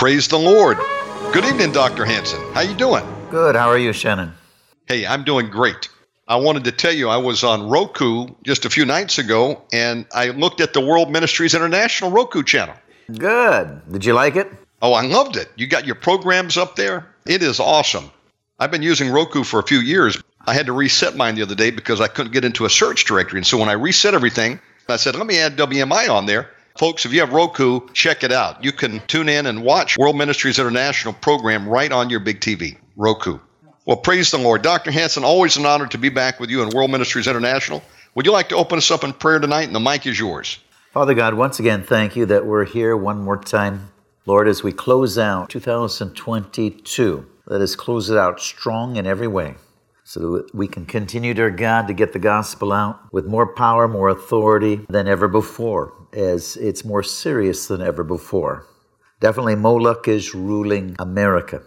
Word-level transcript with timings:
Praise 0.00 0.28
the 0.28 0.38
Lord. 0.38 0.78
Good 1.30 1.44
evening, 1.44 1.72
Dr. 1.72 2.06
Hanson. 2.06 2.40
How 2.54 2.62
you 2.62 2.74
doing? 2.74 3.04
Good. 3.30 3.54
How 3.54 3.68
are 3.68 3.76
you, 3.76 3.92
Shannon? 3.92 4.32
Hey, 4.86 5.06
I'm 5.06 5.24
doing 5.24 5.50
great. 5.50 5.90
I 6.26 6.36
wanted 6.36 6.64
to 6.64 6.72
tell 6.72 6.94
you 6.94 7.10
I 7.10 7.18
was 7.18 7.44
on 7.44 7.68
Roku 7.68 8.28
just 8.42 8.64
a 8.64 8.70
few 8.70 8.86
nights 8.86 9.18
ago 9.18 9.60
and 9.74 10.06
I 10.14 10.30
looked 10.30 10.62
at 10.62 10.72
the 10.72 10.80
World 10.80 11.10
Ministries 11.10 11.52
International 11.52 12.10
Roku 12.10 12.42
channel. 12.42 12.74
Good. 13.12 13.82
Did 13.92 14.06
you 14.06 14.14
like 14.14 14.36
it? 14.36 14.50
Oh, 14.80 14.94
I 14.94 15.02
loved 15.04 15.36
it. 15.36 15.50
You 15.56 15.66
got 15.66 15.84
your 15.84 15.96
programs 15.96 16.56
up 16.56 16.76
there. 16.76 17.06
It 17.26 17.42
is 17.42 17.60
awesome. 17.60 18.10
I've 18.58 18.70
been 18.70 18.80
using 18.80 19.10
Roku 19.10 19.44
for 19.44 19.60
a 19.60 19.64
few 19.64 19.80
years. 19.80 20.16
I 20.46 20.54
had 20.54 20.64
to 20.64 20.72
reset 20.72 21.14
mine 21.14 21.34
the 21.34 21.42
other 21.42 21.54
day 21.54 21.72
because 21.72 22.00
I 22.00 22.08
couldn't 22.08 22.32
get 22.32 22.46
into 22.46 22.64
a 22.64 22.70
search 22.70 23.04
directory. 23.04 23.40
And 23.40 23.46
so 23.46 23.58
when 23.58 23.68
I 23.68 23.72
reset 23.72 24.14
everything, 24.14 24.60
I 24.88 24.96
said, 24.96 25.14
let 25.14 25.26
me 25.26 25.38
add 25.38 25.58
WMI 25.58 26.08
on 26.08 26.24
there. 26.24 26.48
Folks, 26.80 27.04
if 27.04 27.12
you 27.12 27.20
have 27.20 27.34
Roku, 27.34 27.86
check 27.92 28.24
it 28.24 28.32
out. 28.32 28.64
You 28.64 28.72
can 28.72 29.00
tune 29.00 29.28
in 29.28 29.44
and 29.44 29.62
watch 29.62 29.98
World 29.98 30.16
Ministries 30.16 30.58
International 30.58 31.12
program 31.12 31.68
right 31.68 31.92
on 31.92 32.08
your 32.08 32.20
big 32.20 32.40
TV, 32.40 32.78
Roku. 32.96 33.38
Well, 33.84 33.98
praise 33.98 34.30
the 34.30 34.38
Lord. 34.38 34.62
Dr. 34.62 34.90
Hanson, 34.90 35.22
always 35.22 35.58
an 35.58 35.66
honor 35.66 35.86
to 35.88 35.98
be 35.98 36.08
back 36.08 36.40
with 36.40 36.48
you 36.48 36.62
in 36.62 36.70
World 36.70 36.90
Ministries 36.90 37.26
International. 37.26 37.82
Would 38.14 38.24
you 38.24 38.32
like 38.32 38.48
to 38.48 38.56
open 38.56 38.78
us 38.78 38.90
up 38.90 39.04
in 39.04 39.12
prayer 39.12 39.38
tonight? 39.38 39.64
And 39.64 39.74
the 39.74 39.78
mic 39.78 40.06
is 40.06 40.18
yours. 40.18 40.58
Father 40.90 41.12
God, 41.12 41.34
once 41.34 41.60
again, 41.60 41.82
thank 41.82 42.16
you 42.16 42.24
that 42.24 42.46
we're 42.46 42.64
here 42.64 42.96
one 42.96 43.22
more 43.22 43.36
time. 43.36 43.92
Lord, 44.24 44.48
as 44.48 44.62
we 44.62 44.72
close 44.72 45.18
out 45.18 45.50
2022, 45.50 47.26
let 47.44 47.60
us 47.60 47.76
close 47.76 48.08
it 48.08 48.16
out 48.16 48.40
strong 48.40 48.96
in 48.96 49.06
every 49.06 49.28
way 49.28 49.56
so 50.04 50.38
that 50.38 50.54
we 50.54 50.66
can 50.66 50.86
continue, 50.86 51.34
dear 51.34 51.50
God, 51.50 51.88
to 51.88 51.92
get 51.92 52.14
the 52.14 52.18
gospel 52.18 52.72
out 52.72 53.12
with 53.12 53.26
more 53.26 53.54
power, 53.54 53.86
more 53.86 54.08
authority 54.08 54.80
than 54.88 55.06
ever 55.06 55.28
before, 55.28 55.92
as 56.12 56.56
it's 56.56 56.84
more 56.84 57.02
serious 57.02 57.66
than 57.66 57.82
ever 57.82 58.04
before. 58.04 58.66
Definitely, 59.20 59.56
Moloch 59.56 60.08
is 60.08 60.34
ruling 60.34 60.96
America, 60.98 61.62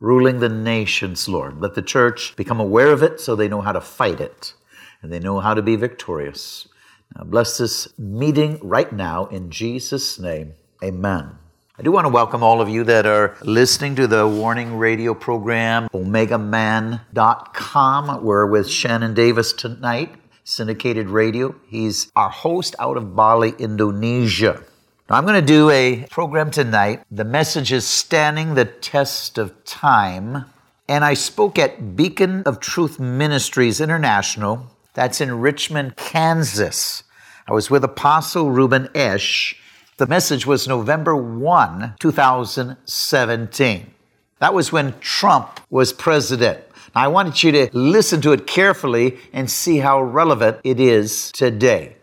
ruling 0.00 0.40
the 0.40 0.48
nations, 0.48 1.28
Lord. 1.28 1.60
Let 1.60 1.74
the 1.74 1.82
church 1.82 2.34
become 2.36 2.60
aware 2.60 2.92
of 2.92 3.02
it 3.02 3.20
so 3.20 3.36
they 3.36 3.48
know 3.48 3.60
how 3.60 3.72
to 3.72 3.80
fight 3.80 4.20
it 4.20 4.54
and 5.02 5.12
they 5.12 5.20
know 5.20 5.40
how 5.40 5.54
to 5.54 5.62
be 5.62 5.76
victorious. 5.76 6.66
Now, 7.14 7.24
bless 7.24 7.58
this 7.58 7.88
meeting 7.98 8.58
right 8.62 8.90
now 8.90 9.26
in 9.26 9.50
Jesus' 9.50 10.18
name. 10.18 10.54
Amen. 10.82 11.38
I 11.76 11.82
do 11.82 11.92
want 11.92 12.04
to 12.04 12.08
welcome 12.08 12.44
all 12.44 12.60
of 12.60 12.68
you 12.68 12.84
that 12.84 13.04
are 13.04 13.36
listening 13.42 13.96
to 13.96 14.06
the 14.06 14.28
Warning 14.28 14.78
Radio 14.78 15.12
program, 15.12 15.88
OmegaMan.com. 15.92 18.24
We're 18.24 18.46
with 18.46 18.70
Shannon 18.70 19.12
Davis 19.12 19.52
tonight, 19.52 20.14
syndicated 20.44 21.08
radio. 21.08 21.54
He's 21.66 22.12
our 22.14 22.30
host 22.30 22.76
out 22.78 22.96
of 22.96 23.16
Bali, 23.16 23.54
Indonesia. 23.58 24.62
Now, 25.10 25.16
I'm 25.16 25.24
going 25.24 25.40
to 25.40 25.46
do 25.46 25.70
a 25.70 26.06
program 26.10 26.50
tonight. 26.50 27.02
The 27.10 27.24
message 27.24 27.72
is 27.72 27.86
Standing 27.86 28.54
the 28.54 28.64
Test 28.64 29.36
of 29.36 29.64
Time. 29.64 30.44
And 30.88 31.04
I 31.04 31.14
spoke 31.14 31.58
at 31.58 31.96
Beacon 31.96 32.42
of 32.44 32.60
Truth 32.60 33.00
Ministries 33.00 33.80
International. 33.80 34.66
That's 34.94 35.20
in 35.20 35.40
Richmond, 35.40 35.96
Kansas. 35.96 37.02
I 37.48 37.52
was 37.52 37.70
with 37.70 37.82
Apostle 37.82 38.50
Reuben 38.50 38.88
Esch 38.94 39.60
the 39.96 40.06
message 40.08 40.44
was 40.44 40.66
November 40.66 41.14
1, 41.14 41.94
2017. 42.00 43.94
That 44.40 44.52
was 44.52 44.72
when 44.72 44.98
Trump 44.98 45.60
was 45.70 45.92
president. 45.92 46.58
Now, 46.94 47.02
I 47.02 47.08
wanted 47.08 47.42
you 47.42 47.52
to 47.52 47.70
listen 47.72 48.20
to 48.22 48.32
it 48.32 48.46
carefully 48.46 49.18
and 49.32 49.50
see 49.50 49.78
how 49.78 50.00
relevant 50.00 50.58
it 50.64 50.78
is 50.78 51.32
today. 51.32 51.96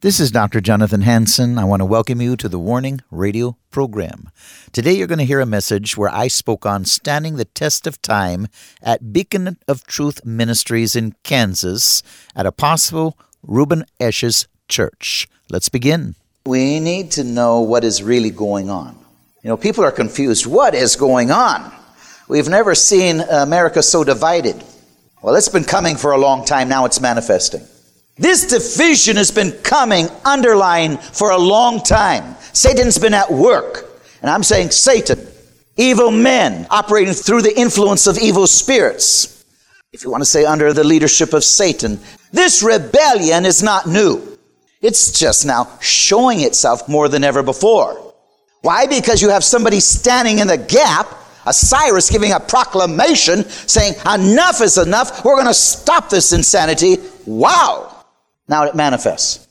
This 0.00 0.18
is 0.18 0.32
Dr. 0.32 0.60
Jonathan 0.60 1.02
Hanson. 1.02 1.58
I 1.58 1.64
want 1.64 1.80
to 1.80 1.86
welcome 1.86 2.20
you 2.20 2.36
to 2.36 2.48
the 2.48 2.58
Warning 2.58 3.02
Radio 3.12 3.56
program. 3.70 4.30
Today, 4.72 4.94
you're 4.94 5.06
going 5.06 5.20
to 5.20 5.24
hear 5.24 5.40
a 5.40 5.46
message 5.46 5.96
where 5.96 6.12
I 6.12 6.26
spoke 6.26 6.66
on 6.66 6.84
standing 6.84 7.36
the 7.36 7.44
test 7.44 7.86
of 7.86 8.02
time 8.02 8.48
at 8.82 9.12
Beacon 9.12 9.58
of 9.68 9.86
Truth 9.86 10.24
Ministries 10.24 10.96
in 10.96 11.14
Kansas 11.22 12.02
at 12.34 12.44
Apostle 12.44 13.16
Reuben 13.44 13.84
Esch's 14.00 14.48
church. 14.68 15.28
Let's 15.50 15.68
begin. 15.68 16.16
We 16.46 16.80
need 16.80 17.12
to 17.12 17.22
know 17.22 17.60
what 17.60 17.84
is 17.84 18.02
really 18.02 18.30
going 18.30 18.70
on. 18.70 18.98
You 19.44 19.50
know, 19.50 19.56
people 19.56 19.84
are 19.84 19.92
confused. 19.92 20.46
What 20.46 20.74
is 20.74 20.96
going 20.96 21.30
on? 21.30 21.72
We've 22.28 22.48
never 22.48 22.74
seen 22.74 23.20
America 23.20 23.82
so 23.82 24.04
divided. 24.04 24.62
Well, 25.22 25.34
it's 25.34 25.48
been 25.48 25.64
coming 25.64 25.96
for 25.96 26.12
a 26.12 26.18
long 26.18 26.44
time. 26.44 26.68
Now 26.68 26.84
it's 26.84 27.00
manifesting. 27.00 27.62
This 28.16 28.46
division 28.46 29.16
has 29.16 29.30
been 29.30 29.52
coming, 29.62 30.08
underlying 30.24 30.98
for 30.98 31.30
a 31.30 31.38
long 31.38 31.82
time. 31.82 32.36
Satan's 32.52 32.98
been 32.98 33.14
at 33.14 33.30
work. 33.30 34.00
And 34.20 34.30
I'm 34.30 34.42
saying 34.42 34.70
Satan, 34.70 35.26
evil 35.76 36.10
men 36.10 36.66
operating 36.70 37.14
through 37.14 37.42
the 37.42 37.58
influence 37.58 38.06
of 38.06 38.18
evil 38.18 38.46
spirits. 38.46 39.44
If 39.92 40.04
you 40.04 40.10
want 40.10 40.22
to 40.22 40.26
say 40.26 40.44
under 40.44 40.72
the 40.72 40.84
leadership 40.84 41.32
of 41.32 41.44
Satan, 41.44 42.00
this 42.32 42.62
rebellion 42.62 43.44
is 43.44 43.62
not 43.62 43.86
new. 43.86 44.38
It's 44.80 45.18
just 45.18 45.46
now 45.46 45.78
showing 45.80 46.40
itself 46.40 46.88
more 46.88 47.08
than 47.08 47.24
ever 47.24 47.42
before. 47.42 48.14
Why? 48.62 48.86
Because 48.86 49.22
you 49.22 49.30
have 49.30 49.44
somebody 49.44 49.80
standing 49.80 50.38
in 50.38 50.48
the 50.48 50.58
gap, 50.58 51.08
a 51.46 51.52
Cyrus 51.52 52.10
giving 52.10 52.32
a 52.32 52.40
proclamation 52.40 53.44
saying, 53.44 53.94
enough 54.14 54.60
is 54.60 54.78
enough. 54.78 55.24
We're 55.24 55.36
going 55.36 55.46
to 55.46 55.54
stop 55.54 56.10
this 56.10 56.32
insanity. 56.32 56.96
Wow. 57.26 58.04
Now 58.48 58.64
it 58.64 58.74
manifests. 58.74 59.48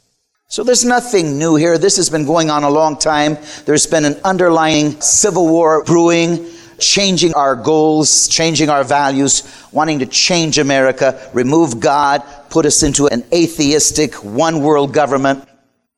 So 0.47 0.63
there's 0.63 0.83
nothing 0.83 1.37
new 1.37 1.55
here. 1.55 1.77
This 1.77 1.95
has 1.95 2.09
been 2.09 2.25
going 2.25 2.49
on 2.49 2.63
a 2.63 2.69
long 2.69 2.97
time. 2.97 3.37
There's 3.65 3.87
been 3.87 4.03
an 4.03 4.19
underlying 4.23 4.99
civil 4.99 5.47
war 5.47 5.83
brewing 5.85 6.45
changing 6.77 7.33
our 7.35 7.55
goals, 7.55 8.27
changing 8.27 8.69
our 8.69 8.83
values, 8.83 9.43
wanting 9.71 9.99
to 9.99 10.05
change 10.05 10.57
America, 10.57 11.29
remove 11.31 11.79
God, 11.79 12.21
put 12.49 12.65
us 12.65 12.83
into 12.83 13.07
an 13.07 13.23
atheistic, 13.33 14.15
one 14.15 14.61
world 14.61 14.93
government, 14.93 15.47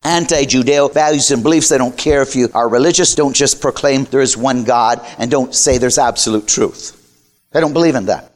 anti 0.04 0.46
Judeo 0.46 0.94
values 0.94 1.32
and 1.32 1.44
beliefs. 1.44 1.70
They 1.70 1.78
don't 1.78 1.98
care 1.98 2.22
if 2.22 2.36
you 2.36 2.50
are 2.54 2.70
religious, 2.70 3.16
don't 3.16 3.36
just 3.36 3.62
proclaim 3.62 4.06
there 4.06 4.22
is 4.22 4.38
one 4.38 4.64
God 4.64 5.02
and 5.18 5.30
don't 5.30 5.54
say 5.54 5.78
there's 5.78 5.98
absolute 5.98 6.48
truth. 6.48 7.00
They 7.52 7.60
don't 7.60 7.74
believe 7.74 7.96
in 7.96 8.08
that. 8.08 8.32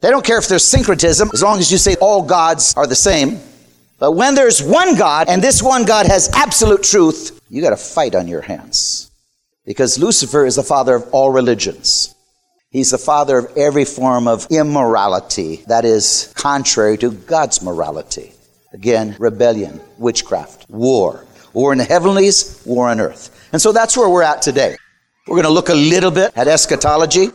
They 0.00 0.10
don't 0.10 0.24
care 0.24 0.38
if 0.38 0.48
there's 0.48 0.64
syncretism, 0.64 1.30
as 1.32 1.42
long 1.42 1.60
as 1.60 1.70
you 1.70 1.78
say 1.78 1.94
all 2.00 2.22
gods 2.22 2.74
are 2.76 2.86
the 2.86 2.96
same. 2.96 3.38
But 3.98 4.12
when 4.12 4.34
there's 4.34 4.60
one 4.60 4.96
God 4.96 5.28
and 5.28 5.40
this 5.40 5.62
one 5.62 5.84
God 5.84 6.06
has 6.06 6.28
absolute 6.34 6.82
truth, 6.82 7.40
you 7.48 7.62
got 7.62 7.72
a 7.72 7.76
fight 7.76 8.16
on 8.16 8.26
your 8.26 8.40
hands. 8.40 9.12
Because 9.64 9.98
Lucifer 10.00 10.44
is 10.44 10.56
the 10.56 10.64
father 10.64 10.96
of 10.96 11.08
all 11.12 11.30
religions. 11.30 12.12
He's 12.70 12.90
the 12.90 12.98
father 12.98 13.38
of 13.38 13.56
every 13.56 13.84
form 13.84 14.26
of 14.26 14.48
immorality 14.50 15.62
that 15.68 15.84
is 15.84 16.32
contrary 16.34 16.98
to 16.98 17.10
God's 17.12 17.62
morality. 17.62 18.32
Again, 18.72 19.16
rebellion, 19.18 19.80
witchcraft, 19.98 20.68
war. 20.70 21.24
War 21.52 21.72
in 21.72 21.78
the 21.78 21.84
heavenlies, 21.84 22.62
war 22.64 22.88
on 22.88 23.00
earth. 23.00 23.48
And 23.52 23.60
so 23.60 23.72
that's 23.72 23.96
where 23.96 24.08
we're 24.08 24.22
at 24.22 24.42
today. 24.42 24.76
We're 25.26 25.36
going 25.36 25.44
to 25.44 25.50
look 25.50 25.68
a 25.68 25.74
little 25.74 26.10
bit 26.10 26.32
at 26.36 26.48
eschatology, 26.48 27.28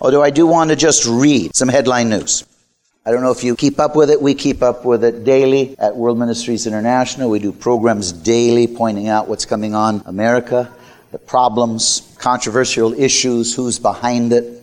although 0.00 0.22
I 0.22 0.30
do 0.30 0.46
want 0.46 0.70
to 0.70 0.76
just 0.76 1.06
read 1.06 1.54
some 1.54 1.68
headline 1.68 2.08
news. 2.08 2.44
I 3.04 3.12
don't 3.12 3.22
know 3.22 3.30
if 3.30 3.44
you 3.44 3.56
keep 3.56 3.78
up 3.78 3.96
with 3.96 4.10
it. 4.10 4.20
We 4.20 4.34
keep 4.34 4.62
up 4.62 4.84
with 4.84 5.04
it 5.04 5.24
daily 5.24 5.78
at 5.78 5.96
World 5.96 6.18
Ministries 6.18 6.66
International. 6.66 7.30
We 7.30 7.38
do 7.38 7.52
programs 7.52 8.12
daily 8.12 8.66
pointing 8.66 9.08
out 9.08 9.28
what's 9.28 9.44
coming 9.44 9.74
on 9.74 10.02
America 10.06 10.72
the 11.10 11.18
problems, 11.18 12.14
controversial 12.18 12.92
issues, 12.92 13.54
who's 13.54 13.78
behind 13.78 14.32
it. 14.32 14.59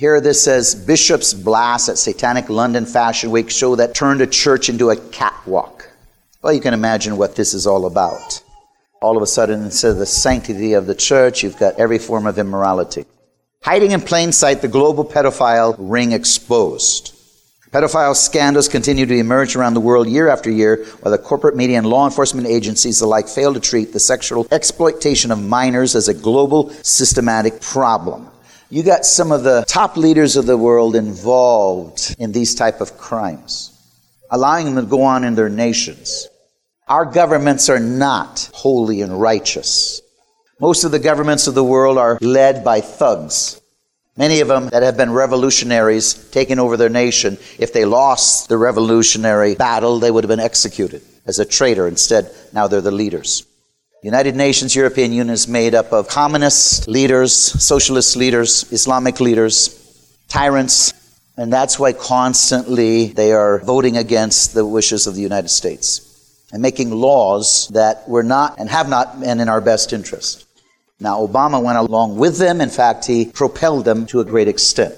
Here 0.00 0.18
this 0.18 0.42
says 0.42 0.74
Bishop's 0.74 1.34
blast 1.34 1.90
at 1.90 1.98
Satanic 1.98 2.48
London 2.48 2.86
Fashion 2.86 3.30
Week 3.30 3.50
show 3.50 3.76
that 3.76 3.94
turned 3.94 4.22
a 4.22 4.26
church 4.26 4.70
into 4.70 4.88
a 4.88 4.96
catwalk. 4.96 5.90
Well, 6.40 6.54
you 6.54 6.62
can 6.62 6.72
imagine 6.72 7.18
what 7.18 7.36
this 7.36 7.52
is 7.52 7.66
all 7.66 7.84
about. 7.84 8.42
All 9.02 9.18
of 9.18 9.22
a 9.22 9.26
sudden, 9.26 9.62
instead 9.62 9.90
of 9.90 9.98
the 9.98 10.06
sanctity 10.06 10.72
of 10.72 10.86
the 10.86 10.94
church, 10.94 11.42
you've 11.42 11.58
got 11.58 11.78
every 11.78 11.98
form 11.98 12.24
of 12.24 12.38
immorality. 12.38 13.04
Hiding 13.62 13.90
in 13.90 14.00
plain 14.00 14.32
sight, 14.32 14.62
the 14.62 14.68
global 14.68 15.04
pedophile 15.04 15.76
ring 15.78 16.12
exposed. 16.12 17.14
Pedophile 17.70 18.16
scandals 18.16 18.68
continue 18.68 19.04
to 19.04 19.18
emerge 19.18 19.54
around 19.54 19.74
the 19.74 19.80
world 19.80 20.08
year 20.08 20.30
after 20.30 20.50
year, 20.50 20.82
while 21.00 21.12
the 21.12 21.18
corporate 21.18 21.56
media 21.56 21.76
and 21.76 21.86
law 21.86 22.06
enforcement 22.06 22.46
agencies 22.46 23.02
alike 23.02 23.28
fail 23.28 23.52
to 23.52 23.60
treat 23.60 23.92
the 23.92 24.00
sexual 24.00 24.48
exploitation 24.50 25.30
of 25.30 25.44
minors 25.44 25.94
as 25.94 26.08
a 26.08 26.14
global 26.14 26.70
systematic 26.82 27.60
problem. 27.60 28.30
You 28.70 28.82
got 28.82 29.04
some 29.04 29.32
of 29.32 29.42
the 29.42 29.64
top 29.66 29.96
leaders 29.96 30.36
of 30.36 30.46
the 30.46 30.56
world 30.56 30.96
involved 30.96 32.14
in 32.18 32.32
these 32.32 32.54
type 32.54 32.80
of 32.80 32.96
crimes, 32.96 33.76
allowing 34.30 34.66
them 34.66 34.84
to 34.84 34.90
go 34.90 35.02
on 35.02 35.24
in 35.24 35.34
their 35.34 35.48
nations. 35.48 36.28
Our 36.88 37.04
governments 37.04 37.68
are 37.68 37.80
not 37.80 38.48
holy 38.54 39.02
and 39.02 39.20
righteous. 39.20 40.00
Most 40.60 40.84
of 40.84 40.92
the 40.92 40.98
governments 40.98 41.46
of 41.46 41.54
the 41.54 41.64
world 41.64 41.98
are 41.98 42.18
led 42.20 42.64
by 42.64 42.80
thugs 42.80 43.60
Many 44.20 44.40
of 44.40 44.48
them 44.48 44.68
that 44.68 44.82
have 44.82 44.98
been 44.98 45.12
revolutionaries 45.12 46.12
taking 46.30 46.58
over 46.58 46.76
their 46.76 46.90
nation, 46.90 47.38
if 47.58 47.72
they 47.72 47.86
lost 47.86 48.50
the 48.50 48.58
revolutionary 48.58 49.54
battle, 49.54 49.98
they 49.98 50.10
would 50.10 50.24
have 50.24 50.28
been 50.28 50.40
executed 50.40 51.00
as 51.24 51.38
a 51.38 51.46
traitor. 51.46 51.88
Instead, 51.88 52.30
now 52.52 52.66
they're 52.66 52.82
the 52.82 52.90
leaders. 52.90 53.46
United 54.02 54.34
Nations 54.34 54.74
European 54.74 55.12
Union 55.12 55.28
is 55.28 55.46
made 55.46 55.74
up 55.74 55.92
of 55.92 56.08
communist 56.08 56.88
leaders, 56.88 57.34
socialist 57.34 58.16
leaders, 58.16 58.64
Islamic 58.72 59.20
leaders, 59.20 60.16
tyrants, 60.26 60.94
and 61.36 61.52
that's 61.52 61.78
why 61.78 61.92
constantly 61.92 63.08
they 63.08 63.32
are 63.32 63.58
voting 63.58 63.98
against 63.98 64.54
the 64.54 64.64
wishes 64.64 65.06
of 65.06 65.14
the 65.14 65.20
United 65.20 65.50
States 65.50 66.46
and 66.50 66.62
making 66.62 66.90
laws 66.90 67.68
that 67.74 68.08
were 68.08 68.22
not 68.22 68.58
and 68.58 68.70
have 68.70 68.88
not 68.88 69.20
been 69.20 69.38
in 69.38 69.50
our 69.50 69.60
best 69.60 69.92
interest. 69.92 70.46
Now, 70.98 71.18
Obama 71.26 71.62
went 71.62 71.76
along 71.76 72.16
with 72.16 72.38
them. 72.38 72.62
In 72.62 72.70
fact, 72.70 73.04
he 73.04 73.26
propelled 73.26 73.84
them 73.84 74.06
to 74.06 74.20
a 74.20 74.24
great 74.24 74.48
extent. 74.48 74.94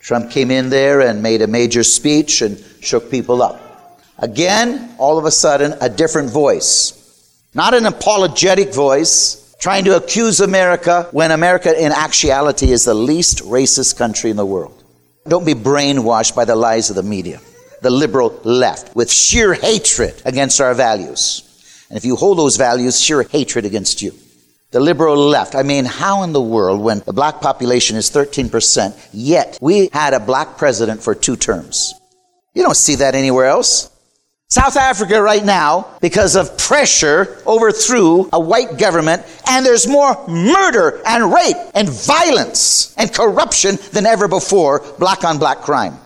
Trump 0.00 0.30
came 0.30 0.50
in 0.50 0.70
there 0.70 1.02
and 1.02 1.22
made 1.22 1.42
a 1.42 1.46
major 1.46 1.82
speech 1.82 2.40
and 2.40 2.58
shook 2.80 3.10
people 3.10 3.42
up. 3.42 4.00
Again, 4.18 4.94
all 4.96 5.18
of 5.18 5.26
a 5.26 5.30
sudden, 5.30 5.74
a 5.82 5.90
different 5.90 6.30
voice. 6.30 7.05
Not 7.56 7.72
an 7.72 7.86
apologetic 7.86 8.74
voice, 8.74 9.56
trying 9.58 9.86
to 9.86 9.96
accuse 9.96 10.40
America 10.40 11.08
when 11.12 11.30
America, 11.30 11.72
in 11.74 11.90
actuality, 11.90 12.70
is 12.70 12.84
the 12.84 12.92
least 12.92 13.38
racist 13.44 13.96
country 13.96 14.30
in 14.30 14.36
the 14.36 14.44
world. 14.44 14.84
Don't 15.26 15.46
be 15.46 15.54
brainwashed 15.54 16.36
by 16.36 16.44
the 16.44 16.54
lies 16.54 16.90
of 16.90 16.96
the 16.96 17.02
media, 17.02 17.40
the 17.80 17.88
liberal 17.88 18.38
left, 18.44 18.94
with 18.94 19.10
sheer 19.10 19.54
hatred 19.54 20.20
against 20.26 20.60
our 20.60 20.74
values. 20.74 21.86
And 21.88 21.96
if 21.96 22.04
you 22.04 22.16
hold 22.16 22.36
those 22.36 22.58
values, 22.58 23.00
sheer 23.00 23.22
hatred 23.22 23.64
against 23.64 24.02
you. 24.02 24.12
The 24.72 24.80
liberal 24.80 25.16
left. 25.16 25.54
I 25.54 25.62
mean, 25.62 25.86
how 25.86 26.24
in 26.24 26.34
the 26.34 26.42
world, 26.42 26.82
when 26.82 26.98
the 27.06 27.14
black 27.14 27.40
population 27.40 27.96
is 27.96 28.10
13%, 28.10 28.94
yet 29.14 29.56
we 29.62 29.88
had 29.94 30.12
a 30.12 30.20
black 30.20 30.58
president 30.58 31.02
for 31.02 31.14
two 31.14 31.36
terms? 31.36 31.94
You 32.52 32.62
don't 32.62 32.76
see 32.76 32.96
that 32.96 33.14
anywhere 33.14 33.46
else. 33.46 33.90
South 34.48 34.76
Africa 34.76 35.20
right 35.20 35.44
now, 35.44 35.88
because 36.00 36.36
of 36.36 36.56
pressure, 36.56 37.42
overthrew 37.48 38.28
a 38.32 38.38
white 38.38 38.78
government, 38.78 39.24
and 39.48 39.66
there's 39.66 39.88
more 39.88 40.16
murder 40.28 41.02
and 41.04 41.32
rape 41.32 41.56
and 41.74 41.88
violence 41.88 42.94
and 42.96 43.12
corruption 43.12 43.76
than 43.90 44.06
ever 44.06 44.28
before, 44.28 44.84
black 45.00 45.24
on 45.24 45.38
black 45.38 45.58
crime. 45.62 45.98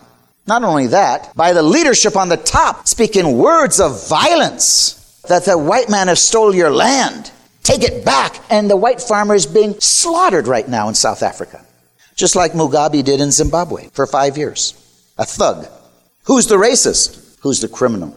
Not 0.47 0.63
only 0.63 0.87
that, 0.87 1.35
by 1.35 1.53
the 1.53 1.61
leadership 1.61 2.15
on 2.15 2.29
the 2.29 2.37
top 2.37 2.87
speaking 2.87 3.37
words 3.37 3.79
of 3.79 4.09
violence 4.09 5.21
that 5.29 5.45
the 5.45 5.55
white 5.55 5.91
man 5.91 6.07
has 6.07 6.19
stole 6.19 6.55
your 6.55 6.71
land, 6.71 7.29
take 7.61 7.83
it 7.83 8.03
back, 8.03 8.39
and 8.49 8.67
the 8.67 8.75
white 8.75 9.01
farmer 9.01 9.35
is 9.35 9.45
being 9.45 9.79
slaughtered 9.79 10.47
right 10.47 10.67
now 10.67 10.89
in 10.89 10.95
South 10.95 11.21
Africa, 11.21 11.63
just 12.15 12.35
like 12.35 12.53
Mugabe 12.53 13.03
did 13.03 13.21
in 13.21 13.29
Zimbabwe 13.29 13.89
for 13.89 14.07
five 14.07 14.35
years. 14.35 14.73
A 15.19 15.25
thug. 15.25 15.67
Who's 16.23 16.47
the 16.47 16.55
racist? 16.55 17.37
Who's 17.41 17.61
the 17.61 17.67
criminal? 17.67 18.15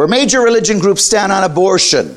Where 0.00 0.08
major 0.08 0.40
religion 0.40 0.78
groups 0.78 1.04
stand 1.04 1.30
on 1.30 1.44
abortion. 1.44 2.16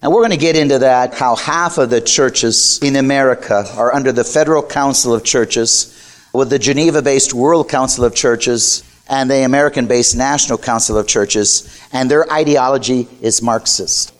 And 0.00 0.12
we're 0.12 0.20
going 0.20 0.30
to 0.30 0.36
get 0.36 0.54
into 0.54 0.78
that, 0.78 1.12
how 1.12 1.34
half 1.34 1.76
of 1.76 1.90
the 1.90 2.00
churches 2.00 2.78
in 2.84 2.94
America 2.94 3.64
are 3.74 3.92
under 3.92 4.12
the 4.12 4.22
Federal 4.22 4.62
Council 4.62 5.12
of 5.12 5.24
Churches, 5.24 5.92
with 6.32 6.50
the 6.50 6.58
Geneva 6.60 7.02
based 7.02 7.34
World 7.34 7.68
Council 7.68 8.04
of 8.04 8.14
Churches 8.14 8.84
and 9.08 9.28
the 9.28 9.44
American 9.44 9.88
based 9.88 10.16
National 10.16 10.56
Council 10.56 10.96
of 10.96 11.08
Churches, 11.08 11.82
and 11.92 12.08
their 12.08 12.32
ideology 12.32 13.08
is 13.20 13.42
Marxist. 13.42 14.14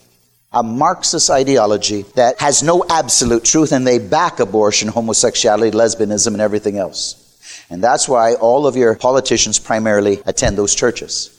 A 0.51 0.61
Marxist 0.61 1.29
ideology 1.29 2.01
that 2.15 2.41
has 2.41 2.61
no 2.61 2.83
absolute 2.89 3.45
truth, 3.45 3.71
and 3.71 3.87
they 3.87 3.99
back 3.99 4.41
abortion, 4.41 4.89
homosexuality, 4.89 5.71
lesbianism, 5.71 6.33
and 6.33 6.41
everything 6.41 6.77
else. 6.77 7.39
And 7.69 7.81
that's 7.81 8.09
why 8.09 8.33
all 8.33 8.67
of 8.67 8.75
your 8.75 8.97
politicians 8.97 9.59
primarily 9.59 10.21
attend 10.25 10.57
those 10.57 10.75
churches 10.75 11.36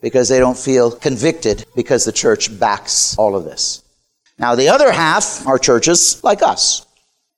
because 0.00 0.28
they 0.28 0.38
don't 0.38 0.58
feel 0.58 0.90
convicted 0.90 1.64
because 1.76 2.04
the 2.04 2.12
church 2.12 2.58
backs 2.58 3.16
all 3.18 3.36
of 3.36 3.44
this. 3.44 3.82
Now, 4.38 4.54
the 4.54 4.68
other 4.68 4.90
half 4.90 5.46
are 5.46 5.58
churches 5.58 6.22
like 6.24 6.42
us. 6.42 6.86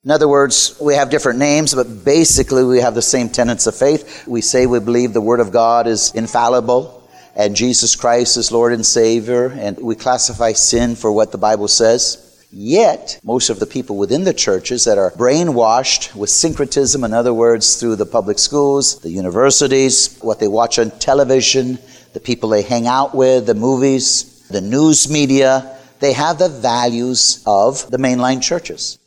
In 0.04 0.10
other 0.10 0.28
words, 0.28 0.76
we 0.80 0.94
have 0.94 1.10
different 1.10 1.38
names, 1.38 1.74
but 1.74 2.04
basically 2.04 2.64
we 2.64 2.80
have 2.80 2.94
the 2.94 3.02
same 3.02 3.28
tenets 3.28 3.66
of 3.66 3.76
faith. 3.76 4.26
We 4.26 4.40
say 4.40 4.66
we 4.66 4.80
believe 4.80 5.12
the 5.12 5.20
Word 5.20 5.40
of 5.40 5.52
God 5.52 5.86
is 5.86 6.12
infallible 6.14 7.02
and 7.34 7.56
Jesus 7.56 7.96
Christ 7.96 8.36
is 8.36 8.52
Lord 8.52 8.72
and 8.72 8.84
Savior, 8.84 9.46
and 9.46 9.78
we 9.78 9.94
classify 9.94 10.52
sin 10.52 10.94
for 10.96 11.10
what 11.10 11.32
the 11.32 11.38
Bible 11.38 11.68
says. 11.68 12.28
Yet, 12.50 13.18
most 13.24 13.48
of 13.48 13.58
the 13.58 13.66
people 13.66 13.96
within 13.96 14.24
the 14.24 14.34
churches 14.34 14.84
that 14.84 14.98
are 14.98 15.10
brainwashed 15.12 16.14
with 16.14 16.28
syncretism, 16.28 17.02
in 17.02 17.14
other 17.14 17.32
words, 17.32 17.76
through 17.76 17.96
the 17.96 18.04
public 18.04 18.38
schools, 18.38 19.00
the 19.00 19.10
universities, 19.10 20.18
what 20.20 20.38
they 20.38 20.48
watch 20.48 20.78
on 20.78 20.90
television, 20.90 21.78
the 22.12 22.20
people 22.20 22.50
they 22.50 22.62
hang 22.62 22.86
out 22.86 23.14
with, 23.14 23.46
the 23.46 23.54
movies, 23.54 24.46
the 24.48 24.60
news 24.60 25.10
media, 25.10 25.78
they 26.00 26.12
have 26.12 26.38
the 26.38 26.48
values 26.48 27.42
of 27.46 27.90
the 27.90 27.96
mainline 27.96 28.42
churches. 28.42 28.98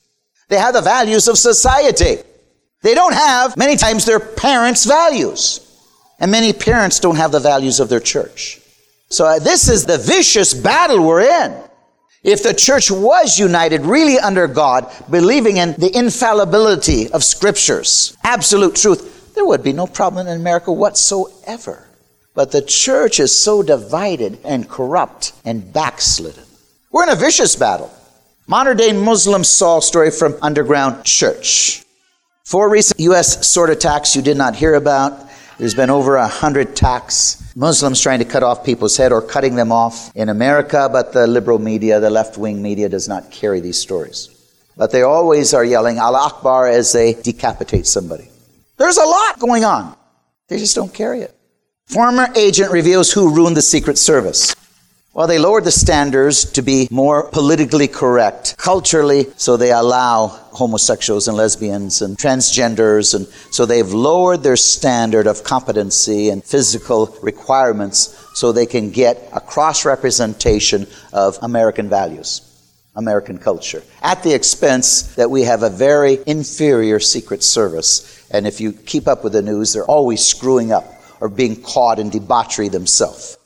They 0.47 0.57
have 0.57 0.73
the 0.73 0.81
values 0.81 1.27
of 1.27 1.37
society. 1.37 2.21
They 2.81 2.93
don't 2.93 3.13
have, 3.13 3.57
many 3.57 3.75
times, 3.75 4.05
their 4.05 4.19
parents' 4.19 4.85
values. 4.85 5.61
And 6.19 6.31
many 6.31 6.53
parents 6.53 6.99
don't 6.99 7.17
have 7.17 7.31
the 7.31 7.39
values 7.39 7.79
of 7.79 7.89
their 7.89 7.99
church. 7.99 8.61
So 9.09 9.25
uh, 9.25 9.39
this 9.39 9.69
is 9.69 9.85
the 9.85 9.97
vicious 9.97 10.53
battle 10.53 11.05
we're 11.05 11.21
in. 11.21 11.61
If 12.23 12.41
the 12.41 12.53
church 12.53 12.89
was 12.89 13.37
united 13.37 13.81
really 13.81 14.17
under 14.17 14.47
God, 14.47 14.91
believing 15.11 15.57
in 15.57 15.73
the 15.73 15.91
infallibility 15.95 17.11
of 17.11 17.23
scriptures, 17.23 18.17
absolute 18.23 18.75
truth, 18.75 19.35
there 19.35 19.45
would 19.45 19.63
be 19.63 19.73
no 19.73 19.85
problem 19.85 20.27
in 20.27 20.35
America 20.35 20.71
whatsoever. 20.71 21.87
But 22.35 22.51
the 22.51 22.61
church 22.61 23.19
is 23.21 23.35
so 23.35 23.63
divided 23.63 24.37
and 24.43 24.69
corrupt 24.69 25.31
and 25.45 25.71
backslidden. 25.71 26.43
We're 26.91 27.03
in 27.03 27.09
a 27.09 27.15
vicious 27.15 27.55
battle. 27.55 27.91
Modern 28.45 28.77
day 28.77 28.91
Muslim 28.91 29.43
Saul 29.43 29.81
story 29.81 30.11
from 30.11 30.35
Underground 30.41 31.05
Church. 31.05 31.83
Four 32.43 32.69
recent 32.69 32.99
U.S. 32.99 33.47
sword 33.47 33.69
attacks 33.69 34.15
you 34.15 34.21
did 34.21 34.37
not 34.37 34.55
hear 34.55 34.75
about. 34.75 35.29
There's 35.57 35.73
been 35.73 35.89
over 35.89 36.17
a 36.17 36.27
hundred 36.27 36.69
attacks. 36.69 37.41
Muslims 37.55 38.01
trying 38.01 38.19
to 38.19 38.25
cut 38.25 38.43
off 38.43 38.65
people's 38.65 38.97
head 38.97 39.13
or 39.13 39.21
cutting 39.21 39.55
them 39.55 39.71
off 39.71 40.13
in 40.13 40.27
America, 40.27 40.89
but 40.91 41.13
the 41.13 41.25
liberal 41.27 41.57
media, 41.57 42.01
the 42.01 42.09
left 42.09 42.37
wing 42.37 42.61
media, 42.61 42.89
does 42.89 43.07
not 43.07 43.31
carry 43.31 43.61
these 43.61 43.79
stories. 43.79 44.29
But 44.75 44.91
they 44.91 45.03
always 45.03 45.53
are 45.53 45.63
yelling 45.63 45.99
Allah 45.99 46.25
Akbar 46.33 46.67
as 46.67 46.91
they 46.91 47.13
decapitate 47.13 47.87
somebody. 47.87 48.29
There's 48.75 48.97
a 48.97 49.05
lot 49.05 49.39
going 49.39 49.63
on. 49.63 49.95
They 50.49 50.59
just 50.59 50.75
don't 50.75 50.93
carry 50.93 51.21
it. 51.21 51.33
Former 51.87 52.27
agent 52.35 52.71
reveals 52.71 53.11
who 53.11 53.33
ruined 53.33 53.55
the 53.55 53.61
Secret 53.61 53.97
Service. 53.97 54.55
Well, 55.13 55.27
they 55.27 55.39
lowered 55.39 55.63
the 55.63 55.71
standards 55.71 56.43
to 56.53 56.61
be 56.61 56.89
more 56.91 57.29
politically 57.29 57.87
correct 57.87 58.57
culturally, 58.57 59.27
so 59.37 59.55
they 59.55 59.71
allow 59.71 60.27
homosexuals 60.27 61.29
and 61.29 61.37
lesbians 61.37 62.01
and 62.01 62.17
transgenders, 62.17 63.15
and 63.15 63.27
so 63.53 63.65
they've 63.65 63.93
lowered 63.93 64.43
their 64.43 64.57
standard 64.57 65.25
of 65.25 65.45
competency 65.45 66.29
and 66.29 66.43
physical 66.43 67.15
requirements 67.21 68.17
so 68.33 68.51
they 68.51 68.65
can 68.65 68.89
get 68.89 69.29
a 69.31 69.39
cross 69.39 69.85
representation 69.85 70.87
of 71.13 71.37
American 71.43 71.87
values, 71.87 72.41
American 72.97 73.37
culture, 73.37 73.83
at 74.01 74.21
the 74.23 74.33
expense 74.33 75.15
that 75.15 75.29
we 75.29 75.43
have 75.43 75.63
a 75.63 75.69
very 75.69 76.17
inferior 76.25 76.99
Secret 76.99 77.41
Service. 77.41 78.27
And 78.31 78.45
if 78.45 78.59
you 78.59 78.73
keep 78.73 79.07
up 79.07 79.23
with 79.23 79.31
the 79.31 79.41
news, 79.41 79.71
they're 79.71 79.85
always 79.85 80.25
screwing 80.25 80.73
up 80.73 80.94
or 81.25 81.29
being 81.29 81.59
caught 81.59 81.97
in 81.97 82.11
debauchery 82.11 82.69
themselves. 82.69 83.39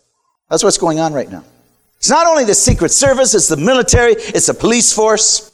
That's 0.49 0.65
what's 0.65 0.77
going 0.77 0.99
on 0.99 1.13
right 1.13 1.31
now. 1.31 1.45
It's 1.95 2.09
not 2.09 2.27
only 2.27 2.43
the 2.43 2.53
Secret 2.53 2.91
Service, 2.91 3.33
it's 3.33 3.47
the 3.47 3.55
military, 3.55 4.15
it's 4.15 4.47
the 4.47 4.53
police 4.53 4.91
force. 4.91 5.49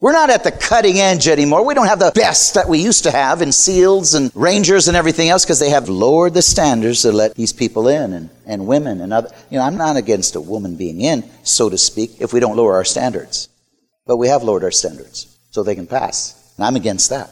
We're 0.00 0.10
not 0.10 0.30
at 0.30 0.42
the 0.42 0.50
cutting 0.50 0.98
edge 0.98 1.28
anymore. 1.28 1.64
We 1.64 1.74
don't 1.74 1.86
have 1.86 2.00
the 2.00 2.10
best 2.12 2.54
that 2.54 2.68
we 2.68 2.78
used 2.78 3.04
to 3.04 3.12
have 3.12 3.40
in 3.40 3.52
SEALs 3.52 4.14
and 4.14 4.32
Rangers 4.34 4.88
and 4.88 4.96
everything 4.96 5.28
else 5.28 5.44
because 5.44 5.60
they 5.60 5.70
have 5.70 5.88
lowered 5.88 6.34
the 6.34 6.42
standards 6.42 7.02
to 7.02 7.12
let 7.12 7.36
these 7.36 7.52
people 7.52 7.86
in 7.86 8.14
and, 8.14 8.30
and 8.46 8.66
women 8.66 9.00
and 9.00 9.12
other. 9.12 9.30
You 9.48 9.58
know, 9.58 9.64
I'm 9.64 9.76
not 9.76 9.96
against 9.96 10.34
a 10.34 10.40
woman 10.40 10.74
being 10.74 11.02
in, 11.02 11.22
so 11.44 11.70
to 11.70 11.78
speak, 11.78 12.20
if 12.20 12.32
we 12.32 12.40
don't 12.40 12.56
lower 12.56 12.74
our 12.74 12.84
standards. 12.84 13.48
But 14.06 14.16
we 14.16 14.26
have 14.26 14.42
lowered 14.42 14.64
our 14.64 14.72
standards 14.72 15.38
so 15.50 15.62
they 15.62 15.76
can 15.76 15.86
pass. 15.86 16.52
And 16.56 16.64
I'm 16.64 16.74
against 16.74 17.10
that. 17.10 17.30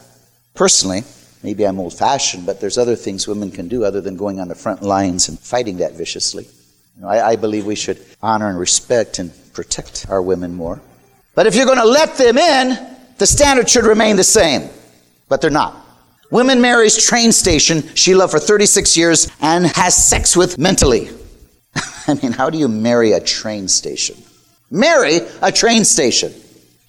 Personally, 0.53 1.03
Maybe 1.43 1.65
I'm 1.65 1.79
old 1.79 1.93
fashioned, 1.93 2.45
but 2.45 2.59
there's 2.59 2.77
other 2.77 2.95
things 2.95 3.27
women 3.27 3.51
can 3.51 3.67
do 3.67 3.85
other 3.85 4.01
than 4.01 4.17
going 4.17 4.39
on 4.39 4.49
the 4.49 4.55
front 4.55 4.81
lines 4.81 5.29
and 5.29 5.39
fighting 5.39 5.77
that 5.77 5.93
viciously. 5.93 6.45
You 6.95 7.03
know, 7.03 7.07
I, 7.07 7.29
I 7.29 7.35
believe 7.37 7.65
we 7.65 7.75
should 7.75 8.03
honor 8.21 8.49
and 8.49 8.59
respect 8.59 9.19
and 9.19 9.31
protect 9.53 10.05
our 10.09 10.21
women 10.21 10.53
more. 10.53 10.81
But 11.35 11.47
if 11.47 11.55
you're 11.55 11.65
going 11.65 11.77
to 11.77 11.85
let 11.85 12.17
them 12.17 12.37
in, 12.37 12.77
the 13.17 13.25
standard 13.25 13.69
should 13.69 13.85
remain 13.85 14.17
the 14.17 14.23
same. 14.23 14.69
But 15.29 15.39
they're 15.39 15.49
not. 15.49 15.85
Women 16.31 16.61
marries 16.61 17.03
train 17.03 17.31
station 17.31 17.83
she 17.95 18.13
loved 18.13 18.31
for 18.31 18.39
36 18.39 18.97
years 18.97 19.31
and 19.41 19.65
has 19.67 19.95
sex 19.95 20.35
with 20.35 20.57
mentally. 20.57 21.09
I 22.07 22.15
mean, 22.21 22.33
how 22.33 22.49
do 22.49 22.57
you 22.57 22.67
marry 22.67 23.13
a 23.13 23.19
train 23.19 23.67
station? 23.67 24.17
Marry 24.69 25.19
a 25.41 25.51
train 25.51 25.85
station. 25.85 26.33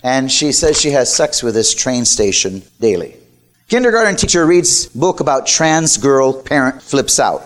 And 0.03 0.31
she 0.31 0.53
says 0.53 0.81
she 0.81 0.91
has 0.91 1.15
sex 1.15 1.43
with 1.43 1.55
this 1.55 1.75
train 1.75 2.05
station 2.05 2.63
daily. 2.81 3.17
Kindergarten 3.71 4.17
teacher 4.17 4.45
reads 4.45 4.87
book 4.87 5.21
about 5.21 5.47
trans 5.47 5.97
girl, 5.97 6.33
parent 6.33 6.83
flips 6.83 7.21
out. 7.21 7.45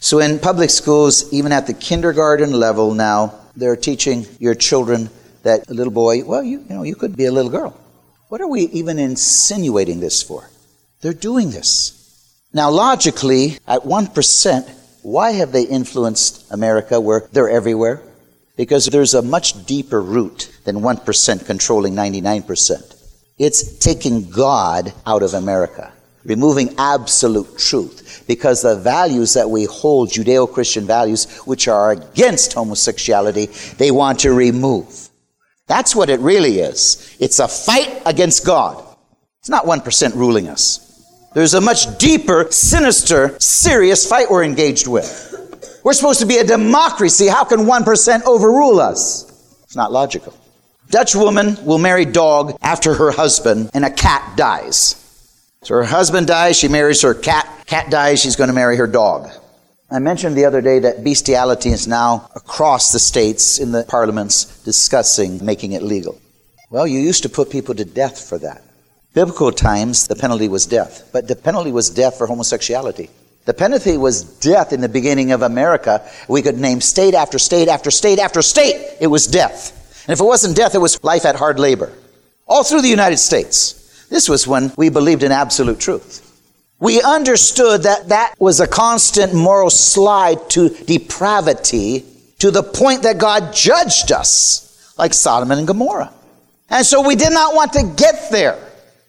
So 0.00 0.18
in 0.18 0.38
public 0.38 0.70
schools, 0.70 1.30
even 1.30 1.52
at 1.52 1.66
the 1.66 1.74
kindergarten 1.74 2.54
level 2.54 2.94
now, 2.94 3.38
they're 3.54 3.76
teaching 3.76 4.24
your 4.38 4.54
children 4.54 5.10
that 5.42 5.68
a 5.68 5.74
little 5.74 5.92
boy, 5.92 6.24
well, 6.24 6.42
you, 6.42 6.60
you 6.60 6.74
know, 6.74 6.84
you 6.84 6.94
could 6.94 7.18
be 7.18 7.26
a 7.26 7.30
little 7.30 7.50
girl. 7.50 7.78
What 8.30 8.40
are 8.40 8.48
we 8.48 8.62
even 8.68 8.98
insinuating 8.98 10.00
this 10.00 10.22
for? 10.22 10.48
They're 11.02 11.12
doing 11.12 11.50
this. 11.50 11.98
Now, 12.54 12.70
logically, 12.70 13.58
at 13.68 13.82
1%, 13.82 14.70
why 15.02 15.32
have 15.32 15.52
they 15.52 15.64
influenced 15.64 16.50
America 16.50 16.98
where 16.98 17.28
they're 17.30 17.50
everywhere? 17.50 18.00
Because 18.56 18.86
there's 18.86 19.12
a 19.12 19.20
much 19.20 19.66
deeper 19.66 20.00
root 20.00 20.50
than 20.64 20.76
1% 20.76 21.44
controlling 21.44 21.92
99%. 21.92 22.91
It's 23.38 23.78
taking 23.78 24.30
God 24.30 24.92
out 25.06 25.22
of 25.22 25.34
America, 25.34 25.92
removing 26.24 26.74
absolute 26.78 27.58
truth, 27.58 28.24
because 28.28 28.62
the 28.62 28.76
values 28.76 29.34
that 29.34 29.48
we 29.48 29.64
hold, 29.64 30.10
Judeo 30.10 30.52
Christian 30.52 30.86
values, 30.86 31.38
which 31.40 31.66
are 31.66 31.92
against 31.92 32.52
homosexuality, 32.52 33.46
they 33.76 33.90
want 33.90 34.20
to 34.20 34.32
remove. 34.32 35.08
That's 35.66 35.96
what 35.96 36.10
it 36.10 36.20
really 36.20 36.58
is. 36.58 37.16
It's 37.18 37.38
a 37.38 37.48
fight 37.48 38.02
against 38.04 38.44
God. 38.44 38.84
It's 39.40 39.48
not 39.48 39.64
1% 39.64 40.14
ruling 40.14 40.48
us. 40.48 40.88
There's 41.34 41.54
a 41.54 41.60
much 41.60 41.98
deeper, 41.98 42.48
sinister, 42.50 43.38
serious 43.40 44.06
fight 44.06 44.30
we're 44.30 44.44
engaged 44.44 44.86
with. 44.86 45.80
We're 45.82 45.94
supposed 45.94 46.20
to 46.20 46.26
be 46.26 46.38
a 46.38 46.44
democracy. 46.44 47.26
How 47.26 47.44
can 47.44 47.60
1% 47.60 48.22
overrule 48.24 48.78
us? 48.80 49.24
It's 49.64 49.74
not 49.74 49.90
logical. 49.90 50.34
Dutch 50.92 51.16
woman 51.16 51.56
will 51.64 51.78
marry 51.78 52.04
dog 52.04 52.54
after 52.60 52.92
her 52.92 53.12
husband 53.12 53.70
and 53.72 53.82
a 53.82 53.90
cat 53.90 54.36
dies. 54.36 54.96
So 55.62 55.76
her 55.76 55.84
husband 55.84 56.26
dies, 56.26 56.58
she 56.58 56.68
marries 56.68 57.00
her 57.00 57.14
cat. 57.14 57.48
Cat 57.64 57.90
dies, 57.90 58.20
she's 58.20 58.36
going 58.36 58.48
to 58.48 58.54
marry 58.54 58.76
her 58.76 58.86
dog. 58.86 59.30
I 59.90 60.00
mentioned 60.00 60.36
the 60.36 60.44
other 60.44 60.60
day 60.60 60.80
that 60.80 61.02
bestiality 61.02 61.70
is 61.70 61.88
now 61.88 62.28
across 62.36 62.92
the 62.92 62.98
states 62.98 63.58
in 63.58 63.72
the 63.72 63.84
parliaments 63.84 64.62
discussing 64.64 65.42
making 65.42 65.72
it 65.72 65.82
legal. 65.82 66.20
Well, 66.68 66.86
you 66.86 67.00
used 67.00 67.22
to 67.22 67.30
put 67.30 67.48
people 67.48 67.74
to 67.76 67.86
death 67.86 68.28
for 68.28 68.36
that. 68.40 68.62
Biblical 69.14 69.50
times, 69.50 70.08
the 70.08 70.16
penalty 70.16 70.48
was 70.48 70.66
death, 70.66 71.08
but 71.10 71.26
the 71.26 71.36
penalty 71.36 71.72
was 71.72 71.88
death 71.88 72.18
for 72.18 72.26
homosexuality. 72.26 73.08
The 73.46 73.54
penalty 73.54 73.96
was 73.96 74.24
death 74.24 74.74
in 74.74 74.82
the 74.82 74.90
beginning 74.90 75.32
of 75.32 75.40
America. 75.40 76.06
We 76.28 76.42
could 76.42 76.58
name 76.58 76.82
state 76.82 77.14
after 77.14 77.38
state 77.38 77.68
after 77.68 77.90
state 77.90 78.18
after 78.18 78.42
state. 78.42 78.98
It 79.00 79.06
was 79.06 79.26
death. 79.26 79.78
And 80.06 80.12
if 80.12 80.20
it 80.20 80.24
wasn't 80.24 80.56
death, 80.56 80.74
it 80.74 80.78
was 80.78 81.02
life 81.04 81.24
at 81.24 81.36
hard 81.36 81.58
labor. 81.58 81.92
All 82.46 82.64
through 82.64 82.82
the 82.82 82.88
United 82.88 83.18
States. 83.18 84.06
This 84.08 84.28
was 84.28 84.46
when 84.46 84.72
we 84.76 84.88
believed 84.88 85.22
in 85.22 85.32
absolute 85.32 85.80
truth. 85.80 86.28
We 86.78 87.00
understood 87.00 87.84
that 87.84 88.08
that 88.08 88.34
was 88.40 88.60
a 88.60 88.66
constant 88.66 89.32
moral 89.32 89.70
slide 89.70 90.50
to 90.50 90.68
depravity 90.68 92.04
to 92.40 92.50
the 92.50 92.62
point 92.62 93.04
that 93.04 93.18
God 93.18 93.54
judged 93.54 94.10
us, 94.10 94.92
like 94.98 95.14
Sodom 95.14 95.52
and 95.52 95.66
Gomorrah. 95.66 96.12
And 96.68 96.84
so 96.84 97.06
we 97.06 97.14
did 97.14 97.32
not 97.32 97.54
want 97.54 97.72
to 97.74 97.84
get 97.96 98.30
there. 98.32 98.58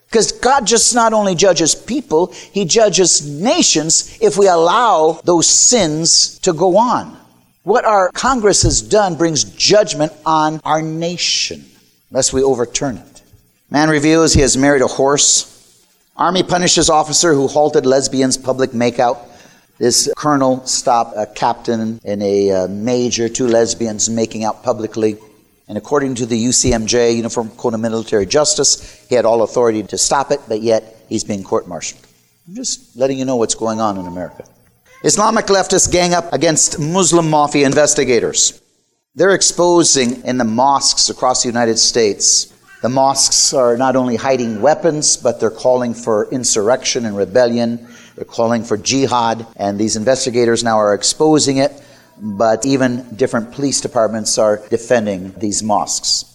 Because 0.05 0.31
God 0.31 0.67
just 0.67 0.93
not 0.93 1.13
only 1.13 1.33
judges 1.33 1.73
people, 1.73 2.27
He 2.31 2.65
judges 2.65 3.27
nations 3.27 4.19
if 4.21 4.37
we 4.37 4.47
allow 4.47 5.19
those 5.23 5.49
sins 5.49 6.37
to 6.39 6.53
go 6.53 6.77
on. 6.77 7.17
What 7.63 7.85
our 7.85 8.11
Congress 8.11 8.63
has 8.63 8.81
done 8.81 9.15
brings 9.15 9.45
judgment 9.45 10.11
on 10.25 10.59
our 10.65 10.81
nation, 10.81 11.63
lest 12.11 12.33
we 12.33 12.43
overturn 12.43 12.97
it. 12.97 13.21
Man 13.69 13.89
reveals 13.89 14.33
he 14.33 14.41
has 14.41 14.57
married 14.57 14.81
a 14.81 14.87
horse. 14.87 15.49
Army 16.17 16.43
punishes 16.43 16.89
officer 16.89 17.33
who 17.33 17.47
halted 17.47 17.85
lesbians' 17.85 18.37
public 18.37 18.71
makeout. 18.71 19.17
This 19.77 20.11
colonel 20.17 20.65
stopped 20.65 21.13
a 21.15 21.25
captain 21.25 22.01
and 22.03 22.21
a 22.21 22.51
uh, 22.51 22.67
major, 22.67 23.29
two 23.29 23.47
lesbians 23.47 24.09
making 24.09 24.43
out 24.43 24.61
publicly. 24.61 25.15
And 25.69 25.77
according 25.77 26.15
to 26.15 26.25
the 26.25 26.45
UCMJ, 26.45 27.15
Uniform 27.15 27.49
Code 27.51 27.75
of 27.75 27.79
Military 27.79 28.25
Justice, 28.25 29.07
he 29.07 29.15
had 29.15 29.23
all 29.23 29.41
authority 29.41 29.83
to 29.83 29.97
stop 29.97 30.31
it, 30.31 30.41
but 30.49 30.61
yet 30.61 30.97
he's 31.07 31.23
being 31.23 31.45
court 31.45 31.65
martialed. 31.69 32.05
I'm 32.45 32.55
just 32.55 32.97
letting 32.97 33.17
you 33.17 33.23
know 33.23 33.37
what's 33.37 33.55
going 33.55 33.79
on 33.79 33.97
in 33.97 34.05
America. 34.05 34.43
Islamic 35.03 35.45
leftists 35.47 35.91
gang 35.91 36.13
up 36.13 36.31
against 36.33 36.79
Muslim 36.79 37.29
mafia 37.29 37.65
investigators. 37.65 38.61
They're 39.15 39.35
exposing 39.35 40.23
in 40.23 40.37
the 40.37 40.43
mosques 40.43 41.09
across 41.09 41.43
the 41.43 41.49
United 41.49 41.77
States. 41.77 42.51
The 42.81 42.89
mosques 42.89 43.53
are 43.53 43.77
not 43.77 43.95
only 43.95 44.15
hiding 44.15 44.61
weapons, 44.61 45.17
but 45.17 45.39
they're 45.39 45.51
calling 45.51 45.93
for 45.93 46.29
insurrection 46.31 47.05
and 47.05 47.15
rebellion. 47.15 47.87
They're 48.15 48.25
calling 48.25 48.63
for 48.63 48.77
jihad, 48.77 49.45
and 49.55 49.79
these 49.79 49.95
investigators 49.95 50.63
now 50.63 50.77
are 50.77 50.93
exposing 50.93 51.57
it 51.57 51.71
but 52.17 52.65
even 52.65 53.15
different 53.15 53.51
police 53.51 53.81
departments 53.81 54.37
are 54.37 54.61
defending 54.69 55.33
these 55.37 55.63
mosques. 55.63 56.25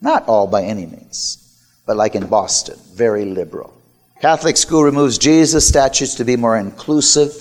Not 0.00 0.28
all 0.28 0.46
by 0.46 0.62
any 0.62 0.86
means, 0.86 1.38
but 1.86 1.96
like 1.96 2.14
in 2.14 2.26
Boston, 2.26 2.78
very 2.92 3.24
liberal. 3.24 3.74
Catholic 4.20 4.56
school 4.56 4.82
removes 4.82 5.18
Jesus 5.18 5.66
statues 5.66 6.14
to 6.16 6.24
be 6.24 6.36
more 6.36 6.56
inclusive. 6.56 7.32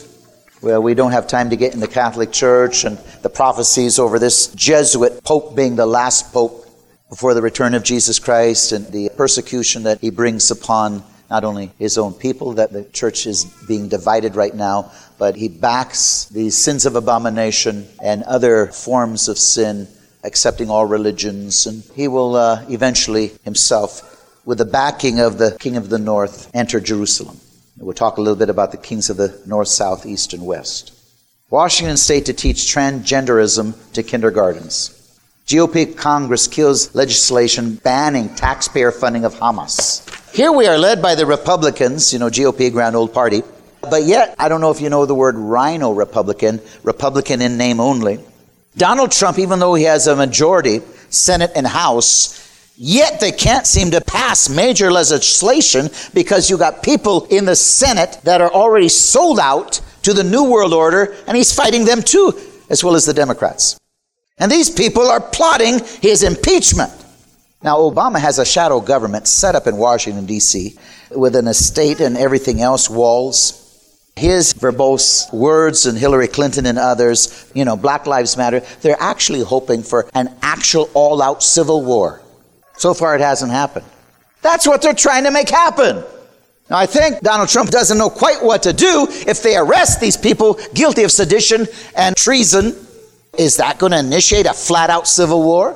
Well, 0.62 0.84
we 0.84 0.94
don't 0.94 1.14
have 1.14 1.26
time 1.28 1.52
to 1.52 1.56
get 1.56 1.74
in 1.74 1.80
the 1.80 1.88
Catholic 1.88 2.34
Church 2.34 2.84
and 2.84 2.98
the 3.22 3.30
prophecies 3.30 3.98
over 3.98 4.20
this 4.20 4.48
Jesuit 4.48 5.24
Pope 5.24 5.56
being 5.56 5.78
the 5.78 5.86
last 5.86 6.34
Pope 6.34 6.68
before 7.08 7.34
the 7.34 7.42
return 7.42 7.74
of 7.76 7.84
Jesus 7.84 8.20
Christ 8.20 8.74
and 8.74 8.86
the 8.88 9.10
persecution 9.16 9.84
that 9.84 10.02
he 10.02 10.10
brings 10.10 10.52
upon 10.52 11.02
not 11.30 11.46
only 11.46 11.72
his 11.80 11.98
own 11.98 12.14
people, 12.14 12.56
that 12.56 12.74
the 12.74 12.84
church 12.84 13.26
is 13.26 13.46
being 13.70 13.88
divided 13.88 14.36
right 14.36 14.54
now, 14.54 14.92
but 15.18 15.38
he 15.38 15.48
backs 15.48 16.26
the 16.26 16.50
sins 16.50 16.86
of 16.86 16.98
abomination 16.98 17.88
and 18.04 18.24
other 18.24 18.68
forms 18.68 19.30
of 19.30 19.38
sin, 19.38 19.88
accepting 20.26 20.70
all 20.70 20.86
religions. 20.86 21.68
And 21.68 21.84
he 21.96 22.10
will 22.10 22.36
uh, 22.36 22.66
eventually 22.68 23.32
himself, 23.46 24.44
with 24.46 24.58
the 24.58 24.66
backing 24.66 25.22
of 25.22 25.38
the 25.38 25.56
king 25.58 25.78
of 25.78 25.88
the 25.88 26.00
north, 26.00 26.52
enter 26.54 26.82
Jerusalem. 26.82 27.40
We'll 27.80 27.94
talk 27.94 28.18
a 28.18 28.22
little 28.22 28.38
bit 28.38 28.50
about 28.50 28.72
the 28.72 28.78
kings 28.78 29.10
of 29.10 29.16
the 29.16 29.42
north, 29.46 29.70
south, 29.70 30.06
east, 30.06 30.34
and 30.34 30.46
west. 30.46 30.94
Washington 31.50 31.96
State 31.96 32.26
to 32.26 32.34
teach 32.34 32.58
transgenderism 32.58 33.74
to 33.94 34.04
kindergartens. 34.04 34.96
GOP 35.48 35.96
Congress 35.96 36.48
kills 36.48 36.94
legislation 36.94 37.76
banning 37.76 38.36
taxpayer 38.36 38.92
funding 38.92 39.26
of 39.26 39.34
Hamas. 39.34 40.06
Here 40.36 40.52
we 40.52 40.68
are 40.68 40.78
led 40.78 41.02
by 41.02 41.16
the 41.16 41.26
Republicans, 41.26 42.14
you 42.14 42.20
know, 42.20 42.30
GOP, 42.30 42.72
Grand 42.72 42.96
Old 42.96 43.14
Party. 43.14 43.42
But 43.82 44.04
yet, 44.04 44.36
I 44.38 44.50
don't 44.50 44.62
know 44.62 44.72
if 44.72 44.82
you 44.82 44.90
know 44.90 45.06
the 45.06 45.16
word 45.16 45.38
rhino 45.38 45.92
Republican, 45.94 46.60
Republican 46.84 47.42
in 47.42 47.58
name 47.58 47.80
only. 47.80 48.20
Donald 48.78 49.12
Trump, 49.12 49.40
even 49.40 49.60
though 49.60 49.74
he 49.74 49.86
has 49.86 50.06
a 50.06 50.16
majority, 50.16 50.82
Senate 51.10 51.52
and 51.56 51.66
House, 51.66 52.49
yet 52.82 53.20
they 53.20 53.34
can't 53.34 53.68
seem 53.68 53.92
to 53.92 54.00
pass 54.00 54.48
major 54.48 54.90
legislation 54.90 55.90
because 56.14 56.50
you 56.50 56.58
got 56.58 56.82
people 56.82 57.26
in 57.26 57.44
the 57.44 57.56
Senate 57.56 58.18
that 58.24 58.40
are 58.40 58.52
already 58.52 58.88
sold 58.88 59.38
out 59.38 59.82
to 60.04 60.14
the 60.14 60.24
New 60.24 60.50
World 60.50 60.74
Order, 60.74 61.14
and 61.28 61.36
he's 61.36 61.54
fighting 61.54 61.84
them 61.84 62.02
too, 62.02 62.34
as 62.70 62.82
well 62.82 62.96
as 62.96 63.06
the 63.06 63.14
Democrats. 63.14 63.78
And 64.38 64.50
these 64.50 64.70
people 64.70 65.08
are 65.08 65.20
plotting 65.20 65.80
his 66.02 66.24
impeachment. 66.24 66.94
Now, 67.62 67.80
Obama 67.80 68.18
has 68.18 68.40
a 68.40 68.46
shadow 68.46 68.80
government 68.80 69.28
set 69.28 69.56
up 69.56 69.68
in 69.68 69.76
Washington, 69.76 70.26
D.C., 70.26 70.78
with 71.12 71.36
an 71.36 71.48
estate 71.48 72.00
and 72.00 72.16
everything 72.16 72.62
else, 72.62 72.90
walls. 72.90 73.58
His 74.16 74.54
verbose 74.54 75.32
words 75.34 75.86
and 75.86 75.98
Hillary 75.98 76.30
Clinton 76.30 76.66
and 76.66 76.80
others, 76.80 77.52
you 77.54 77.66
know, 77.66 77.76
Black 77.76 78.06
Lives 78.06 78.38
Matter, 78.38 78.62
they're 78.82 79.02
actually 79.02 79.42
hoping 79.42 79.84
for 79.84 80.10
an 80.14 80.34
actual 80.42 80.90
all 80.94 81.22
out 81.22 81.44
civil 81.44 81.84
war. 81.84 82.22
So 82.80 82.94
far, 82.94 83.14
it 83.14 83.22
hasn't 83.22 83.52
happened. 83.52 83.86
That's 84.42 84.66
what 84.66 84.82
they're 84.82 84.94
trying 84.94 85.26
to 85.26 85.32
make 85.32 85.50
happen. 85.50 85.98
Now, 86.70 86.78
I 86.78 86.86
think 86.86 87.20
Donald 87.20 87.50
Trump 87.50 87.72
doesn't 87.72 87.98
know 87.98 88.10
quite 88.10 88.42
what 88.42 88.64
to 88.64 88.72
do 88.72 89.06
if 89.28 89.44
they 89.44 89.58
arrest 89.58 90.00
these 90.00 90.16
people 90.16 90.58
guilty 90.74 91.04
of 91.04 91.12
sedition 91.12 91.68
and 91.94 92.16
treason. 92.16 92.74
Is 93.38 93.58
that 93.58 93.80
going 93.80 93.92
to 93.92 94.00
initiate 94.00 94.46
a 94.46 94.54
flat 94.54 94.90
out 94.90 95.10
civil 95.10 95.44
war? 95.44 95.76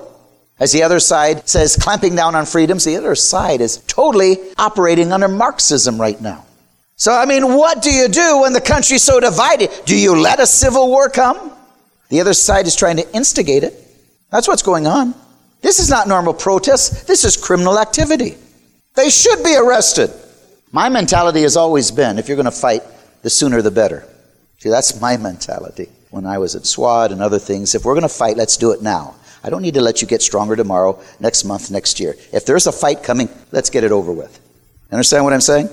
As 0.62 0.72
the 0.72 0.84
other 0.84 1.02
side 1.02 1.50
says, 1.50 1.76
clamping 1.76 2.16
down 2.16 2.36
on 2.36 2.46
freedoms, 2.46 2.86
the 2.86 2.96
other 2.96 3.16
side 3.16 3.60
is 3.60 3.80
totally 3.80 4.38
operating 4.58 5.12
under 5.12 5.28
Marxism 5.28 6.00
right 6.00 6.20
now. 6.22 6.46
So, 6.96 7.12
I 7.12 7.26
mean, 7.26 7.54
what 7.54 7.82
do 7.82 7.92
you 7.92 8.08
do 8.08 8.42
when 8.44 8.54
the 8.54 8.62
country's 8.62 9.04
so 9.04 9.20
divided? 9.20 9.72
Do 9.86 9.98
you 9.98 10.22
let 10.22 10.40
a 10.40 10.48
civil 10.48 10.88
war 10.88 11.10
come? 11.10 11.52
The 12.08 12.22
other 12.22 12.34
side 12.34 12.66
is 12.66 12.78
trying 12.78 12.96
to 12.98 13.14
instigate 13.14 13.64
it. 13.64 13.74
That's 14.30 14.48
what's 14.48 14.62
going 14.62 14.88
on. 14.88 15.16
This 15.64 15.80
is 15.80 15.90
not 15.90 16.10
normal 16.10 16.34
protest, 16.34 17.08
this 17.08 17.24
is 17.24 17.38
criminal 17.38 17.80
activity. 17.80 18.38
They 18.96 19.10
should 19.10 19.44
be 19.44 19.56
arrested. 19.56 20.12
My 20.74 20.90
mentality 20.90 21.42
has 21.44 21.56
always 21.56 21.90
been 21.90 22.20
if 22.20 22.28
you're 22.28 22.36
going 22.36 22.46
to 22.46 22.52
fight, 22.52 22.84
the 23.22 23.30
sooner 23.30 23.62
the 23.62 23.72
better. 23.72 24.06
See, 24.60 24.70
that's 24.70 25.00
my 25.00 25.16
mentality 25.16 25.90
when 26.12 26.26
I 26.26 26.38
was 26.38 26.56
at 26.56 26.66
SWAT 26.66 27.14
and 27.14 27.22
other 27.22 27.40
things. 27.40 27.76
If 27.76 27.86
we're 27.86 27.94
going 27.94 28.04
to 28.04 28.10
fight, 28.10 28.36
let's 28.36 28.58
do 28.58 28.72
it 28.72 28.82
now. 28.82 29.16
I 29.42 29.50
don't 29.50 29.62
need 29.62 29.74
to 29.76 29.82
let 29.82 30.02
you 30.02 30.08
get 30.08 30.22
stronger 30.22 30.56
tomorrow, 30.58 31.02
next 31.22 31.46
month, 31.46 31.72
next 31.72 32.00
year. 32.00 32.16
If 32.34 32.46
there's 32.46 32.68
a 32.68 32.72
fight 32.72 33.02
coming, 33.02 33.30
let's 33.52 33.70
get 33.70 33.86
it 33.86 33.92
over 33.92 34.12
with. 34.12 34.40
Understand 34.92 35.24
what 35.24 35.34
I'm 35.34 35.42
saying? 35.42 35.70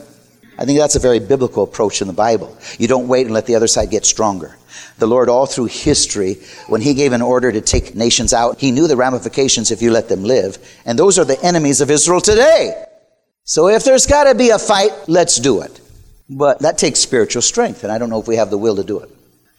I 0.61 0.67
think 0.67 0.79
that's 0.79 0.95
a 0.95 1.01
very 1.01 1.21
biblical 1.21 1.65
approach 1.65 2.03
in 2.03 2.07
the 2.07 2.13
Bible. 2.13 2.55
You 2.79 2.87
don't 2.87 3.09
wait 3.09 3.25
and 3.25 3.35
let 3.35 3.47
the 3.47 3.55
other 3.55 3.67
side 3.67 3.89
get 3.89 4.05
stronger. 4.05 4.59
The 4.99 5.07
Lord, 5.07 5.31
all 5.31 5.47
through 5.47 5.67
history, 5.67 6.35
when 6.69 6.83
He 6.83 6.93
gave 6.93 7.13
an 7.13 7.23
order 7.23 7.51
to 7.51 7.63
take 7.63 7.95
nations 7.95 8.35
out, 8.35 8.61
He 8.61 8.71
knew 8.71 8.87
the 8.87 8.97
ramifications 8.97 9.71
if 9.71 9.81
you 9.81 9.91
let 9.91 10.11
them 10.11 10.23
live. 10.23 10.59
And 10.85 10.99
those 10.99 11.19
are 11.19 11.25
the 11.25 11.43
enemies 11.43 11.81
of 11.81 11.91
Israel 11.91 12.21
today. 12.21 12.85
So 13.45 13.69
if 13.69 13.85
there's 13.85 14.07
got 14.07 14.25
to 14.25 14.35
be 14.35 14.51
a 14.51 14.59
fight, 14.59 14.91
let's 15.09 15.37
do 15.37 15.63
it. 15.63 15.81
But 16.29 16.59
that 16.61 16.77
takes 16.77 17.01
spiritual 17.01 17.41
strength, 17.41 17.83
and 17.83 17.91
I 17.91 17.97
don't 17.97 18.11
know 18.11 18.21
if 18.21 18.29
we 18.29 18.37
have 18.37 18.51
the 18.51 18.59
will 18.59 18.77
to 18.77 18.85
do 18.85 19.01
it. 19.01 19.09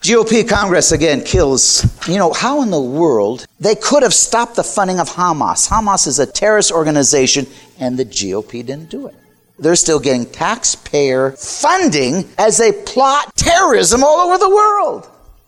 GOP 0.04 0.48
Congress 0.48 0.92
again 0.92 1.24
kills. 1.24 1.84
You 2.08 2.18
know, 2.18 2.32
how 2.32 2.62
in 2.62 2.70
the 2.70 2.80
world 2.80 3.46
they 3.60 3.76
could 3.76 4.04
have 4.04 4.14
stopped 4.14 4.56
the 4.56 4.64
funding 4.64 5.00
of 5.00 5.10
Hamas? 5.10 5.68
Hamas 5.68 6.06
is 6.06 6.20
a 6.20 6.28
terrorist 6.28 6.72
organization, 6.72 7.48
and 7.80 7.98
the 7.98 8.06
GOP 8.06 8.64
didn't 8.64 8.90
do 8.90 9.08
it. 9.08 9.16
They're 9.62 9.76
still 9.76 10.00
getting 10.00 10.26
taxpayer 10.26 11.32
funding 11.34 12.28
as 12.40 12.58
they 12.58 12.72
plot 12.72 13.36
terrorism 13.36 14.04
all 14.04 14.18
over 14.18 14.40
the 14.40 14.50
world. 14.50 15.08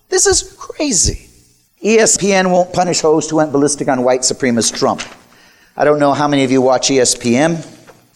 This 0.10 0.28
is 0.28 0.56
crazy. 0.58 1.28
ESPN 1.84 2.52
won't 2.52 2.72
punish 2.72 3.02
hosts 3.02 3.32
who 3.32 3.38
went 3.38 3.52
ballistic 3.52 3.88
on 3.88 4.04
white 4.04 4.22
supremacist 4.22 4.78
Trump. 4.78 5.02
I 5.76 5.84
don't 5.84 6.00
know 6.00 6.14
how 6.14 6.28
many 6.28 6.44
of 6.44 6.52
you 6.52 6.62
watch 6.62 6.90
ESPN. 6.90 7.68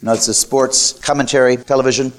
No, 0.03 0.13
it's 0.13 0.27
a 0.27 0.35
sports 0.35 0.93
commentary 0.99 1.57
television. 1.57 2.13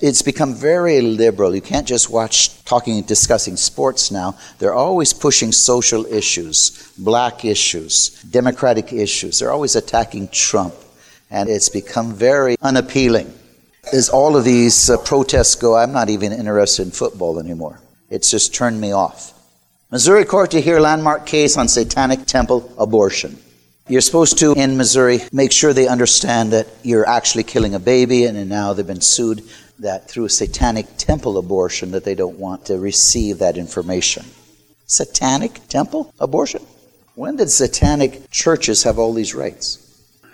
It's 0.00 0.22
become 0.22 0.54
very 0.54 1.02
liberal. 1.02 1.54
You 1.54 1.60
can't 1.60 1.86
just 1.86 2.08
watch 2.08 2.64
talking 2.64 2.96
and 2.96 3.06
discussing 3.06 3.56
sports 3.56 4.10
now. 4.10 4.36
They're 4.58 4.72
always 4.72 5.12
pushing 5.12 5.52
social 5.52 6.06
issues, 6.06 6.92
black 6.96 7.44
issues, 7.44 8.22
democratic 8.22 8.92
issues. 8.94 9.40
They're 9.40 9.52
always 9.52 9.76
attacking 9.76 10.28
Trump. 10.28 10.74
And 11.30 11.48
it's 11.48 11.68
become 11.68 12.14
very 12.14 12.56
unappealing. 12.62 13.32
As 13.92 14.08
all 14.08 14.36
of 14.36 14.44
these 14.44 14.90
uh, 14.90 14.98
protests 14.98 15.54
go, 15.54 15.76
I'm 15.76 15.92
not 15.92 16.10
even 16.10 16.32
interested 16.32 16.82
in 16.82 16.90
football 16.90 17.38
anymore. 17.38 17.80
It's 18.10 18.30
just 18.30 18.54
turned 18.54 18.80
me 18.80 18.92
off. 18.92 19.34
Missouri 19.90 20.24
court 20.24 20.50
to 20.50 20.60
hear 20.60 20.80
landmark 20.80 21.26
case 21.26 21.56
on 21.56 21.68
satanic 21.68 22.26
temple 22.26 22.72
abortion. 22.78 23.38
You're 23.88 24.02
supposed 24.02 24.38
to, 24.40 24.52
in 24.52 24.76
Missouri, 24.76 25.20
make 25.32 25.50
sure 25.50 25.72
they 25.72 25.88
understand 25.88 26.52
that 26.52 26.66
you're 26.82 27.08
actually 27.08 27.44
killing 27.44 27.74
a 27.74 27.78
baby, 27.78 28.26
and 28.26 28.48
now 28.48 28.74
they've 28.74 28.86
been 28.86 29.00
sued 29.00 29.42
that 29.78 30.10
through 30.10 30.26
a 30.26 30.30
satanic 30.30 30.86
temple 30.98 31.38
abortion 31.38 31.92
that 31.92 32.04
they 32.04 32.14
don't 32.14 32.38
want 32.38 32.66
to 32.66 32.78
receive 32.78 33.38
that 33.38 33.56
information. 33.56 34.26
Satanic 34.86 35.66
temple 35.68 36.12
abortion? 36.20 36.66
When 37.14 37.36
did 37.36 37.50
satanic 37.50 38.30
churches 38.30 38.82
have 38.82 38.98
all 38.98 39.14
these 39.14 39.34
rights? 39.34 39.87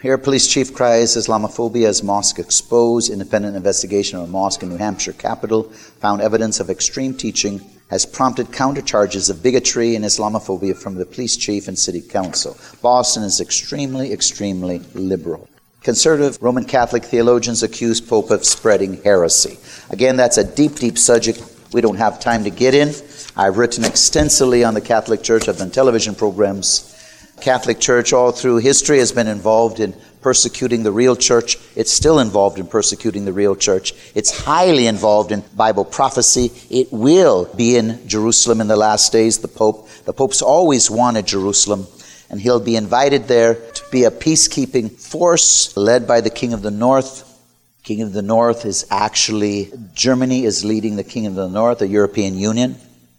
Here, 0.04 0.18
police 0.18 0.46
chief 0.46 0.74
cries 0.74 1.16
Islamophobia 1.16 1.86
as 1.86 2.02
mosque 2.02 2.38
exposed. 2.38 3.10
Independent 3.10 3.56
investigation 3.56 4.18
of 4.18 4.24
a 4.24 4.30
mosque 4.30 4.62
in 4.62 4.68
New 4.68 4.76
Hampshire 4.76 5.14
capital 5.14 5.62
found 5.62 6.20
evidence 6.20 6.60
of 6.60 6.68
extreme 6.68 7.14
teaching 7.14 7.62
has 7.88 8.04
prompted 8.04 8.48
countercharges 8.48 9.30
of 9.30 9.42
bigotry 9.42 9.96
and 9.96 10.04
Islamophobia 10.04 10.76
from 10.76 10.96
the 10.96 11.06
police 11.06 11.38
chief 11.38 11.68
and 11.68 11.78
city 11.78 12.02
council. 12.02 12.54
Boston 12.82 13.22
is 13.22 13.40
extremely, 13.40 14.12
extremely 14.12 14.80
liberal. 14.92 15.48
Conservative 15.82 16.36
Roman 16.42 16.66
Catholic 16.66 17.06
theologians 17.06 17.62
accuse 17.62 18.02
Pope 18.02 18.30
of 18.30 18.44
spreading 18.44 19.02
heresy. 19.04 19.58
Again, 19.88 20.16
that's 20.16 20.36
a 20.36 20.44
deep, 20.44 20.74
deep 20.74 20.98
subject 20.98 21.42
we 21.72 21.80
don't 21.80 21.96
have 21.96 22.20
time 22.20 22.44
to 22.44 22.50
get 22.50 22.74
in. 22.74 22.92
I've 23.38 23.56
written 23.56 23.86
extensively 23.86 24.64
on 24.64 24.74
the 24.74 24.82
Catholic 24.82 25.22
Church. 25.22 25.48
I've 25.48 25.56
done 25.56 25.70
television 25.70 26.14
programs. 26.14 26.93
Catholic 27.40 27.80
Church 27.80 28.12
all 28.12 28.32
through 28.32 28.58
history 28.58 28.98
has 28.98 29.12
been 29.12 29.26
involved 29.26 29.80
in 29.80 29.94
persecuting 30.20 30.82
the 30.82 30.92
real 30.92 31.16
church. 31.16 31.58
It's 31.76 31.92
still 31.92 32.18
involved 32.18 32.58
in 32.58 32.66
persecuting 32.66 33.24
the 33.26 33.32
real 33.32 33.54
church. 33.54 33.92
It's 34.14 34.44
highly 34.44 34.86
involved 34.86 35.32
in 35.32 35.42
Bible 35.54 35.84
prophecy. 35.84 36.50
It 36.70 36.92
will 36.92 37.44
be 37.54 37.76
in 37.76 38.08
Jerusalem 38.08 38.60
in 38.60 38.68
the 38.68 38.76
last 38.76 39.12
days. 39.12 39.38
The 39.38 39.48
Pope, 39.48 39.88
the 40.06 40.14
Pope's 40.14 40.40
always 40.40 40.90
wanted 40.90 41.26
Jerusalem 41.26 41.86
and 42.30 42.40
he'll 42.40 42.60
be 42.60 42.76
invited 42.76 43.28
there 43.28 43.54
to 43.54 43.82
be 43.92 44.04
a 44.04 44.10
peacekeeping 44.10 44.90
force 44.90 45.76
led 45.76 46.06
by 46.06 46.20
the 46.20 46.30
King 46.30 46.52
of 46.52 46.62
the 46.62 46.70
North. 46.70 47.30
King 47.82 48.02
of 48.02 48.12
the 48.12 48.22
North 48.22 48.64
is 48.64 48.86
actually, 48.90 49.70
Germany 49.92 50.44
is 50.44 50.64
leading 50.64 50.96
the 50.96 51.04
King 51.04 51.26
of 51.26 51.34
the 51.34 51.48
North, 51.48 51.78
the 51.78 51.86
European 51.86 52.36
Union. 52.36 52.76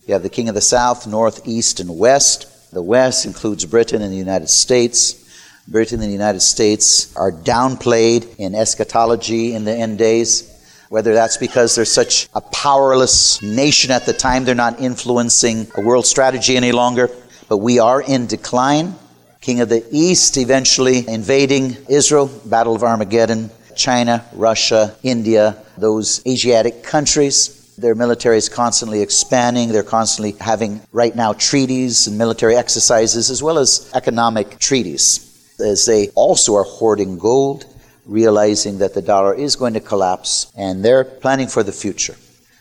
You 0.07 0.13
have 0.13 0.23
the 0.23 0.29
King 0.29 0.49
of 0.49 0.55
the 0.55 0.61
South, 0.61 1.07
North, 1.07 1.47
East, 1.47 1.79
and 1.79 1.97
West. 1.97 2.47
The 2.71 2.81
West 2.81 3.25
includes 3.25 3.65
Britain 3.65 4.01
and 4.01 4.11
the 4.11 4.17
United 4.17 4.49
States. 4.49 5.23
Britain 5.67 5.99
and 5.99 6.09
the 6.09 6.13
United 6.13 6.41
States 6.41 7.15
are 7.15 7.31
downplayed 7.31 8.35
in 8.37 8.55
eschatology 8.55 9.53
in 9.53 9.65
the 9.65 9.73
end 9.73 9.97
days. 9.97 10.51
Whether 10.89 11.13
that's 11.13 11.37
because 11.37 11.75
they're 11.75 11.85
such 11.85 12.29
a 12.35 12.41
powerless 12.41 13.41
nation 13.41 13.91
at 13.91 14.05
the 14.05 14.13
time, 14.13 14.45
they're 14.45 14.55
not 14.55 14.79
influencing 14.79 15.67
a 15.75 15.81
world 15.81 16.05
strategy 16.05 16.55
any 16.55 16.71
longer 16.71 17.09
but 17.47 17.57
we 17.57 17.79
are 17.79 18.01
in 18.01 18.27
decline. 18.27 18.95
King 19.41 19.61
of 19.61 19.69
the 19.69 19.85
East 19.91 20.37
eventually 20.37 21.07
invading 21.07 21.77
Israel, 21.87 22.27
Battle 22.45 22.75
of 22.75 22.83
Armageddon, 22.83 23.51
China, 23.75 24.25
Russia, 24.33 24.95
India, 25.03 25.57
those 25.77 26.25
Asiatic 26.25 26.83
countries. 26.83 27.54
Their 27.77 27.95
military 27.95 28.37
is 28.37 28.47
constantly 28.47 29.01
expanding. 29.01 29.69
They're 29.69 29.83
constantly 29.83 30.31
having, 30.39 30.81
right 30.91 31.15
now, 31.15 31.33
treaties 31.33 32.07
and 32.07 32.17
military 32.17 32.55
exercises 32.55 33.29
as 33.29 33.43
well 33.43 33.57
as 33.57 33.91
economic 33.93 34.59
treaties. 34.59 35.21
As 35.59 35.85
they 35.85 36.09
also 36.09 36.55
are 36.55 36.63
hoarding 36.63 37.17
gold, 37.17 37.65
realizing 38.05 38.77
that 38.79 38.93
the 38.93 39.01
dollar 39.01 39.33
is 39.33 39.55
going 39.55 39.73
to 39.73 39.79
collapse, 39.79 40.51
and 40.57 40.83
they're 40.83 41.03
planning 41.03 41.47
for 41.47 41.63
the 41.63 41.71
future. 41.71 42.15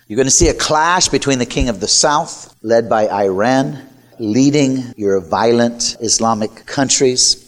You're 0.09 0.16
going 0.16 0.27
to 0.27 0.31
see 0.31 0.48
a 0.48 0.55
clash 0.55 1.09
between 1.09 1.38
the 1.38 1.46
king 1.46 1.68
of 1.68 1.81
the 1.81 1.88
south, 1.88 2.55
led 2.62 2.88
by 2.88 3.09
Iran, 3.09 3.88
leading 4.18 4.94
your 4.96 5.20
violent 5.20 5.96
Islamic 6.00 6.66
countries, 6.66 7.40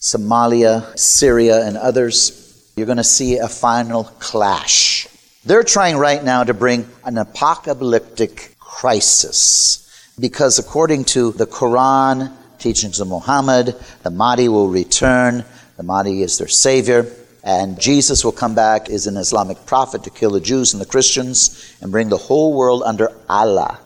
Somalia, 0.00 0.98
Syria, 0.98 1.66
and 1.66 1.76
others, 1.76 2.72
you're 2.76 2.86
going 2.86 2.96
to 2.96 3.04
see 3.04 3.36
a 3.36 3.48
final 3.48 4.04
clash. 4.04 5.06
They're 5.44 5.62
trying 5.62 5.96
right 5.96 6.22
now 6.22 6.44
to 6.44 6.52
bring 6.52 6.86
an 7.02 7.16
apocalyptic 7.16 8.56
crisis 8.58 10.14
because, 10.20 10.58
according 10.58 11.04
to 11.06 11.32
the 11.32 11.46
Quran, 11.46 12.30
teachings 12.58 13.00
of 13.00 13.08
Muhammad, 13.08 13.74
the 14.02 14.10
Mahdi 14.10 14.48
will 14.48 14.68
return. 14.68 15.44
The 15.78 15.82
Mahdi 15.82 16.22
is 16.22 16.36
their 16.36 16.48
savior. 16.48 17.06
And 17.42 17.80
Jesus 17.80 18.22
will 18.22 18.32
come 18.32 18.54
back 18.54 18.90
as 18.90 19.06
an 19.06 19.16
Islamic 19.16 19.64
prophet 19.64 20.04
to 20.04 20.10
kill 20.10 20.32
the 20.32 20.40
Jews 20.40 20.74
and 20.74 20.80
the 20.80 20.86
Christians 20.86 21.74
and 21.80 21.90
bring 21.90 22.10
the 22.10 22.18
whole 22.18 22.54
world 22.54 22.82
under 22.84 23.10
Allah. 23.26 23.80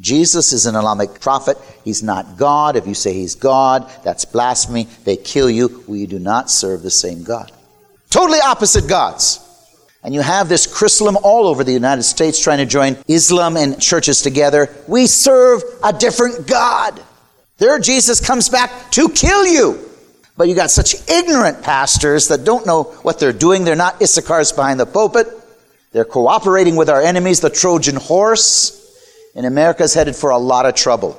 Jesus 0.00 0.54
is 0.54 0.64
an 0.64 0.74
Islamic 0.74 1.20
prophet. 1.20 1.58
He's 1.84 2.02
not 2.02 2.38
God. 2.38 2.76
If 2.76 2.86
you 2.86 2.94
say 2.94 3.12
he's 3.12 3.34
God, 3.34 3.90
that's 4.04 4.24
blasphemy. 4.24 4.88
They 5.04 5.18
kill 5.18 5.50
you. 5.50 5.84
We 5.86 6.06
do 6.06 6.18
not 6.18 6.50
serve 6.50 6.82
the 6.82 6.90
same 6.90 7.24
God. 7.24 7.52
Totally 8.08 8.40
opposite 8.40 8.88
gods. 8.88 9.43
And 10.04 10.12
you 10.12 10.20
have 10.20 10.50
this 10.50 10.66
Chrislam 10.66 11.16
all 11.22 11.46
over 11.46 11.64
the 11.64 11.72
United 11.72 12.02
States 12.02 12.38
trying 12.38 12.58
to 12.58 12.66
join 12.66 12.98
Islam 13.08 13.56
and 13.56 13.80
churches 13.80 14.20
together. 14.20 14.68
We 14.86 15.06
serve 15.06 15.62
a 15.82 15.94
different 15.94 16.46
God. 16.46 17.02
There, 17.56 17.78
Jesus 17.78 18.20
comes 18.20 18.50
back 18.50 18.90
to 18.92 19.08
kill 19.08 19.46
you. 19.46 19.80
But 20.36 20.48
you 20.48 20.54
got 20.54 20.70
such 20.70 21.08
ignorant 21.08 21.62
pastors 21.62 22.28
that 22.28 22.44
don't 22.44 22.66
know 22.66 22.84
what 23.02 23.18
they're 23.18 23.32
doing. 23.32 23.64
They're 23.64 23.76
not 23.76 24.00
Issachars 24.00 24.54
behind 24.54 24.78
the 24.78 24.86
pulpit. 24.86 25.28
They're 25.92 26.04
cooperating 26.04 26.76
with 26.76 26.90
our 26.90 27.00
enemies, 27.00 27.40
the 27.40 27.50
Trojan 27.50 27.96
horse. 27.96 28.80
And 29.34 29.46
America's 29.46 29.94
headed 29.94 30.16
for 30.16 30.30
a 30.30 30.38
lot 30.38 30.66
of 30.66 30.74
trouble. 30.74 31.18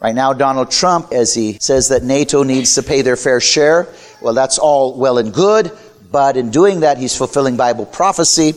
Right 0.00 0.14
now, 0.14 0.34
Donald 0.34 0.70
Trump, 0.70 1.12
as 1.12 1.34
he 1.34 1.58
says 1.60 1.88
that 1.88 2.02
NATO 2.02 2.42
needs 2.42 2.74
to 2.76 2.82
pay 2.82 3.02
their 3.02 3.16
fair 3.16 3.40
share, 3.40 3.88
well, 4.22 4.34
that's 4.34 4.58
all 4.58 4.96
well 4.96 5.18
and 5.18 5.32
good, 5.32 5.72
but 6.10 6.36
in 6.36 6.50
doing 6.50 6.80
that, 6.80 6.98
he's 6.98 7.16
fulfilling 7.16 7.56
Bible 7.56 7.86
prophecy 7.86 8.54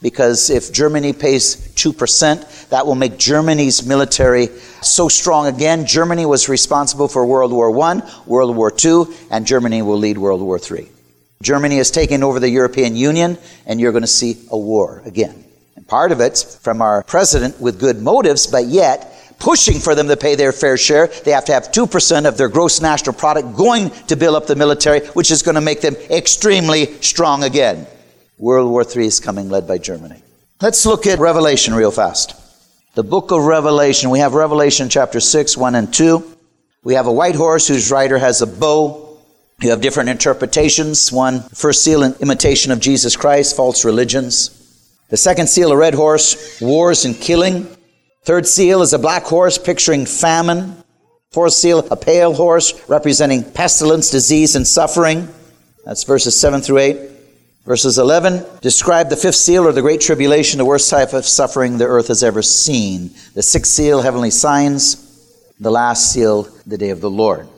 because 0.00 0.50
if 0.50 0.72
Germany 0.72 1.12
pays 1.12 1.56
2%, 1.74 2.68
that 2.68 2.86
will 2.86 2.94
make 2.94 3.18
Germany's 3.18 3.86
military 3.86 4.48
so 4.80 5.08
strong 5.08 5.46
again. 5.46 5.86
Germany 5.86 6.26
was 6.26 6.48
responsible 6.48 7.08
for 7.08 7.26
World 7.26 7.52
War 7.52 7.76
I, 7.80 8.22
World 8.26 8.54
War 8.56 8.72
II, 8.72 9.04
and 9.30 9.46
Germany 9.46 9.82
will 9.82 9.98
lead 9.98 10.18
World 10.18 10.40
War 10.40 10.58
III. 10.58 10.88
Germany 11.42 11.76
has 11.76 11.90
taken 11.90 12.22
over 12.22 12.40
the 12.40 12.48
European 12.48 12.96
Union, 12.96 13.38
and 13.66 13.80
you're 13.80 13.92
going 13.92 14.02
to 14.02 14.08
see 14.08 14.38
a 14.50 14.58
war 14.58 15.02
again. 15.04 15.44
And 15.76 15.86
Part 15.86 16.12
of 16.12 16.20
it's 16.20 16.56
from 16.58 16.82
our 16.82 17.02
president 17.02 17.60
with 17.60 17.80
good 17.80 18.00
motives, 18.00 18.46
but 18.46 18.66
yet 18.66 19.14
pushing 19.38 19.78
for 19.78 19.94
them 19.94 20.08
to 20.08 20.16
pay 20.16 20.34
their 20.34 20.52
fair 20.52 20.76
share. 20.76 21.06
They 21.06 21.30
have 21.32 21.44
to 21.46 21.52
have 21.52 21.70
2% 21.70 22.26
of 22.26 22.36
their 22.36 22.48
gross 22.48 22.80
national 22.80 23.14
product 23.14 23.56
going 23.56 23.90
to 24.06 24.16
build 24.16 24.36
up 24.36 24.46
the 24.46 24.56
military, 24.56 25.00
which 25.08 25.30
is 25.30 25.42
going 25.42 25.54
to 25.54 25.60
make 25.60 25.80
them 25.80 25.94
extremely 26.10 26.86
strong 27.00 27.44
again. 27.44 27.86
World 28.38 28.70
War 28.70 28.84
III 28.84 29.06
is 29.06 29.20
coming, 29.20 29.48
led 29.48 29.66
by 29.66 29.78
Germany. 29.78 30.22
Let's 30.60 30.86
look 30.86 31.06
at 31.06 31.18
Revelation 31.18 31.74
real 31.74 31.90
fast. 31.90 32.34
The 32.94 33.04
book 33.04 33.30
of 33.30 33.44
Revelation, 33.44 34.10
we 34.10 34.18
have 34.18 34.34
Revelation 34.34 34.88
chapter 34.88 35.20
6, 35.20 35.56
1 35.56 35.74
and 35.74 35.92
2. 35.92 36.36
We 36.82 36.94
have 36.94 37.06
a 37.06 37.12
white 37.12 37.34
horse 37.34 37.68
whose 37.68 37.90
rider 37.90 38.18
has 38.18 38.42
a 38.42 38.46
bow. 38.46 39.18
You 39.60 39.70
have 39.70 39.80
different 39.80 40.08
interpretations. 40.08 41.12
One, 41.12 41.40
first 41.50 41.84
seal 41.84 42.02
and 42.02 42.16
imitation 42.16 42.72
of 42.72 42.80
Jesus 42.80 43.16
Christ, 43.16 43.56
false 43.56 43.84
religions. 43.84 44.54
The 45.10 45.16
second 45.16 45.48
seal, 45.48 45.72
a 45.72 45.76
red 45.76 45.94
horse, 45.94 46.60
wars 46.60 47.04
and 47.04 47.14
killing. 47.14 47.66
Third 48.28 48.46
seal 48.46 48.82
is 48.82 48.92
a 48.92 48.98
black 48.98 49.22
horse 49.22 49.56
picturing 49.56 50.04
famine. 50.04 50.76
Fourth 51.32 51.54
seal, 51.54 51.78
a 51.90 51.96
pale 51.96 52.34
horse 52.34 52.86
representing 52.86 53.42
pestilence, 53.42 54.10
disease, 54.10 54.54
and 54.54 54.66
suffering. 54.66 55.26
That's 55.86 56.04
verses 56.04 56.38
7 56.38 56.60
through 56.60 56.76
8. 56.76 57.10
Verses 57.64 57.96
11 57.96 58.44
describe 58.60 59.08
the 59.08 59.16
fifth 59.16 59.36
seal 59.36 59.66
or 59.66 59.72
the 59.72 59.80
great 59.80 60.02
tribulation, 60.02 60.58
the 60.58 60.66
worst 60.66 60.90
type 60.90 61.14
of 61.14 61.24
suffering 61.24 61.78
the 61.78 61.86
earth 61.86 62.08
has 62.08 62.22
ever 62.22 62.42
seen. 62.42 63.12
The 63.32 63.42
sixth 63.42 63.72
seal, 63.72 64.02
heavenly 64.02 64.30
signs. 64.30 65.54
The 65.58 65.70
last 65.70 66.12
seal, 66.12 66.48
the 66.66 66.76
day 66.76 66.90
of 66.90 67.00
the 67.00 67.08
Lord. 67.08 67.48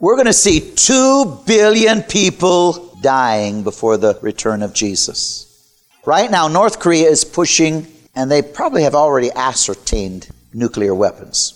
We're 0.00 0.16
going 0.16 0.26
to 0.26 0.32
see 0.32 0.72
two 0.74 1.38
billion 1.46 2.02
people 2.02 2.98
dying 3.00 3.62
before 3.62 3.96
the 3.96 4.18
return 4.22 4.64
of 4.64 4.74
Jesus. 4.74 5.78
Right 6.04 6.28
now, 6.32 6.48
North 6.48 6.80
Korea 6.80 7.08
is 7.08 7.24
pushing, 7.24 7.86
and 8.16 8.30
they 8.30 8.42
probably 8.42 8.82
have 8.82 8.94
already 8.94 9.30
ascertained 9.30 10.28
nuclear 10.52 10.94
weapons. 10.94 11.52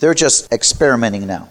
They're 0.00 0.14
just 0.14 0.52
experimenting 0.52 1.26
now. 1.26 1.48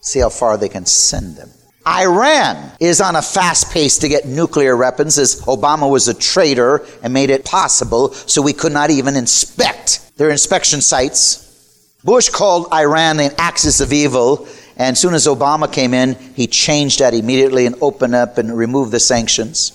See 0.00 0.18
how 0.18 0.28
far 0.28 0.58
they 0.58 0.68
can 0.68 0.84
send 0.84 1.36
them. 1.36 1.50
Iran 1.86 2.72
is 2.80 3.00
on 3.00 3.16
a 3.16 3.22
fast 3.22 3.72
pace 3.72 3.98
to 3.98 4.08
get 4.08 4.26
nuclear 4.26 4.76
weapons 4.76 5.18
as 5.18 5.40
Obama 5.42 5.90
was 5.90 6.08
a 6.08 6.14
traitor 6.14 6.84
and 7.02 7.12
made 7.12 7.30
it 7.30 7.44
possible 7.44 8.12
so 8.12 8.42
we 8.42 8.52
could 8.52 8.72
not 8.72 8.90
even 8.90 9.16
inspect 9.16 10.16
their 10.16 10.30
inspection 10.30 10.80
sites. 10.80 11.96
Bush 12.04 12.28
called 12.28 12.72
Iran 12.72 13.16
the 13.16 13.34
axis 13.40 13.80
of 13.80 13.92
evil, 13.92 14.46
and 14.76 14.92
as 14.92 15.00
soon 15.00 15.14
as 15.14 15.26
Obama 15.26 15.72
came 15.72 15.94
in, 15.94 16.14
he 16.34 16.46
changed 16.48 16.98
that 16.98 17.14
immediately 17.14 17.66
and 17.66 17.76
opened 17.80 18.14
up 18.14 18.38
and 18.38 18.56
removed 18.56 18.90
the 18.90 19.00
sanctions. 19.00 19.72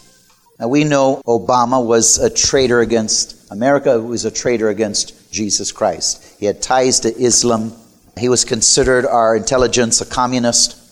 Now 0.60 0.68
we 0.68 0.84
know 0.84 1.22
Obama 1.26 1.86
was 1.86 2.18
a 2.18 2.30
traitor 2.30 2.80
against 2.80 3.52
America, 3.52 4.00
who 4.00 4.08
was 4.08 4.26
a 4.26 4.32
traitor 4.32 4.70
against 4.70 5.32
Jesus 5.32 5.72
Christ. 5.72 6.40
He 6.40 6.46
had 6.46 6.62
ties 6.62 7.02
to 7.02 7.16
Islam. 7.16 7.74
He 8.18 8.30
was 8.30 8.44
considered 8.44 9.06
our 9.06 9.36
intelligence 9.36 10.02
a 10.02 10.06
communist 10.06 10.84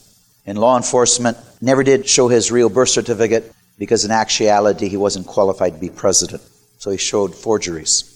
in 0.45 0.57
law 0.57 0.77
enforcement, 0.77 1.37
never 1.61 1.83
did 1.83 2.07
show 2.07 2.27
his 2.27 2.51
real 2.51 2.69
birth 2.69 2.89
certificate 2.89 3.51
because 3.79 4.05
in 4.05 4.11
actuality 4.11 4.87
he 4.87 4.97
wasn't 4.97 5.25
qualified 5.25 5.73
to 5.73 5.79
be 5.79 5.89
president. 5.89 6.43
So 6.77 6.91
he 6.91 6.97
showed 6.97 7.33
forgeries. 7.33 8.11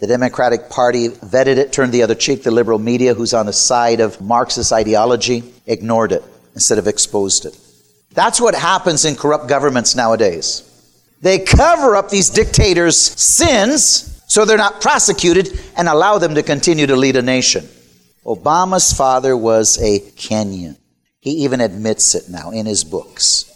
The 0.00 0.06
Democratic 0.06 0.70
Party 0.70 1.08
vetted 1.08 1.56
it, 1.56 1.72
turned 1.72 1.92
the 1.92 2.02
other 2.02 2.14
cheek. 2.14 2.42
The 2.42 2.50
liberal 2.50 2.78
media, 2.78 3.14
who's 3.14 3.34
on 3.34 3.46
the 3.46 3.52
side 3.52 4.00
of 4.00 4.20
Marxist 4.20 4.72
ideology, 4.72 5.42
ignored 5.66 6.12
it 6.12 6.24
instead 6.54 6.78
of 6.78 6.86
exposed 6.86 7.46
it. 7.46 7.58
That's 8.12 8.40
what 8.40 8.54
happens 8.54 9.04
in 9.04 9.16
corrupt 9.16 9.48
governments 9.48 9.94
nowadays. 9.94 10.67
They 11.20 11.38
cover 11.40 11.96
up 11.96 12.10
these 12.10 12.30
dictators' 12.30 13.00
sins 13.00 14.22
so 14.28 14.44
they're 14.44 14.58
not 14.58 14.80
prosecuted 14.80 15.58
and 15.76 15.88
allow 15.88 16.18
them 16.18 16.34
to 16.34 16.42
continue 16.42 16.86
to 16.86 16.96
lead 16.96 17.16
a 17.16 17.22
nation. 17.22 17.66
Obama's 18.24 18.92
father 18.92 19.36
was 19.36 19.78
a 19.82 20.00
Kenyan. 20.00 20.76
He 21.20 21.30
even 21.44 21.60
admits 21.60 22.14
it 22.14 22.28
now 22.28 22.50
in 22.50 22.66
his 22.66 22.84
books. 22.84 23.46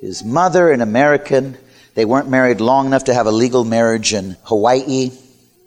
His 0.00 0.24
mother, 0.24 0.72
an 0.72 0.80
American, 0.80 1.56
they 1.94 2.04
weren't 2.04 2.28
married 2.28 2.60
long 2.60 2.86
enough 2.86 3.04
to 3.04 3.14
have 3.14 3.26
a 3.26 3.32
legal 3.32 3.64
marriage 3.64 4.14
in 4.14 4.36
Hawaii. 4.44 5.10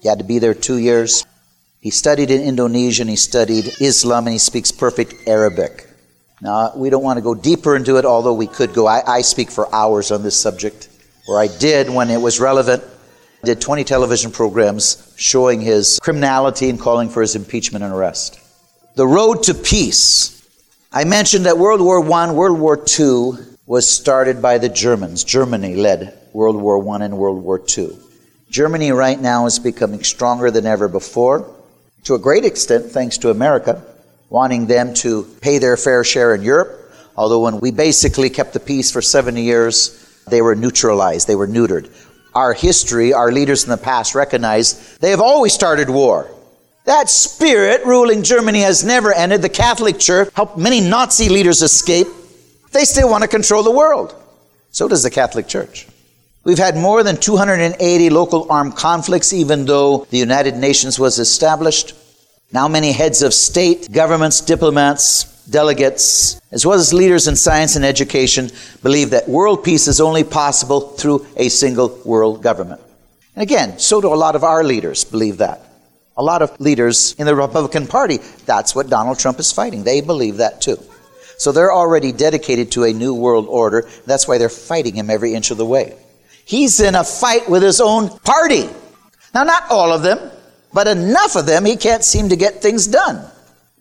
He 0.01 0.07
had 0.07 0.17
to 0.19 0.25
be 0.25 0.39
there 0.39 0.53
two 0.53 0.77
years. 0.77 1.25
He 1.79 1.91
studied 1.91 2.31
in 2.31 2.41
Indonesia 2.41 3.05
he 3.05 3.15
studied 3.15 3.71
Islam 3.79 4.25
and 4.25 4.33
he 4.33 4.39
speaks 4.39 4.71
perfect 4.71 5.27
Arabic. 5.27 5.87
Now, 6.41 6.73
we 6.75 6.89
don't 6.89 7.03
want 7.03 7.17
to 7.17 7.21
go 7.21 7.33
deeper 7.33 7.75
into 7.75 7.97
it, 7.97 8.05
although 8.05 8.33
we 8.33 8.47
could 8.47 8.73
go. 8.73 8.87
I, 8.87 9.01
I 9.07 9.21
speak 9.21 9.49
for 9.49 9.73
hours 9.73 10.11
on 10.11 10.21
this 10.21 10.39
subject, 10.39 10.86
or 11.27 11.39
I 11.39 11.47
did 11.47 11.89
when 11.89 12.09
it 12.09 12.21
was 12.21 12.39
relevant. 12.39 12.83
I 13.43 13.47
did 13.47 13.61
20 13.61 13.83
television 13.83 14.31
programs 14.31 15.13
showing 15.17 15.61
his 15.61 15.99
criminality 16.01 16.69
and 16.69 16.79
calling 16.79 17.09
for 17.09 17.21
his 17.21 17.35
impeachment 17.35 17.83
and 17.83 17.93
arrest. 17.93 18.39
The 18.95 19.07
road 19.07 19.43
to 19.43 19.53
peace 19.53 20.37
I 20.91 21.03
mentioned 21.03 21.45
that 21.45 21.57
World 21.57 21.81
War 21.81 21.99
I, 22.13 22.31
World 22.31 22.59
War 22.59 22.81
II 22.99 23.33
was 23.65 23.93
started 23.93 24.41
by 24.41 24.57
the 24.57 24.69
Germans. 24.69 25.25
Germany 25.25 25.75
led 25.75 26.17
World 26.31 26.55
War 26.55 26.77
I 26.95 27.03
and 27.03 27.17
World 27.17 27.43
War 27.43 27.61
II. 27.77 27.89
Germany 28.49 28.93
right 28.93 29.19
now 29.19 29.45
is 29.45 29.59
becoming 29.59 30.03
stronger 30.03 30.49
than 30.49 30.65
ever 30.65 30.87
before, 30.87 31.53
to 32.05 32.15
a 32.15 32.19
great 32.19 32.45
extent 32.45 32.85
thanks 32.85 33.17
to 33.17 33.29
America, 33.29 33.83
wanting 34.29 34.67
them 34.67 34.93
to 34.95 35.23
pay 35.41 35.57
their 35.57 35.75
fair 35.75 36.05
share 36.05 36.33
in 36.33 36.41
Europe. 36.41 36.89
Although 37.17 37.41
when 37.41 37.59
we 37.59 37.71
basically 37.71 38.29
kept 38.29 38.53
the 38.53 38.59
peace 38.61 38.89
for 38.89 39.01
70 39.01 39.41
years, 39.41 40.06
they 40.29 40.41
were 40.41 40.55
neutralized, 40.55 41.27
they 41.27 41.35
were 41.35 41.47
neutered. 41.47 41.89
Our 42.33 42.53
history, 42.53 43.13
our 43.13 43.31
leaders 43.31 43.63
in 43.63 43.69
the 43.69 43.77
past 43.77 44.15
recognized 44.15 45.01
they 45.01 45.09
have 45.09 45.21
always 45.21 45.53
started 45.53 45.89
war. 45.89 46.29
That 46.85 47.09
spirit 47.09 47.85
ruling 47.85 48.23
Germany 48.23 48.61
has 48.61 48.85
never 48.85 49.11
ended. 49.11 49.41
The 49.41 49.49
Catholic 49.49 49.99
Church 49.99 50.29
helped 50.33 50.57
many 50.57 50.79
Nazi 50.79 51.27
leaders 51.27 51.61
escape. 51.61 52.07
They 52.71 52.85
still 52.85 53.09
want 53.09 53.23
to 53.23 53.27
control 53.27 53.63
the 53.63 53.71
world. 53.71 54.15
So 54.71 54.87
does 54.87 55.03
the 55.03 55.09
Catholic 55.09 55.47
Church. 55.47 55.87
We've 56.45 56.57
had 56.57 56.77
more 56.77 57.03
than 57.03 57.17
280 57.17 58.09
local 58.09 58.49
armed 58.49 58.77
conflicts, 58.77 59.33
even 59.33 59.65
though 59.65 60.07
the 60.09 60.17
United 60.17 60.55
Nations 60.55 60.97
was 60.97 61.19
established. 61.19 61.93
Now, 62.53 62.69
many 62.69 62.93
heads 62.93 63.21
of 63.21 63.33
state, 63.33 63.91
governments, 63.91 64.39
diplomats, 64.39 65.25
delegates, 65.49 66.41
as 66.51 66.65
well 66.65 66.77
as 66.77 66.93
leaders 66.93 67.27
in 67.27 67.35
science 67.35 67.75
and 67.75 67.85
education, 67.85 68.49
believe 68.83 69.11
that 69.11 69.27
world 69.29 69.63
peace 69.63 69.87
is 69.87 70.01
only 70.01 70.23
possible 70.23 70.81
through 70.81 71.25
a 71.35 71.49
single 71.49 71.99
world 72.05 72.43
government. 72.43 72.81
And 73.35 73.43
again, 73.43 73.79
so 73.79 74.01
do 74.01 74.13
a 74.13 74.15
lot 74.15 74.35
of 74.35 74.43
our 74.43 74.63
leaders 74.63 75.03
believe 75.03 75.37
that. 75.37 75.61
A 76.17 76.23
lot 76.23 76.41
of 76.41 76.59
leaders 76.59 77.13
in 77.19 77.27
the 77.27 77.35
Republican 77.35 77.85
Party, 77.85 78.17
that's 78.45 78.73
what 78.73 78.89
Donald 78.89 79.19
Trump 79.19 79.39
is 79.39 79.51
fighting. 79.51 79.83
They 79.83 80.01
believe 80.01 80.37
that 80.37 80.61
too. 80.61 80.77
So 81.37 81.51
they're 81.51 81.71
already 81.71 82.11
dedicated 82.11 82.71
to 82.71 82.85
a 82.85 82.93
new 82.93 83.13
world 83.13 83.45
order. 83.47 83.87
That's 84.07 84.27
why 84.27 84.39
they're 84.39 84.49
fighting 84.49 84.95
him 84.95 85.11
every 85.11 85.35
inch 85.35 85.51
of 85.51 85.57
the 85.57 85.65
way. 85.65 85.95
He's 86.45 86.79
in 86.79 86.95
a 86.95 87.03
fight 87.03 87.47
with 87.47 87.61
his 87.61 87.79
own 87.79 88.09
party. 88.19 88.67
Now, 89.35 89.43
not 89.43 89.69
all 89.69 89.93
of 89.93 90.01
them, 90.01 90.31
but 90.73 90.87
enough 90.87 91.35
of 91.35 91.45
them, 91.45 91.65
he 91.65 91.75
can't 91.75 92.03
seem 92.03 92.29
to 92.29 92.35
get 92.35 92.61
things 92.61 92.87
done. 92.87 93.29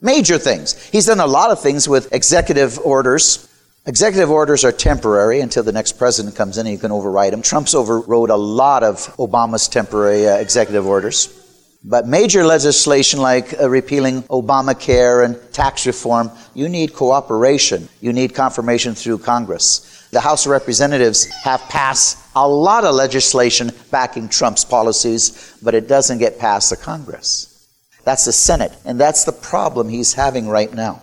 Major 0.01 0.39
things. 0.39 0.83
He's 0.89 1.07
done 1.07 1.21
a 1.21 1.27
lot 1.27 1.51
of 1.51 1.63
things 1.63 1.89
with 1.89 2.13
executive 2.13 2.79
orders. 2.79 3.49
Executive 3.87 4.31
orders 4.31 4.65
are 4.65 4.73
temporary 4.73 5.41
until 5.41 5.63
the 5.63 5.73
next 5.73 5.93
president 5.93 6.37
comes 6.37 6.59
in 6.59 6.67
and 6.67 6.75
you 6.75 6.79
can 6.79 6.93
override 6.93 7.33
them. 7.33 7.41
Trump's 7.41 7.75
overrode 7.75 8.31
a 8.31 8.37
lot 8.37 8.83
of 8.83 8.97
Obama's 9.17 9.69
temporary 9.69 10.29
uh, 10.29 10.37
executive 10.37 10.87
orders. 10.87 11.43
But 11.83 12.07
major 12.07 12.45
legislation 12.45 13.21
like 13.21 13.59
uh, 13.59 13.71
repealing 13.71 14.23
Obamacare 14.25 15.25
and 15.25 15.41
tax 15.53 15.87
reform, 15.87 16.31
you 16.53 16.69
need 16.69 16.93
cooperation. 16.93 17.89
You 18.01 18.13
need 18.13 18.35
confirmation 18.35 18.95
through 18.95 19.19
Congress. 19.19 20.09
The 20.11 20.21
House 20.21 20.47
of 20.47 20.51
Representatives 20.51 21.25
have 21.45 21.61
passed 21.63 22.19
a 22.35 22.47
lot 22.47 22.85
of 22.85 22.95
legislation 22.95 23.71
backing 23.91 24.29
Trump's 24.29 24.65
policies, 24.65 25.57
but 25.63 25.75
it 25.75 25.89
doesn't 25.89 26.19
get 26.19 26.39
past 26.39 26.71
the 26.71 26.77
Congress. 26.77 27.56
That's 28.07 28.25
the 28.25 28.33
Senate, 28.33 28.73
and 28.85 29.01
that's 29.01 29.25
the 29.25 29.33
problem 29.33 29.89
he's 29.89 30.15
having 30.15 30.49
right 30.49 30.73
now. 30.73 31.03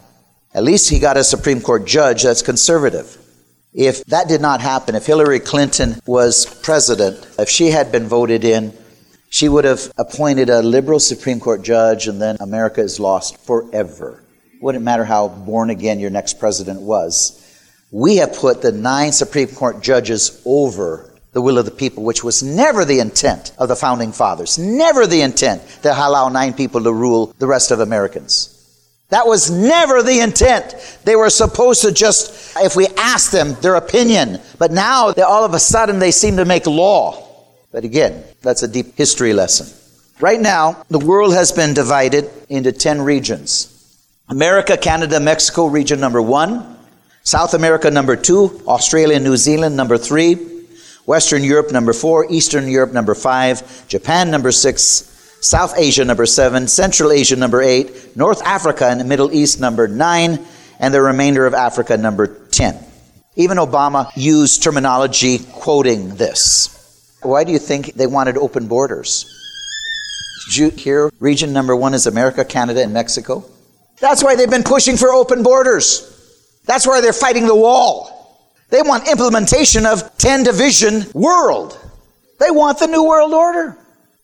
At 0.54 0.64
least 0.64 0.90
he 0.90 1.00
got 1.00 1.18
a 1.18 1.24
Supreme 1.26 1.60
Court 1.60 1.86
judge 1.86 2.24
that's 2.24 2.42
conservative. 2.42 3.18
If 3.74 4.06
that 4.06 4.30
did 4.30 4.40
not 4.40 4.62
happen, 4.62 4.96
if 4.96 5.06
Hillary 5.06 5.42
Clinton 5.42 6.00
was 6.06 6.46
president, 6.62 7.28
if 7.38 7.50
she 7.50 7.72
had 7.72 7.92
been 7.92 8.08
voted 8.08 8.46
in, 8.46 8.72
she 9.30 9.50
would 9.50 9.66
have 9.66 9.92
appointed 9.98 10.50
a 10.50 10.62
liberal 10.62 10.98
Supreme 10.98 11.42
Court 11.42 11.62
judge, 11.62 12.08
and 12.08 12.22
then 12.22 12.38
America 12.40 12.80
is 12.80 13.02
lost 13.02 13.36
forever. 13.46 14.24
Wouldn't 14.62 14.86
matter 14.86 15.04
how 15.04 15.28
born 15.28 15.72
again 15.72 16.00
your 16.00 16.10
next 16.10 16.40
president 16.40 16.82
was. 16.82 17.38
We 17.92 18.16
have 18.18 18.34
put 18.34 18.62
the 18.62 18.72
nine 18.72 19.12
Supreme 19.12 19.50
Court 19.50 19.82
judges 19.82 20.42
over 20.46 21.13
the 21.34 21.42
will 21.42 21.58
of 21.58 21.66
the 21.66 21.72
people, 21.72 22.04
which 22.04 22.24
was 22.24 22.42
never 22.42 22.86
the 22.86 23.00
intent 23.00 23.52
of 23.58 23.68
the 23.68 23.76
founding 23.76 24.12
fathers. 24.12 24.58
Never 24.58 25.06
the 25.06 25.22
intent 25.22 25.62
to 25.82 25.92
allow 25.92 26.30
nine 26.30 26.54
people 26.54 26.82
to 26.84 26.94
rule 26.94 27.34
the 27.40 27.48
rest 27.48 27.72
of 27.72 27.80
Americans. 27.80 28.50
That 29.10 29.28
was 29.28 29.52
never 29.52 30.02
the 30.02 30.22
intent. 30.22 30.76
They 31.04 31.16
were 31.16 31.30
supposed 31.30 31.82
to 31.82 31.92
just, 31.92 32.56
if 32.58 32.76
we 32.76 32.88
asked 32.98 33.32
them 33.32 33.56
their 33.62 33.76
opinion, 33.76 34.40
but 34.58 34.72
now 34.72 35.14
all 35.14 35.46
of 35.46 35.54
a 35.54 35.60
sudden 35.60 36.00
they 36.00 36.12
seem 36.12 36.38
to 36.38 36.46
make 36.46 36.66
law. 36.66 37.28
But 37.72 37.84
again, 37.84 38.24
that's 38.42 38.64
a 38.64 38.68
deep 38.68 38.96
history 38.96 39.34
lesson. 39.34 39.68
Right 40.20 40.40
now, 40.40 40.84
the 40.90 41.00
world 41.00 41.34
has 41.34 41.52
been 41.52 41.74
divided 41.74 42.30
into 42.50 42.72
10 42.72 43.02
regions 43.02 43.70
America, 44.30 44.78
Canada, 44.78 45.20
Mexico, 45.20 45.66
region 45.66 46.00
number 46.00 46.22
one. 46.22 46.78
South 47.24 47.54
America, 47.54 47.92
number 47.92 48.16
two. 48.16 48.62
Australia, 48.68 49.20
New 49.20 49.38
Zealand, 49.38 49.76
number 49.76 49.98
three. 49.98 50.53
Western 51.06 51.44
Europe, 51.44 51.72
number 51.72 51.94
four. 51.94 52.26
Eastern 52.30 52.68
Europe, 52.68 52.94
number 52.94 53.16
five. 53.16 53.88
Japan, 53.88 54.32
number 54.32 54.52
six. 54.52 55.10
South 55.42 55.74
Asia, 55.78 56.06
number 56.06 56.26
seven. 56.26 56.68
Central 56.68 57.12
Asia, 57.12 57.36
number 57.36 57.62
eight. 57.62 58.16
North 58.16 58.42
Africa 58.44 58.88
and 58.88 59.00
the 59.00 59.06
Middle 59.06 59.32
East, 59.34 59.60
number 59.60 59.88
nine. 59.88 60.40
And 60.80 60.94
the 60.94 61.02
remainder 61.02 61.46
of 61.46 61.54
Africa, 61.54 61.98
number 61.98 62.28
10. 62.28 62.78
Even 63.36 63.58
Obama 63.58 64.12
used 64.16 64.64
terminology 64.64 65.40
quoting 65.40 66.16
this. 66.16 67.18
Why 67.22 67.44
do 67.44 67.52
you 67.52 67.60
think 67.60 67.94
they 67.94 68.08
wanted 68.08 68.38
open 68.38 68.68
borders? 68.68 69.26
Did 70.46 70.58
you 70.58 70.70
hear 70.70 71.10
region 71.20 71.54
number 71.54 71.76
one 71.76 71.94
is 71.94 72.06
America, 72.06 72.44
Canada, 72.44 72.84
and 72.84 72.94
Mexico? 72.94 73.46
That's 74.00 74.24
why 74.24 74.36
they've 74.36 74.50
been 74.50 74.64
pushing 74.64 74.98
for 74.98 75.10
open 75.10 75.42
borders. 75.42 76.10
That's 76.66 76.86
why 76.86 77.02
they're 77.02 77.14
fighting 77.14 77.48
the 77.48 77.56
wall. 77.56 78.13
They 78.74 78.82
want 78.82 79.08
implementation 79.08 79.86
of 79.86 80.18
10 80.18 80.42
division 80.42 81.06
world. 81.14 81.80
They 82.40 82.50
want 82.50 82.80
the 82.80 82.88
new 82.88 83.08
world 83.08 83.32
order. 83.32 83.78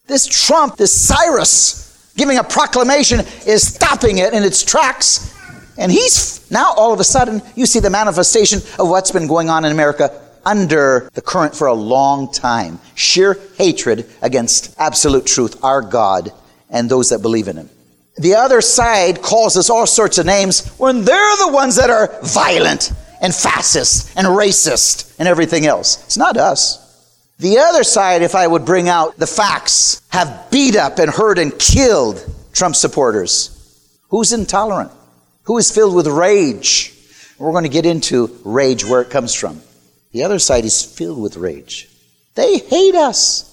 This 0.07 0.25
Trump, 0.25 0.75
this 0.77 0.91
Cyrus, 0.91 2.11
giving 2.17 2.39
a 2.39 2.43
proclamation 2.43 3.19
is 3.45 3.75
stopping 3.75 4.17
it 4.17 4.33
in 4.33 4.41
its 4.41 4.63
tracks. 4.63 5.37
And 5.77 5.91
he's 5.91 6.49
now 6.49 6.73
all 6.75 6.91
of 6.91 6.99
a 6.99 7.03
sudden, 7.03 7.43
you 7.55 7.67
see 7.67 7.79
the 7.79 7.91
manifestation 7.91 8.61
of 8.79 8.89
what's 8.89 9.11
been 9.11 9.27
going 9.27 9.51
on 9.51 9.65
in 9.65 9.71
America 9.71 10.19
under 10.43 11.11
the 11.13 11.21
current 11.21 11.55
for 11.55 11.67
a 11.67 11.73
long 11.75 12.31
time. 12.31 12.79
Sheer 12.95 13.37
hatred 13.55 14.09
against 14.23 14.73
absolute 14.79 15.27
truth, 15.27 15.63
our 15.63 15.83
God, 15.83 16.33
and 16.71 16.89
those 16.89 17.09
that 17.09 17.19
believe 17.19 17.49
in 17.49 17.57
Him. 17.57 17.69
The 18.17 18.33
other 18.33 18.61
side 18.61 19.21
calls 19.21 19.57
us 19.57 19.69
all 19.69 19.85
sorts 19.85 20.17
of 20.17 20.25
names 20.25 20.67
when 20.79 21.05
they're 21.05 21.37
the 21.37 21.51
ones 21.53 21.75
that 21.75 21.91
are 21.91 22.19
violent 22.23 22.91
and 23.21 23.33
fascist 23.33 24.15
and 24.17 24.27
racist 24.27 25.15
and 25.19 25.27
everything 25.27 25.65
else. 25.65 26.03
It's 26.05 26.17
not 26.17 26.37
us. 26.37 26.85
The 27.39 27.59
other 27.59 27.83
side, 27.83 28.21
if 28.21 28.35
I 28.35 28.45
would 28.45 28.65
bring 28.65 28.89
out 28.89 29.17
the 29.17 29.27
facts, 29.27 30.01
have 30.09 30.49
beat 30.51 30.75
up 30.75 30.99
and 30.99 31.09
hurt 31.09 31.39
and 31.39 31.57
killed 31.57 32.23
Trump 32.51 32.75
supporters. 32.75 33.55
Who's 34.09 34.33
intolerant? 34.33 34.91
Who 35.43 35.57
is 35.57 35.71
filled 35.71 35.95
with 35.95 36.07
rage? 36.07 36.93
We're 37.37 37.51
going 37.51 37.63
to 37.63 37.69
get 37.69 37.85
into 37.85 38.37
rage, 38.43 38.83
where 38.83 39.01
it 39.01 39.09
comes 39.09 39.33
from. 39.33 39.61
The 40.11 40.23
other 40.23 40.39
side 40.39 40.65
is 40.65 40.83
filled 40.83 41.21
with 41.21 41.37
rage. 41.37 41.87
They 42.35 42.57
hate 42.57 42.95
us. 42.95 43.45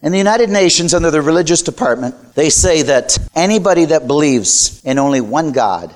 In 0.00 0.12
the 0.12 0.18
United 0.18 0.50
Nations, 0.50 0.94
under 0.94 1.10
the 1.10 1.22
religious 1.22 1.62
department, 1.62 2.34
they 2.34 2.50
say 2.50 2.82
that 2.82 3.18
anybody 3.34 3.86
that 3.86 4.06
believes 4.06 4.84
in 4.84 4.98
only 4.98 5.20
one 5.20 5.52
God, 5.52 5.92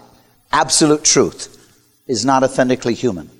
absolute 0.50 1.04
truth, 1.04 1.57
is 2.08 2.24
not 2.24 2.42
authentically 2.42 2.94
human. 2.94 3.30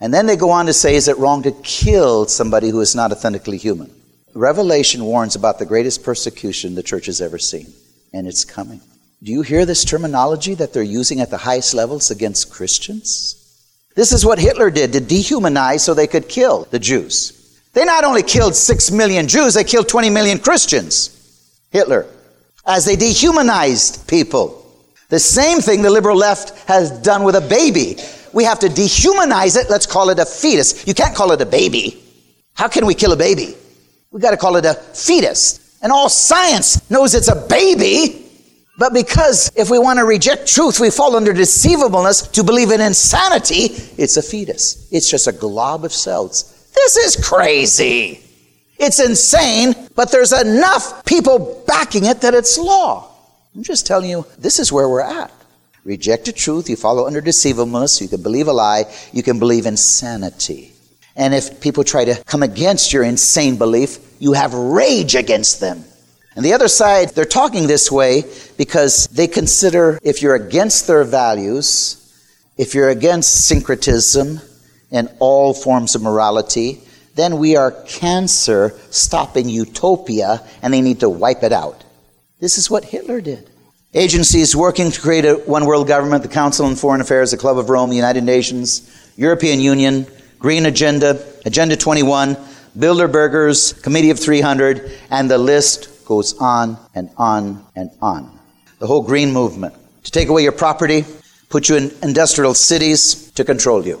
And 0.00 0.14
then 0.14 0.26
they 0.26 0.36
go 0.36 0.50
on 0.50 0.66
to 0.66 0.72
say, 0.72 0.94
is 0.94 1.08
it 1.08 1.18
wrong 1.18 1.42
to 1.42 1.52
kill 1.62 2.26
somebody 2.26 2.68
who 2.68 2.80
is 2.80 2.94
not 2.94 3.10
authentically 3.10 3.58
human? 3.58 3.92
Revelation 4.34 5.04
warns 5.04 5.34
about 5.34 5.58
the 5.58 5.66
greatest 5.66 6.04
persecution 6.04 6.74
the 6.74 6.82
church 6.82 7.06
has 7.06 7.20
ever 7.20 7.38
seen, 7.38 7.72
and 8.12 8.28
it's 8.28 8.44
coming. 8.44 8.80
Do 9.22 9.32
you 9.32 9.42
hear 9.42 9.66
this 9.66 9.84
terminology 9.84 10.54
that 10.54 10.72
they're 10.72 10.82
using 10.82 11.20
at 11.20 11.30
the 11.30 11.38
highest 11.38 11.74
levels 11.74 12.12
against 12.12 12.52
Christians? 12.52 13.34
This 13.96 14.12
is 14.12 14.24
what 14.24 14.38
Hitler 14.38 14.70
did 14.70 14.92
to 14.92 15.00
dehumanize 15.00 15.80
so 15.80 15.92
they 15.92 16.06
could 16.06 16.28
kill 16.28 16.68
the 16.70 16.78
Jews. 16.78 17.34
They 17.72 17.84
not 17.84 18.04
only 18.04 18.22
killed 18.22 18.54
six 18.54 18.92
million 18.92 19.26
Jews, 19.26 19.54
they 19.54 19.64
killed 19.64 19.88
20 19.88 20.10
million 20.10 20.38
Christians. 20.38 21.14
Hitler. 21.70 22.06
As 22.64 22.84
they 22.84 22.94
dehumanized 22.94 24.06
people. 24.06 24.64
The 25.08 25.18
same 25.18 25.60
thing 25.60 25.82
the 25.82 25.90
liberal 25.90 26.16
left 26.16 26.56
has 26.68 26.90
done 27.00 27.24
with 27.24 27.34
a 27.34 27.40
baby. 27.40 27.96
We 28.32 28.44
have 28.44 28.58
to 28.60 28.68
dehumanize 28.68 29.56
it. 29.56 29.70
Let's 29.70 29.86
call 29.86 30.10
it 30.10 30.18
a 30.18 30.26
fetus. 30.26 30.86
You 30.86 30.94
can't 30.94 31.14
call 31.14 31.32
it 31.32 31.40
a 31.40 31.46
baby. 31.46 32.02
How 32.54 32.68
can 32.68 32.86
we 32.86 32.94
kill 32.94 33.12
a 33.12 33.16
baby? 33.16 33.54
We've 34.10 34.22
got 34.22 34.30
to 34.30 34.36
call 34.36 34.56
it 34.56 34.64
a 34.64 34.74
fetus. 34.74 35.78
And 35.82 35.92
all 35.92 36.08
science 36.08 36.90
knows 36.90 37.14
it's 37.14 37.28
a 37.28 37.46
baby. 37.48 38.24
But 38.78 38.94
because 38.94 39.50
if 39.56 39.70
we 39.70 39.78
want 39.78 39.98
to 39.98 40.04
reject 40.04 40.46
truth, 40.46 40.78
we 40.80 40.90
fall 40.90 41.16
under 41.16 41.32
deceivableness 41.32 42.28
to 42.28 42.44
believe 42.44 42.70
in 42.70 42.80
insanity, 42.80 43.74
it's 43.98 44.16
a 44.16 44.22
fetus. 44.22 44.88
It's 44.92 45.10
just 45.10 45.26
a 45.26 45.32
glob 45.32 45.84
of 45.84 45.92
cells. 45.92 46.68
This 46.74 46.96
is 46.96 47.24
crazy. 47.24 48.22
It's 48.78 49.00
insane, 49.00 49.74
but 49.96 50.12
there's 50.12 50.32
enough 50.32 51.04
people 51.04 51.64
backing 51.66 52.04
it 52.04 52.20
that 52.20 52.34
it's 52.34 52.56
law. 52.56 53.10
I'm 53.54 53.64
just 53.64 53.86
telling 53.86 54.08
you, 54.08 54.24
this 54.38 54.60
is 54.60 54.70
where 54.70 54.88
we're 54.88 55.00
at. 55.00 55.32
Reject 55.88 56.26
the 56.26 56.32
truth, 56.32 56.68
you 56.68 56.76
follow 56.76 57.06
under 57.06 57.22
deceivableness, 57.22 58.02
you 58.02 58.08
can 58.08 58.22
believe 58.22 58.46
a 58.46 58.52
lie, 58.52 58.84
you 59.10 59.22
can 59.22 59.38
believe 59.38 59.64
insanity. 59.64 60.74
And 61.16 61.32
if 61.32 61.62
people 61.62 61.82
try 61.82 62.04
to 62.04 62.22
come 62.24 62.42
against 62.42 62.92
your 62.92 63.04
insane 63.04 63.56
belief, 63.56 63.96
you 64.18 64.34
have 64.34 64.52
rage 64.52 65.14
against 65.14 65.60
them. 65.60 65.82
And 66.36 66.44
the 66.44 66.52
other 66.52 66.68
side, 66.68 67.14
they're 67.14 67.24
talking 67.24 67.66
this 67.66 67.90
way 67.90 68.24
because 68.58 69.06
they 69.06 69.26
consider 69.26 69.98
if 70.02 70.20
you're 70.20 70.34
against 70.34 70.86
their 70.88 71.04
values, 71.04 71.96
if 72.58 72.74
you're 72.74 72.90
against 72.90 73.46
syncretism 73.46 74.42
and 74.90 75.08
all 75.20 75.54
forms 75.54 75.94
of 75.94 76.02
morality, 76.02 76.82
then 77.14 77.38
we 77.38 77.56
are 77.56 77.72
cancer 77.86 78.78
stopping 78.90 79.48
utopia 79.48 80.46
and 80.60 80.74
they 80.74 80.82
need 80.82 81.00
to 81.00 81.08
wipe 81.08 81.42
it 81.42 81.52
out. 81.54 81.82
This 82.40 82.58
is 82.58 82.70
what 82.70 82.84
Hitler 82.84 83.22
did. 83.22 83.48
Agencies 83.98 84.54
working 84.54 84.92
to 84.92 85.00
create 85.00 85.24
a 85.24 85.34
one 85.34 85.66
world 85.66 85.88
government, 85.88 86.22
the 86.22 86.28
Council 86.28 86.66
on 86.66 86.76
Foreign 86.76 87.00
Affairs, 87.00 87.32
the 87.32 87.36
Club 87.36 87.58
of 87.58 87.68
Rome, 87.68 87.90
the 87.90 87.96
United 87.96 88.22
Nations, 88.22 88.88
European 89.16 89.58
Union, 89.58 90.06
Green 90.38 90.66
Agenda, 90.66 91.20
Agenda 91.44 91.76
21, 91.76 92.36
Bilderbergers, 92.78 93.82
Committee 93.82 94.10
of 94.10 94.20
300, 94.20 94.92
and 95.10 95.28
the 95.28 95.36
list 95.36 96.04
goes 96.04 96.38
on 96.38 96.78
and 96.94 97.10
on 97.16 97.66
and 97.74 97.90
on. 98.00 98.38
The 98.78 98.86
whole 98.86 99.02
green 99.02 99.32
movement. 99.32 99.74
To 100.04 100.12
take 100.12 100.28
away 100.28 100.44
your 100.44 100.52
property, 100.52 101.04
put 101.48 101.68
you 101.68 101.74
in 101.74 101.90
industrial 102.00 102.54
cities 102.54 103.32
to 103.32 103.44
control 103.44 103.84
you. 103.84 104.00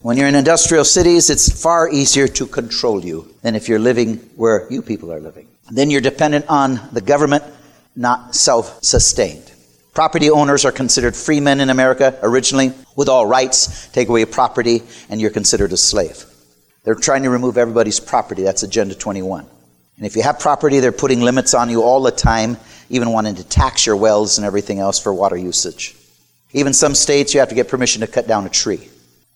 When 0.00 0.16
you're 0.16 0.28
in 0.28 0.36
industrial 0.36 0.86
cities, 0.86 1.28
it's 1.28 1.62
far 1.62 1.90
easier 1.90 2.28
to 2.28 2.46
control 2.46 3.04
you 3.04 3.34
than 3.42 3.56
if 3.56 3.68
you're 3.68 3.78
living 3.78 4.16
where 4.36 4.66
you 4.70 4.80
people 4.80 5.12
are 5.12 5.20
living. 5.20 5.48
Then 5.70 5.90
you're 5.90 6.00
dependent 6.00 6.46
on 6.48 6.80
the 6.92 7.02
government, 7.02 7.44
not 7.96 8.34
self 8.34 8.82
sustained. 8.82 9.50
Property 9.94 10.28
owners 10.28 10.64
are 10.64 10.72
considered 10.72 11.14
free 11.14 11.38
men 11.40 11.60
in 11.60 11.70
America 11.70 12.18
originally, 12.22 12.72
with 12.96 13.08
all 13.08 13.26
rights. 13.26 13.88
Take 13.88 14.08
away 14.08 14.24
property, 14.24 14.82
and 15.08 15.20
you're 15.20 15.30
considered 15.30 15.72
a 15.72 15.76
slave. 15.76 16.24
They're 16.84 16.94
trying 16.94 17.22
to 17.22 17.30
remove 17.30 17.56
everybody's 17.56 18.00
property. 18.00 18.42
That's 18.42 18.62
Agenda 18.62 18.94
21. 18.94 19.46
And 19.96 20.06
if 20.06 20.16
you 20.16 20.22
have 20.22 20.40
property, 20.40 20.80
they're 20.80 20.92
putting 20.92 21.20
limits 21.20 21.54
on 21.54 21.70
you 21.70 21.82
all 21.82 22.02
the 22.02 22.10
time, 22.10 22.56
even 22.90 23.10
wanting 23.10 23.36
to 23.36 23.44
tax 23.44 23.86
your 23.86 23.96
wells 23.96 24.38
and 24.38 24.44
everything 24.44 24.80
else 24.80 24.98
for 24.98 25.14
water 25.14 25.36
usage. 25.36 25.94
Even 26.52 26.72
some 26.72 26.94
states, 26.94 27.32
you 27.32 27.40
have 27.40 27.48
to 27.48 27.54
get 27.54 27.68
permission 27.68 28.00
to 28.00 28.06
cut 28.06 28.26
down 28.26 28.46
a 28.46 28.50
tree. 28.50 28.88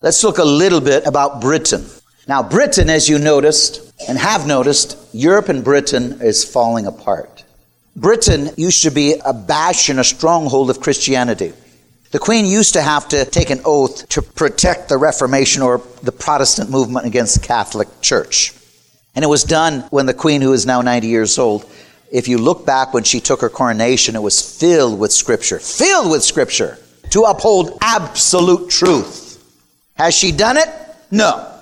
Let's 0.03 0.23
look 0.23 0.39
a 0.39 0.45
little 0.45 0.81
bit 0.81 1.07
about 1.07 1.41
Britain. 1.41 1.87
Now, 2.27 2.43
Britain, 2.43 2.91
as 2.91 3.09
you 3.09 3.19
noticed 3.19 3.93
and 4.09 4.19
have 4.19 4.47
noticed, 4.47 4.97
Europe 5.13 5.49
and 5.49 5.65
Britain 5.65 6.19
is 6.21 6.45
falling 6.45 6.87
apart. 6.87 7.45
Britain 8.01 8.51
used 8.57 8.85
to 8.85 8.91
be 8.91 9.17
a 9.25 9.33
bastion, 9.33 9.99
a 9.99 10.05
stronghold 10.05 10.71
of 10.71 10.81
Christianity. 10.81 11.53
The 12.13 12.21
Queen 12.21 12.47
used 12.47 12.75
to 12.75 12.83
have 12.83 13.09
to 13.09 13.25
take 13.25 13.51
an 13.51 13.61
oath 13.65 14.09
to 14.11 14.23
protect 14.23 14.89
the 14.89 14.97
Reformation 14.97 15.63
or 15.63 15.83
the 16.03 16.13
Protestant 16.13 16.71
movement 16.71 17.07
against 17.07 17.41
the 17.41 17.47
Catholic 17.47 17.89
Church. 18.01 18.55
And 19.15 19.25
it 19.25 19.29
was 19.29 19.43
done 19.43 19.81
when 19.91 20.07
the 20.07 20.15
queen, 20.15 20.41
who 20.41 20.53
is 20.53 20.65
now 20.65 20.81
90 20.81 21.09
years 21.09 21.39
old, 21.39 21.69
if 22.13 22.29
you 22.29 22.39
look 22.39 22.65
back 22.65 22.95
when 22.95 23.03
she 23.03 23.21
took 23.21 23.41
her 23.41 23.51
coronation, 23.51 24.15
it 24.15 24.23
was 24.23 24.41
filled 24.41 24.99
with 24.99 25.13
scripture, 25.13 25.59
filled 25.59 26.11
with 26.11 26.23
scripture 26.23 26.79
to 27.11 27.23
uphold 27.25 27.77
absolute 27.83 28.71
truth. 28.71 29.43
Has 29.95 30.15
she 30.15 30.31
done 30.31 30.57
it? 30.57 30.69
No. 31.11 31.53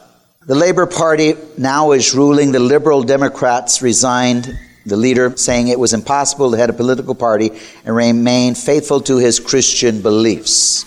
The 0.47 0.55
Labor 0.55 0.87
Party 0.87 1.35
now 1.57 1.93
is 1.93 2.15
ruling. 2.15 2.53
The 2.53 2.61
Liberal 2.61 3.03
Democrats 3.03 3.81
resigned. 3.81 4.57
The 4.87 4.97
leader 4.97 5.37
saying 5.37 5.69
it 5.69 5.81
was 5.81 5.93
impossible 5.93 6.53
to 6.53 6.57
head 6.57 6.71
a 6.71 6.73
political 6.73 7.17
party 7.17 7.51
and 7.85 7.95
remain 7.95 8.55
faithful 8.55 9.01
to 9.03 9.19
his 9.19 9.41
Christian 9.41 10.01
beliefs. 10.01 10.85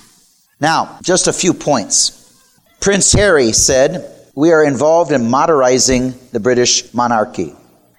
Now, 0.62 0.98
just 1.04 1.28
a 1.28 1.34
few 1.34 1.54
points. 1.54 2.16
Prince 2.80 3.12
Harry 3.12 3.52
said, 3.52 4.10
we 4.36 4.54
are 4.54 4.64
involved 4.64 5.12
in 5.12 5.30
modernizing 5.30 6.14
the 6.32 6.40
British 6.40 6.94
monarchy. 6.94 7.54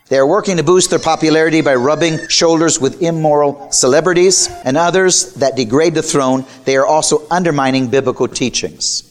They 0.08 0.16
are 0.16 0.26
working 0.26 0.56
to 0.56 0.64
boost 0.64 0.88
their 0.88 0.98
popularity 0.98 1.60
by 1.60 1.74
rubbing 1.74 2.28
shoulders 2.28 2.80
with 2.80 3.02
immoral 3.02 3.70
celebrities 3.70 4.48
and 4.64 4.78
others 4.78 5.34
that 5.34 5.54
degrade 5.54 5.94
the 5.94 6.02
throne. 6.02 6.46
They 6.64 6.76
are 6.76 6.86
also 6.86 7.28
undermining 7.30 7.88
biblical 7.88 8.26
teachings. 8.26 9.06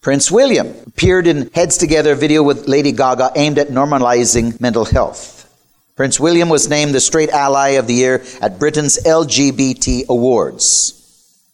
Prince 0.00 0.30
William 0.30 0.68
appeared 0.86 1.26
in 1.26 1.50
Heads 1.52 1.76
Together 1.76 2.14
video 2.14 2.44
with 2.44 2.68
Lady 2.68 2.92
Gaga 2.92 3.32
aimed 3.34 3.58
at 3.58 3.68
normalizing 3.68 4.58
mental 4.60 4.84
health. 4.84 5.37
Prince 5.98 6.20
William 6.20 6.48
was 6.48 6.68
named 6.68 6.94
the 6.94 7.00
Straight 7.00 7.30
Ally 7.30 7.70
of 7.70 7.88
the 7.88 7.94
Year 7.94 8.22
at 8.40 8.60
Britain's 8.60 9.02
LGBT 9.02 10.06
Awards. 10.08 10.94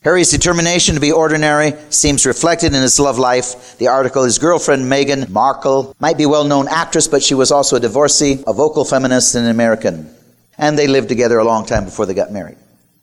Harry's 0.02 0.30
determination 0.30 0.94
to 0.96 1.00
be 1.00 1.12
ordinary 1.12 1.72
seems 1.88 2.26
reflected 2.26 2.74
in 2.74 2.82
his 2.82 3.00
love 3.00 3.18
life. 3.18 3.78
The 3.78 3.88
article, 3.88 4.22
his 4.22 4.38
girlfriend 4.38 4.84
Meghan 4.84 5.30
Markle 5.30 5.96
might 5.98 6.18
be 6.18 6.24
a 6.24 6.28
well-known 6.28 6.68
actress, 6.68 7.08
but 7.08 7.22
she 7.22 7.32
was 7.32 7.50
also 7.50 7.76
a 7.76 7.80
divorcee, 7.80 8.44
a 8.46 8.52
vocal 8.52 8.84
feminist, 8.84 9.34
and 9.34 9.46
an 9.46 9.50
American. 9.50 10.14
And 10.58 10.78
they 10.78 10.88
lived 10.88 11.08
together 11.08 11.38
a 11.38 11.44
long 11.44 11.64
time 11.64 11.86
before 11.86 12.04
they 12.04 12.12
got 12.12 12.30
married. 12.30 12.58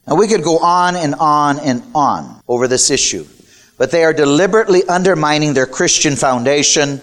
Now 0.06 0.18
we 0.18 0.28
could 0.28 0.44
go 0.44 0.60
on 0.60 0.96
and 0.96 1.16
on 1.16 1.58
and 1.58 1.82
on 1.96 2.40
over 2.48 2.68
this 2.68 2.92
issue, 2.92 3.26
but 3.80 3.90
they 3.90 4.04
are 4.04 4.14
deliberately 4.14 4.84
undermining 4.88 5.56
their 5.56 5.66
Christian 5.66 6.16
foundation 6.16 7.02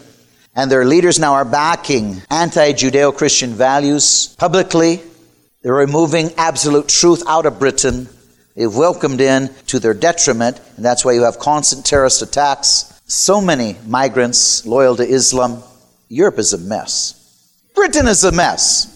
And 0.58 0.72
their 0.72 0.84
leaders 0.84 1.20
now 1.20 1.34
are 1.34 1.44
backing 1.44 2.20
anti 2.28 2.72
Judeo 2.72 3.16
Christian 3.16 3.52
values 3.52 4.34
publicly. 4.40 5.00
They're 5.62 5.72
removing 5.72 6.32
absolute 6.36 6.88
truth 6.88 7.22
out 7.28 7.46
of 7.46 7.60
Britain. 7.60 8.08
They've 8.56 8.74
welcomed 8.74 9.20
in 9.20 9.54
to 9.68 9.78
their 9.78 9.94
detriment, 9.94 10.60
and 10.74 10.84
that's 10.84 11.04
why 11.04 11.12
you 11.12 11.22
have 11.22 11.38
constant 11.38 11.86
terrorist 11.86 12.22
attacks. 12.22 13.00
So 13.06 13.40
many 13.40 13.76
migrants 13.86 14.66
loyal 14.66 14.96
to 14.96 15.04
Islam. 15.04 15.62
Europe 16.08 16.40
is 16.40 16.52
a 16.52 16.58
mess. 16.58 17.14
Britain 17.76 18.08
is 18.08 18.24
a 18.24 18.32
mess. 18.32 18.92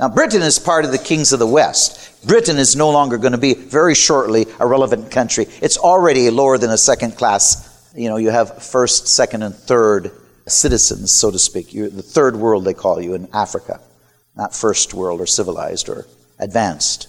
Now, 0.00 0.08
Britain 0.08 0.42
is 0.42 0.58
part 0.58 0.84
of 0.84 0.90
the 0.90 0.98
kings 0.98 1.32
of 1.32 1.38
the 1.38 1.46
West. 1.46 2.26
Britain 2.26 2.56
is 2.56 2.74
no 2.74 2.90
longer 2.90 3.16
going 3.16 3.30
to 3.30 3.38
be 3.38 3.54
very 3.54 3.94
shortly 3.94 4.46
a 4.58 4.66
relevant 4.66 5.12
country. 5.12 5.46
It's 5.62 5.78
already 5.78 6.30
lower 6.30 6.58
than 6.58 6.70
a 6.70 6.76
second 6.76 7.12
class. 7.12 7.92
You 7.94 8.08
know, 8.08 8.16
you 8.16 8.30
have 8.30 8.60
first, 8.60 9.06
second, 9.06 9.44
and 9.44 9.54
third 9.54 10.10
citizens, 10.46 11.12
so 11.12 11.30
to 11.30 11.38
speak. 11.38 11.74
You're 11.74 11.88
the 11.88 12.02
third 12.02 12.36
world, 12.36 12.64
they 12.64 12.74
call 12.74 13.00
you 13.00 13.14
in 13.14 13.28
Africa, 13.32 13.80
not 14.36 14.54
first 14.54 14.94
world 14.94 15.20
or 15.20 15.26
civilized 15.26 15.88
or 15.88 16.06
advanced. 16.38 17.08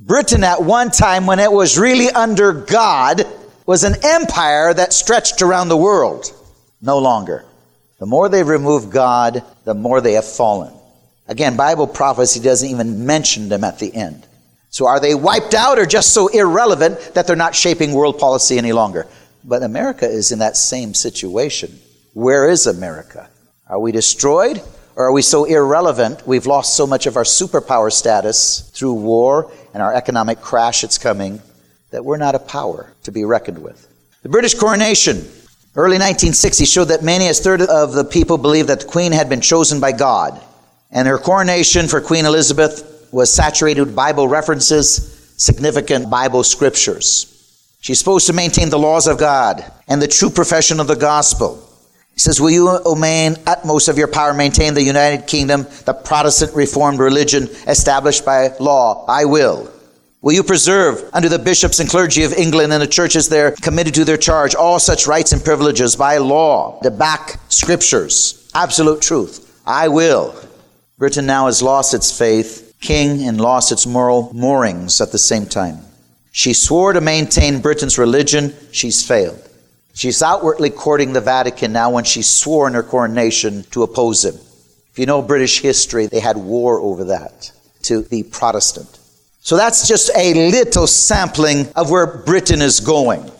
Britain, 0.00 0.44
at 0.44 0.62
one 0.62 0.90
time 0.90 1.26
when 1.26 1.40
it 1.40 1.50
was 1.50 1.78
really 1.78 2.08
under 2.08 2.52
God, 2.52 3.26
was 3.66 3.84
an 3.84 3.96
empire 4.04 4.72
that 4.72 4.92
stretched 4.92 5.42
around 5.42 5.68
the 5.68 5.76
world. 5.76 6.32
No 6.80 6.98
longer. 6.98 7.44
The 7.98 8.06
more 8.06 8.28
they 8.28 8.44
remove 8.44 8.90
God, 8.90 9.42
the 9.64 9.74
more 9.74 10.00
they 10.00 10.12
have 10.12 10.24
fallen. 10.24 10.72
Again, 11.26 11.56
Bible 11.56 11.86
prophecy 11.86 12.40
doesn't 12.40 12.68
even 12.68 13.04
mention 13.04 13.48
them 13.48 13.64
at 13.64 13.78
the 13.78 13.92
end. 13.92 14.24
So 14.70 14.86
are 14.86 15.00
they 15.00 15.14
wiped 15.14 15.54
out 15.54 15.78
or 15.78 15.86
just 15.86 16.14
so 16.14 16.28
irrelevant 16.28 17.14
that 17.14 17.26
they're 17.26 17.36
not 17.36 17.54
shaping 17.54 17.92
world 17.92 18.18
policy 18.18 18.56
any 18.56 18.72
longer? 18.72 19.06
But 19.44 19.62
America 19.62 20.08
is 20.08 20.30
in 20.30 20.38
that 20.38 20.56
same 20.56 20.94
situation. 20.94 21.78
Where 22.14 22.48
is 22.48 22.66
America? 22.66 23.28
Are 23.68 23.78
we 23.78 23.92
destroyed? 23.92 24.62
Or 24.96 25.04
are 25.04 25.12
we 25.12 25.22
so 25.22 25.44
irrelevant 25.44 26.26
we've 26.26 26.46
lost 26.46 26.76
so 26.76 26.84
much 26.84 27.06
of 27.06 27.16
our 27.16 27.22
superpower 27.22 27.92
status 27.92 28.68
through 28.74 28.94
war 28.94 29.52
and 29.72 29.80
our 29.80 29.94
economic 29.94 30.40
crash 30.40 30.80
that's 30.80 30.98
coming 30.98 31.40
that 31.90 32.04
we're 32.04 32.16
not 32.16 32.34
a 32.34 32.40
power 32.40 32.92
to 33.04 33.12
be 33.12 33.24
reckoned 33.24 33.62
with? 33.62 33.86
The 34.22 34.28
British 34.28 34.54
coronation, 34.54 35.18
early 35.76 35.98
1960, 35.98 36.64
showed 36.64 36.86
that 36.86 37.04
many 37.04 37.28
as 37.28 37.38
third 37.38 37.62
of 37.62 37.92
the 37.92 38.04
people 38.04 38.38
believed 38.38 38.68
that 38.70 38.80
the 38.80 38.86
Queen 38.86 39.12
had 39.12 39.28
been 39.28 39.40
chosen 39.40 39.78
by 39.78 39.92
God. 39.92 40.42
And 40.90 41.06
her 41.06 41.18
coronation 41.18 41.86
for 41.86 42.00
Queen 42.00 42.24
Elizabeth 42.24 43.08
was 43.12 43.32
saturated 43.32 43.82
with 43.82 43.94
Bible 43.94 44.26
references, 44.26 45.34
significant 45.36 46.10
Bible 46.10 46.42
scriptures. 46.42 47.34
She's 47.80 48.00
supposed 48.00 48.26
to 48.26 48.32
maintain 48.32 48.70
the 48.70 48.78
laws 48.78 49.06
of 49.06 49.18
God 49.18 49.64
and 49.86 50.02
the 50.02 50.08
true 50.08 50.30
profession 50.30 50.80
of 50.80 50.88
the 50.88 50.96
gospel. 50.96 51.67
He 52.18 52.22
says, 52.22 52.40
Will 52.40 52.50
you, 52.50 52.68
O 52.68 52.96
man, 52.96 53.36
utmost 53.46 53.86
of 53.86 53.96
your 53.96 54.08
power, 54.08 54.34
maintain 54.34 54.74
the 54.74 54.82
United 54.82 55.28
Kingdom, 55.28 55.68
the 55.84 55.94
Protestant 55.94 56.52
Reformed 56.52 56.98
religion 56.98 57.44
established 57.68 58.24
by 58.24 58.48
law? 58.58 59.04
I 59.06 59.24
will. 59.24 59.70
Will 60.20 60.32
you 60.32 60.42
preserve 60.42 61.08
under 61.12 61.28
the 61.28 61.38
bishops 61.38 61.78
and 61.78 61.88
clergy 61.88 62.24
of 62.24 62.32
England 62.32 62.72
and 62.72 62.82
the 62.82 62.88
churches 62.88 63.28
there 63.28 63.52
committed 63.52 63.94
to 63.94 64.04
their 64.04 64.16
charge 64.16 64.56
all 64.56 64.80
such 64.80 65.06
rights 65.06 65.30
and 65.30 65.44
privileges 65.44 65.94
by 65.94 66.16
law 66.16 66.80
to 66.82 66.90
back 66.90 67.36
scriptures? 67.50 68.50
Absolute 68.52 69.00
truth. 69.00 69.62
I 69.64 69.86
will. 69.86 70.34
Britain 70.98 71.24
now 71.24 71.46
has 71.46 71.62
lost 71.62 71.94
its 71.94 72.18
faith, 72.18 72.74
king, 72.80 73.28
and 73.28 73.40
lost 73.40 73.70
its 73.70 73.86
moral 73.86 74.34
moorings 74.34 75.00
at 75.00 75.12
the 75.12 75.18
same 75.18 75.46
time. 75.46 75.78
She 76.32 76.52
swore 76.52 76.94
to 76.94 77.00
maintain 77.00 77.60
Britain's 77.60 77.96
religion. 77.96 78.56
She's 78.72 79.06
failed. 79.06 79.47
She's 79.98 80.22
outwardly 80.22 80.70
courting 80.70 81.12
the 81.12 81.20
Vatican 81.20 81.72
now 81.72 81.90
when 81.90 82.04
she 82.04 82.22
swore 82.22 82.68
in 82.68 82.74
her 82.74 82.82
coronation 82.82 83.64
to 83.72 83.82
oppose 83.82 84.24
him. 84.24 84.36
If 84.92 84.98
you 84.98 85.06
know 85.06 85.20
British 85.20 85.60
history, 85.60 86.06
they 86.06 86.20
had 86.20 86.36
war 86.36 86.78
over 86.80 87.04
that 87.04 87.52
to 87.82 88.02
the 88.02 88.22
Protestant. 88.22 88.98
So 89.40 89.56
that's 89.56 89.88
just 89.88 90.10
a 90.16 90.50
little 90.50 90.86
sampling 90.86 91.66
of 91.74 91.90
where 91.90 92.06
Britain 92.06 92.62
is 92.62 92.80
going. 92.80 93.30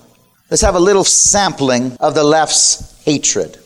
Let's 0.50 0.62
have 0.62 0.74
a 0.74 0.80
little 0.80 1.04
sampling 1.04 1.96
of 2.00 2.14
the 2.14 2.24
left's 2.24 3.02
hatred 3.04 3.58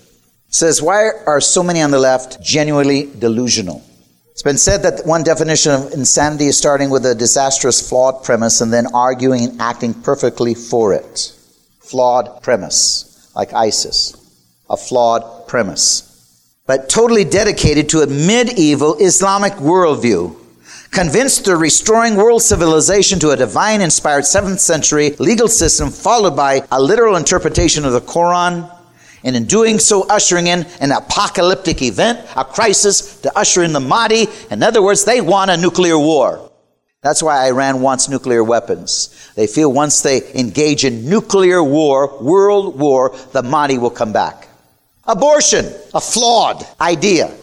says, 0.52 0.82
Why 0.82 1.10
are 1.26 1.40
so 1.40 1.62
many 1.62 1.82
on 1.82 1.90
the 1.90 1.98
left 1.98 2.42
genuinely 2.42 3.10
delusional? 3.18 3.82
It's 4.30 4.42
been 4.42 4.58
said 4.58 4.82
that 4.82 5.06
one 5.06 5.24
definition 5.24 5.72
of 5.72 5.92
insanity 5.92 6.46
is 6.46 6.56
starting 6.56 6.90
with 6.90 7.04
a 7.04 7.14
disastrous, 7.14 7.86
flawed 7.86 8.22
premise 8.22 8.60
and 8.60 8.72
then 8.72 8.86
arguing 8.94 9.44
and 9.44 9.60
acting 9.60 9.94
perfectly 9.94 10.54
for 10.54 10.92
it. 10.92 11.34
Flawed 11.82 12.42
premise, 12.42 13.30
like 13.34 13.52
ISIS. 13.52 14.16
A 14.70 14.76
flawed 14.76 15.46
premise. 15.48 16.08
But 16.66 16.88
totally 16.88 17.24
dedicated 17.24 17.88
to 17.90 18.00
a 18.00 18.06
medieval 18.06 18.96
Islamic 18.96 19.54
worldview 19.54 20.36
convinced 20.90 21.48
of 21.48 21.58
restoring 21.58 22.16
world 22.16 22.42
civilization 22.42 23.18
to 23.18 23.30
a 23.30 23.36
divine 23.36 23.80
inspired 23.80 24.24
7th 24.24 24.58
century 24.58 25.10
legal 25.18 25.48
system 25.48 25.90
followed 25.90 26.36
by 26.36 26.62
a 26.70 26.80
literal 26.80 27.16
interpretation 27.16 27.84
of 27.84 27.92
the 27.92 28.00
Quran 28.00 28.70
and 29.24 29.36
in 29.36 29.44
doing 29.44 29.78
so, 29.78 30.06
ushering 30.08 30.48
in 30.48 30.66
an 30.80 30.90
apocalyptic 30.90 31.82
event, 31.82 32.26
a 32.36 32.44
crisis 32.44 33.20
to 33.20 33.38
usher 33.38 33.62
in 33.62 33.72
the 33.72 33.80
Mahdi. 33.80 34.26
In 34.50 34.62
other 34.62 34.82
words, 34.82 35.04
they 35.04 35.20
want 35.20 35.50
a 35.50 35.56
nuclear 35.56 35.98
war. 35.98 36.50
That's 37.02 37.22
why 37.22 37.48
Iran 37.48 37.80
wants 37.80 38.08
nuclear 38.08 38.44
weapons. 38.44 39.32
They 39.34 39.48
feel 39.48 39.72
once 39.72 40.02
they 40.02 40.32
engage 40.34 40.84
in 40.84 41.08
nuclear 41.08 41.62
war, 41.62 42.22
world 42.22 42.78
war, 42.78 43.16
the 43.32 43.42
Mahdi 43.42 43.78
will 43.78 43.90
come 43.90 44.12
back. 44.12 44.46
Abortion, 45.04 45.66
a 45.92 46.00
flawed 46.00 46.64
idea. 46.80 47.34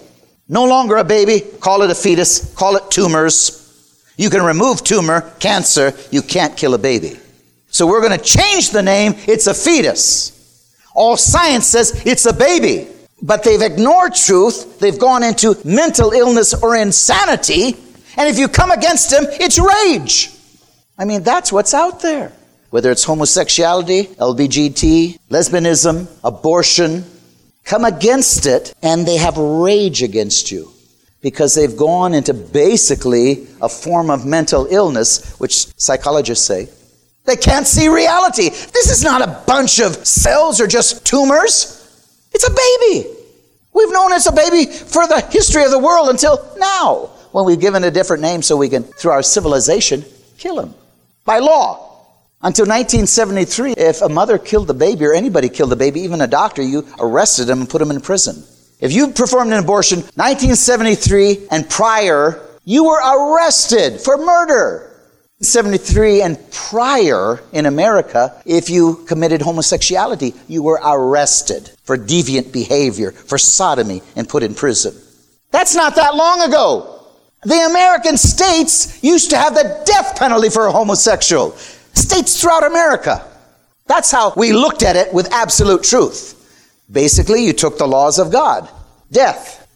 No 0.48 0.64
longer 0.66 0.96
a 0.96 1.04
baby, 1.04 1.42
call 1.60 1.82
it 1.82 1.92
a 1.92 1.96
fetus, 1.96 2.54
call 2.56 2.78
it 2.78 2.90
tumors. 2.90 4.14
You 4.18 4.30
can 4.30 4.44
remove 4.44 4.82
tumor, 4.84 5.30
cancer, 5.40 5.94
you 6.10 6.22
can't 6.22 6.56
kill 6.56 6.74
a 6.74 6.78
baby. 6.78 7.20
So 7.70 7.86
we're 7.86 8.02
going 8.02 8.18
to 8.18 8.24
change 8.24 8.72
the 8.72 8.82
name, 8.82 9.14
it's 9.28 9.48
a 9.48 9.54
fetus. 9.54 10.74
All 10.96 11.18
science 11.18 11.68
says 11.68 12.02
it's 12.06 12.26
a 12.26 12.34
baby. 12.34 12.88
But 13.22 13.44
they've 13.44 13.62
ignored 13.62 14.16
truth. 14.16 14.80
They've 14.80 14.98
gone 14.98 15.24
into 15.24 15.58
mental 15.66 16.12
illness 16.12 16.54
or 16.54 16.78
insanity. 16.78 17.76
And 18.20 18.28
if 18.28 18.38
you 18.38 18.50
come 18.50 18.70
against 18.70 19.12
them, 19.12 19.24
it's 19.30 19.58
rage. 19.58 20.30
I 20.98 21.06
mean, 21.06 21.24
that's 21.24 21.54
what's 21.54 21.74
out 21.74 22.02
there. 22.02 22.34
Whether 22.70 22.92
it's 22.92 23.06
homosexuality, 23.06 24.04
LBGT, 24.18 25.20
lesbianism, 25.30 26.10
abortion, 26.22 27.06
come 27.64 27.86
against 27.86 28.46
it 28.46 28.74
and 28.84 29.08
they 29.08 29.16
have 29.16 29.38
rage 29.38 30.04
against 30.04 30.52
you 30.52 30.70
because 31.22 31.56
they've 31.56 31.78
gone 31.78 32.14
into 32.14 32.34
basically 32.34 33.48
a 33.62 33.70
form 33.70 34.10
of 34.10 34.26
mental 34.26 34.68
illness, 34.70 35.40
which 35.40 35.68
psychologists 35.80 36.46
say 36.46 36.68
they 37.24 37.38
can't 37.38 37.68
see 37.68 37.88
reality. 37.88 38.50
This 38.50 38.92
is 38.92 39.02
not 39.02 39.22
a 39.22 39.44
bunch 39.48 39.80
of 39.80 39.96
cells 40.06 40.60
or 40.60 40.68
just 40.68 41.06
tumors. 41.06 41.78
It's 42.34 42.46
a 42.46 42.52
baby. 42.52 43.16
We've 43.74 43.92
known 43.94 44.12
it's 44.12 44.26
a 44.26 44.34
baby 44.34 44.66
for 44.66 45.08
the 45.08 45.22
history 45.32 45.64
of 45.64 45.72
the 45.72 45.80
world 45.80 46.10
until 46.10 46.46
now, 46.58 47.12
when 47.32 47.46
we've 47.46 47.60
given 47.60 47.84
a 47.84 47.92
different 47.92 48.22
name 48.22 48.42
so 48.42 48.58
we 48.58 48.70
can, 48.70 48.84
through 48.84 49.12
our 49.12 49.24
civilization, 49.24 50.04
kill 50.38 50.60
him 50.60 50.74
by 51.26 51.40
law. 51.40 51.86
Until 52.42 52.66
1973, 52.66 53.74
if 53.78 54.02
a 54.02 54.08
mother 54.08 54.38
killed 54.38 54.68
the 54.68 54.74
baby 54.74 55.06
or 55.06 55.14
anybody 55.14 55.50
killed 55.50 55.72
the 55.72 55.76
baby, 55.76 56.02
even 56.02 56.22
a 56.22 56.28
doctor, 56.28 56.62
you 56.62 56.88
arrested 56.98 57.50
him 57.50 57.60
and 57.60 57.70
put 57.70 57.82
him 57.82 57.92
in 57.92 58.00
prison. 58.00 58.44
If 58.80 58.94
you 58.94 59.10
performed 59.10 59.52
an 59.52 59.60
abortion 59.60 60.00
1973 60.00 61.48
and 61.52 61.70
prior, 61.70 62.40
you 62.64 62.86
were 62.86 63.02
arrested 63.34 64.00
for 64.00 64.18
murder. 64.18 64.86
73 65.42 66.22
and 66.22 66.52
prior 66.52 67.42
in 67.54 67.66
America, 67.66 68.42
if 68.46 68.70
you 68.70 69.06
committed 69.08 69.42
homosexuality, 69.42 70.34
you 70.48 70.64
were 70.64 70.80
arrested 70.84 71.72
for 71.84 71.98
deviant 71.98 72.52
behavior, 72.52 73.12
for 73.12 73.38
sodomy, 73.38 74.02
and 74.16 74.28
put 74.28 74.44
in 74.44 74.54
prison. 74.54 74.94
That's 75.52 75.76
not 75.76 75.96
that 75.96 76.16
long 76.16 76.42
ago. 76.42 76.99
The 77.44 77.66
American 77.70 78.18
states 78.18 79.02
used 79.02 79.30
to 79.30 79.38
have 79.38 79.54
the 79.54 79.84
death 79.86 80.18
penalty 80.18 80.50
for 80.50 80.68
a 80.68 80.72
homosexual. 80.72 81.52
States 81.94 82.42
throughout 82.42 82.66
America. 82.66 83.26
That's 83.88 84.12
how 84.12 84.34
we 84.36 84.52
looked 84.52 84.84
at 84.84 84.96
it 84.96 85.14
with 85.14 85.32
absolute 85.32 85.84
truth. 85.84 86.36
Basically, 86.92 87.46
you 87.46 87.54
took 87.54 87.78
the 87.78 87.88
laws 87.88 88.20
of 88.20 88.32
God. 88.32 88.70
Death. 89.12 89.68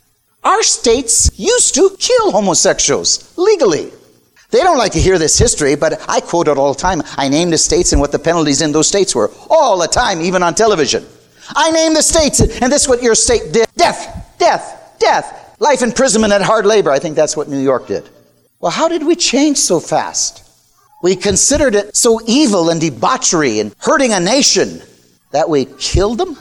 Our 0.43 0.61
states 0.61 1.31
used 1.39 1.73
to 1.75 1.95
kill 1.99 2.31
homosexuals 2.31 3.35
legally. 3.37 3.91
They 4.51 4.59
don't 4.59 4.77
like 4.77 4.91
to 4.91 4.99
hear 4.99 5.17
this 5.17 5.39
history, 5.39 5.75
but 5.75 6.03
I 6.07 6.19
quote 6.19 6.47
it 6.47 6.57
all 6.57 6.73
the 6.73 6.79
time. 6.79 7.01
I 7.17 7.29
name 7.29 7.49
the 7.49 7.57
states 7.57 7.91
and 7.91 8.01
what 8.01 8.11
the 8.11 8.19
penalties 8.19 8.61
in 8.61 8.71
those 8.71 8.87
states 8.87 9.15
were. 9.15 9.31
All 9.49 9.79
the 9.79 9.87
time, 9.87 10.21
even 10.21 10.43
on 10.43 10.53
television. 10.53 11.05
I 11.49 11.71
name 11.71 11.93
the 11.93 12.03
states, 12.03 12.39
and 12.39 12.71
this 12.71 12.83
is 12.83 12.87
what 12.89 13.01
your 13.01 13.15
state 13.15 13.51
did. 13.51 13.67
Death, 13.75 14.35
death, 14.37 14.95
death. 14.99 15.42
Life 15.63 15.81
imprisonment 15.81 16.33
and 16.33 16.43
hard 16.43 16.65
labor. 16.65 16.91
I 16.91 16.99
think 16.99 17.15
that's 17.15 17.37
what 17.37 17.47
New 17.47 17.61
York 17.61 17.87
did. 17.87 18.09
Well, 18.59 18.69
how 18.69 18.89
did 18.89 19.05
we 19.05 19.15
change 19.15 19.57
so 19.57 19.79
fast? 19.79 20.43
We 21.01 21.15
considered 21.15 21.73
it 21.73 21.95
so 21.95 22.19
evil 22.27 22.69
and 22.69 22.81
debauchery 22.81 23.61
and 23.61 23.73
hurting 23.79 24.11
a 24.11 24.19
nation 24.19 24.81
that 25.31 25.47
we 25.47 25.63
killed 25.63 26.17
them? 26.17 26.37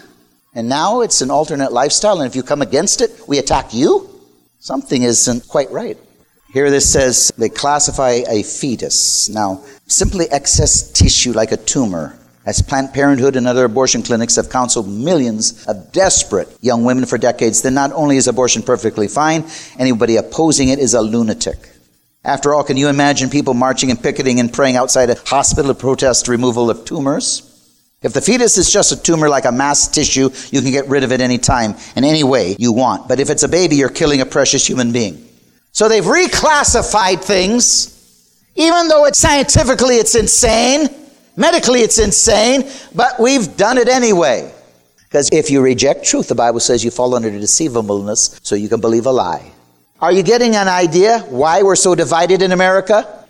And 0.57 0.69
now 0.69 1.03
it's 1.03 1.21
an 1.21 1.31
alternate 1.31 1.71
lifestyle, 1.71 2.21
and 2.21 2.29
if 2.29 2.35
you 2.35 2.43
come 2.43 2.63
against 2.63 3.01
it, 3.01 3.13
we 3.29 3.39
attack 3.39 3.73
you? 3.73 4.11
Something 4.59 5.05
isn't 5.05 5.47
quite 5.47 5.71
right. 5.71 5.97
Here 6.53 6.69
this 6.69 6.93
says 6.93 7.31
they 7.39 7.49
classify 7.49 8.23
a 8.29 8.43
fetus. 8.43 9.29
Now, 9.29 9.63
simply 9.87 10.27
excess 10.33 10.91
tissue 10.91 11.31
like 11.31 11.53
a 11.53 11.57
tumor. 11.59 12.19
As 12.45 12.61
Planned 12.61 12.93
Parenthood 12.93 13.37
and 13.37 13.47
other 13.47 13.65
abortion 13.65 14.03
clinics 14.03 14.35
have 14.35 14.51
counseled 14.51 14.89
millions 14.89 15.65
of 15.67 15.93
desperate 15.93 16.49
young 16.61 16.85
women 16.85 17.07
for 17.07 17.17
decades, 17.17 17.63
then 17.63 17.75
not 17.75 17.93
only 17.93 18.17
is 18.17 18.27
abortion 18.27 18.63
perfectly 18.63 19.07
fine, 19.07 19.45
anybody 19.79 20.17
opposing 20.17 20.69
it 20.69 20.81
is 20.81 20.95
a 20.95 21.01
lunatic. 21.01 21.71
After 22.25 22.53
all, 22.53 22.65
can 22.65 22.77
you 22.77 22.89
imagine 22.89 23.31
people 23.31 23.55
marching 23.55 23.91
and 23.91 24.03
picketing 24.03 24.41
and 24.41 24.53
praying 24.53 24.77
outside 24.77 25.11
a 25.11 25.15
hospital 25.27 25.73
to 25.73 25.79
protest 25.79 26.27
removal 26.27 26.69
of 26.69 26.85
tumors? 26.85 27.49
If 28.03 28.13
the 28.13 28.21
fetus 28.21 28.59
is 28.59 28.73
just 28.73 28.91
a 28.91 29.01
tumor 29.01 29.29
like 29.29 29.45
a 29.45 29.53
mass 29.53 29.87
tissue, 29.87 30.31
you 30.51 30.61
can 30.61 30.73
get 30.73 30.89
rid 30.89 31.05
of 31.05 31.13
it 31.13 31.21
any 31.21 31.39
time 31.39 31.77
in 31.95 32.03
any 32.03 32.25
way 32.25 32.57
you 32.59 32.73
want. 32.73 33.07
But 33.07 33.21
if 33.21 33.31
it's 33.31 33.45
a 33.45 33.49
baby, 33.49 33.77
you're 33.77 33.89
killing 33.89 34.21
a 34.21 34.27
precious 34.27 34.67
human 34.67 34.91
being. 34.91 35.29
So 35.71 35.89
they've 35.89 36.03
reclassified 36.03 37.23
things, 37.23 38.51
even 38.57 38.89
though 38.89 39.07
it's 39.07 39.21
scientifically 39.21 39.97
it's 39.97 40.17
insane, 40.17 40.89
medically 41.37 41.81
it's 41.81 41.99
insane, 41.99 42.71
but 42.95 43.19
we've 43.19 43.57
done 43.57 43.79
it 43.79 43.89
anyway. 43.89 44.53
Because 45.05 45.29
if 45.31 45.51
you 45.51 45.61
reject 45.61 46.05
truth, 46.05 46.29
the 46.29 46.35
Bible 46.35 46.61
says 46.61 46.83
you 46.83 46.91
fall 46.91 47.15
under 47.15 47.31
deceivableness, 47.31 48.41
so 48.43 48.55
you 48.55 48.69
can 48.69 48.81
believe 48.81 49.07
a 49.07 49.13
lie. 49.13 49.53
Are 50.01 50.11
you 50.11 50.23
getting 50.23 50.57
an 50.57 50.69
idea 50.69 51.21
why 51.29 51.63
we're 51.63 51.77
so 51.77 51.95
divided 51.95 52.43
in 52.43 52.53
America? 52.53 53.27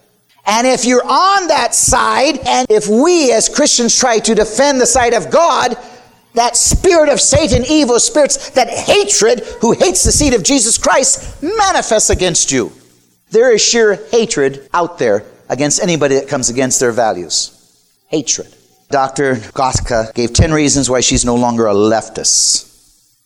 And 0.46 0.66
if 0.66 0.84
you're 0.84 1.04
on 1.04 1.48
that 1.48 1.74
side, 1.74 2.38
and 2.46 2.66
if 2.70 2.88
we 2.88 3.32
as 3.32 3.48
Christians 3.48 3.98
try 3.98 4.18
to 4.20 4.34
defend 4.34 4.80
the 4.80 4.86
side 4.86 5.12
of 5.12 5.30
God, 5.30 5.76
that 6.34 6.56
spirit 6.56 7.08
of 7.08 7.20
Satan, 7.20 7.64
evil 7.68 8.00
spirits, 8.00 8.50
that 8.50 8.70
hatred, 8.70 9.40
who 9.60 9.72
hates 9.72 10.02
the 10.02 10.12
seed 10.12 10.34
of 10.34 10.42
Jesus 10.42 10.78
Christ, 10.78 11.42
manifests 11.42 12.10
against 12.10 12.50
you. 12.50 12.72
There 13.30 13.52
is 13.52 13.60
sheer 13.60 13.96
hatred 14.10 14.68
out 14.72 14.98
there 14.98 15.24
against 15.48 15.82
anybody 15.82 16.14
that 16.14 16.28
comes 16.28 16.48
against 16.48 16.80
their 16.80 16.92
values. 16.92 17.61
Hatred. 18.12 18.54
Dr. 18.90 19.36
Goska 19.36 20.12
gave 20.14 20.34
10 20.34 20.52
reasons 20.52 20.90
why 20.90 21.00
she's 21.00 21.24
no 21.24 21.34
longer 21.34 21.66
a 21.66 21.72
leftist. 21.72 22.68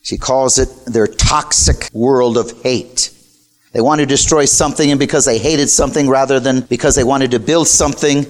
She 0.02 0.16
calls 0.16 0.58
it 0.58 0.68
their 0.86 1.08
toxic 1.08 1.90
world 1.92 2.38
of 2.38 2.62
hate. 2.62 3.10
They 3.72 3.80
want 3.80 4.00
to 4.00 4.06
destroy 4.06 4.44
something 4.44 4.88
and 4.88 5.00
because 5.00 5.24
they 5.24 5.38
hated 5.38 5.68
something 5.68 6.08
rather 6.08 6.38
than 6.38 6.60
because 6.60 6.94
they 6.94 7.02
wanted 7.02 7.32
to 7.32 7.40
build 7.40 7.66
something. 7.66 8.26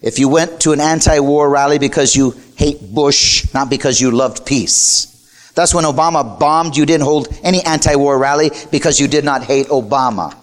If 0.00 0.18
you 0.18 0.30
went 0.30 0.62
to 0.62 0.72
an 0.72 0.80
anti 0.80 1.20
war 1.20 1.50
rally 1.50 1.78
because 1.78 2.16
you 2.16 2.34
hate 2.56 2.80
Bush, 2.94 3.52
not 3.52 3.68
because 3.68 4.00
you 4.00 4.10
loved 4.10 4.46
peace. 4.46 5.52
Thus, 5.54 5.74
when 5.74 5.84
Obama 5.84 6.38
bombed, 6.38 6.76
you 6.76 6.86
didn't 6.86 7.04
hold 7.04 7.28
any 7.42 7.60
anti 7.64 7.96
war 7.96 8.18
rally 8.18 8.50
because 8.70 8.98
you 8.98 9.08
did 9.08 9.24
not 9.24 9.42
hate 9.42 9.66
Obama. 9.66 10.34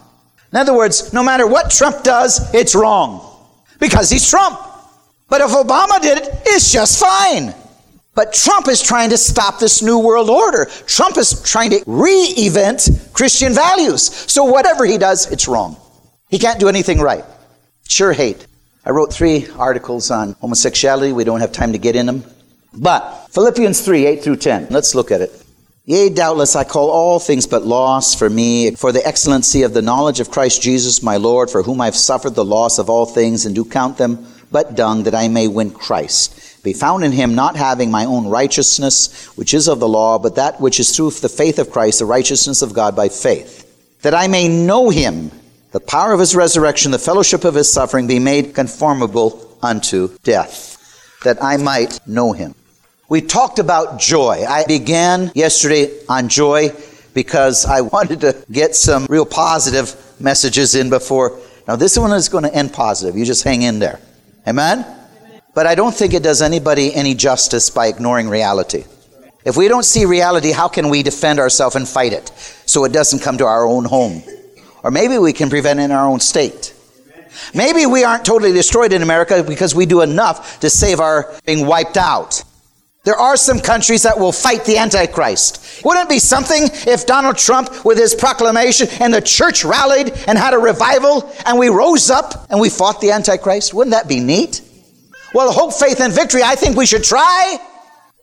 In 0.52 0.60
other 0.60 0.76
words, 0.76 1.12
no 1.12 1.24
matter 1.24 1.48
what 1.48 1.72
Trump 1.72 2.04
does, 2.04 2.54
it's 2.54 2.76
wrong 2.76 3.36
because 3.80 4.12
he's 4.12 4.30
Trump. 4.30 4.60
But 5.28 5.42
if 5.42 5.50
Obama 5.52 6.02
did 6.02 6.20
it, 6.20 6.30
it's 6.46 6.72
just 6.72 7.00
fine. 7.00 7.54
But 8.14 8.34
Trump 8.34 8.70
is 8.70 8.82
trying 8.82 9.10
to 9.10 9.18
stop 9.18 9.60
this 9.60 9.82
new 9.82 10.00
world 10.00 10.30
order. 10.30 10.66
Trump 10.88 11.18
is 11.18 11.42
trying 11.44 11.72
to 11.72 11.84
re 11.86 12.34
event 12.38 12.90
Christian 13.12 13.54
values. 13.54 14.04
So 14.32 14.46
whatever 14.46 14.86
he 14.86 14.98
does, 14.98 15.30
it's 15.32 15.48
wrong. 15.48 15.76
He 16.30 16.40
can't 16.40 16.60
do 16.60 16.70
anything 16.70 17.00
right. 17.00 17.26
Sure 17.88 18.14
hate. 18.14 18.48
I 18.86 18.92
wrote 18.92 19.12
three 19.12 19.48
articles 19.58 20.12
on 20.12 20.34
homosexuality. 20.34 21.12
We 21.12 21.24
don't 21.24 21.42
have 21.42 21.52
time 21.52 21.74
to 21.74 21.78
get 21.78 21.96
in 21.96 22.06
them. 22.06 22.24
But 22.74 23.28
Philippians 23.32 23.82
3 23.82 24.06
8 24.06 24.24
through 24.24 24.38
10. 24.38 24.68
Let's 24.70 24.96
look 24.96 25.12
at 25.12 25.22
it. 25.22 25.32
Yea, 25.86 26.10
doubtless 26.10 26.56
I 26.56 26.64
call 26.64 26.90
all 26.90 27.20
things 27.20 27.46
but 27.46 27.64
loss 27.64 28.16
for 28.16 28.30
me, 28.30 28.72
for 28.72 28.92
the 28.92 29.06
excellency 29.06 29.62
of 29.62 29.74
the 29.74 29.84
knowledge 29.84 30.20
of 30.20 30.32
Christ 30.32 30.62
Jesus 30.62 31.04
my 31.04 31.18
Lord, 31.18 31.50
for 31.50 31.62
whom 31.62 31.80
I 31.80 31.86
have 31.86 31.96
suffered 31.96 32.34
the 32.34 32.46
loss 32.46 32.80
of 32.80 32.90
all 32.90 33.06
things, 33.06 33.46
and 33.46 33.54
do 33.54 33.64
count 33.64 33.98
them 33.98 34.26
but 34.56 34.76
dung, 34.76 35.04
that 35.04 35.14
I 35.14 35.28
may 35.28 35.50
win 35.50 35.72
Christ 35.72 36.46
be 36.66 36.74
found 36.74 37.04
in 37.04 37.12
him, 37.12 37.36
not 37.36 37.56
having 37.56 37.92
my 37.92 38.06
own 38.06 38.28
righteousness, 38.28 39.28
which 39.38 39.54
is 39.54 39.68
of 39.68 39.80
the 39.80 39.88
law, 39.88 40.18
but 40.18 40.36
that 40.36 40.60
which 40.60 40.80
is 40.80 40.96
through 40.96 41.12
the 41.12 41.30
faith 41.30 41.60
of 41.60 41.70
Christ, 41.70 42.00
the 42.00 42.06
righteousness 42.06 42.62
of 42.62 42.74
God 42.74 42.96
by 42.96 43.08
faith, 43.08 44.00
that 44.02 44.16
I 44.16 44.28
may 44.28 44.48
know 44.48 44.90
him, 44.90 45.30
the 45.72 45.80
power 45.80 46.12
of 46.12 46.20
his 46.20 46.36
resurrection, 46.36 46.92
the 46.92 46.98
fellowship 46.98 47.44
of 47.46 47.54
his 47.54 47.72
suffering, 47.72 48.08
be 48.08 48.18
made 48.18 48.56
conformable 48.56 49.58
unto 49.62 50.18
death, 50.24 51.20
that 51.24 51.38
I 51.42 51.58
might 51.58 52.00
know 52.08 52.32
him. 52.32 52.56
We 53.10 53.22
talked 53.22 53.60
about 53.60 54.00
joy. 54.00 54.44
I 54.50 54.66
began 54.66 55.32
yesterday 55.36 55.92
on 56.10 56.30
joy 56.30 56.72
because 57.14 57.66
I 57.66 57.82
wanted 57.96 58.22
to 58.22 58.44
get 58.52 58.76
some 58.76 59.06
real 59.08 59.26
positive 59.26 59.96
messages 60.20 60.74
in 60.74 60.90
before. 60.90 61.40
Now, 61.68 61.76
this 61.76 61.98
one 61.98 62.12
is 62.14 62.28
going 62.28 62.46
to 62.46 62.54
end 62.54 62.74
positive. 62.74 63.16
You 63.16 63.26
just 63.26 63.44
hang 63.44 63.62
in 63.62 63.78
there. 63.78 64.00
Amen? 64.48 64.86
But 65.54 65.68
I 65.68 65.76
don't 65.76 65.96
think 65.96 66.14
it 66.14 66.24
does 66.24 66.42
anybody 66.42 66.94
any 66.94 67.16
justice 67.16 67.70
by 67.70 67.88
ignoring 67.88 68.30
reality. 68.30 68.84
If 69.46 69.56
we 69.56 69.68
don't 69.68 69.86
see 69.86 70.06
reality, 70.06 70.52
how 70.52 70.68
can 70.68 70.90
we 70.90 71.04
defend 71.04 71.40
ourselves 71.40 71.76
and 71.76 71.88
fight 71.88 72.14
it 72.14 72.30
so 72.66 72.84
it 72.84 72.92
doesn't 72.92 73.20
come 73.20 73.38
to 73.38 73.46
our 73.46 73.66
own 73.66 73.86
home? 73.86 74.24
Or 74.84 74.92
maybe 74.92 75.18
we 75.18 75.34
can 75.34 75.50
prevent 75.50 75.80
it 75.80 75.84
in 75.84 75.92
our 75.92 76.08
own 76.08 76.20
state. 76.20 76.74
Maybe 77.54 77.86
we 77.86 78.04
aren't 78.04 78.26
totally 78.26 78.54
destroyed 78.54 78.94
in 78.94 79.02
America 79.02 79.44
because 79.44 79.76
we 79.76 79.86
do 79.86 80.02
enough 80.02 80.60
to 80.62 80.70
save 80.70 81.00
our 81.00 81.34
being 81.46 81.66
wiped 81.66 81.98
out. 81.98 82.44
There 83.06 83.16
are 83.16 83.38
some 83.38 83.60
countries 83.60 84.02
that 84.04 84.20
will 84.20 84.32
fight 84.32 84.66
the 84.66 84.78
Antichrist. 84.80 85.84
Wouldn't 85.86 86.08
it 86.08 86.10
be 86.10 86.20
something 86.20 86.64
if 86.88 87.06
Donald 87.06 87.38
Trump, 87.38 87.86
with 87.86 88.00
his 88.00 88.16
proclamation, 88.16 88.88
and 89.00 89.14
the 89.14 89.22
church 89.22 89.64
rallied 89.64 90.12
and 90.28 90.38
had 90.38 90.56
a 90.56 90.58
revival, 90.58 91.32
and 91.46 91.60
we 91.60 91.70
rose 91.70 92.10
up 92.10 92.48
and 92.50 92.60
we 92.60 92.70
fought 92.70 93.02
the 93.02 93.12
Antichrist? 93.12 93.76
Wouldn't 93.76 93.94
that 93.94 94.08
be 94.08 94.20
neat? 94.20 94.62
Well, 95.36 95.52
hope, 95.52 95.74
faith, 95.74 96.02
and 96.02 96.12
victory, 96.12 96.42
I 96.44 96.56
think 96.56 96.76
we 96.76 96.88
should 96.88 97.04
try. 97.04 97.58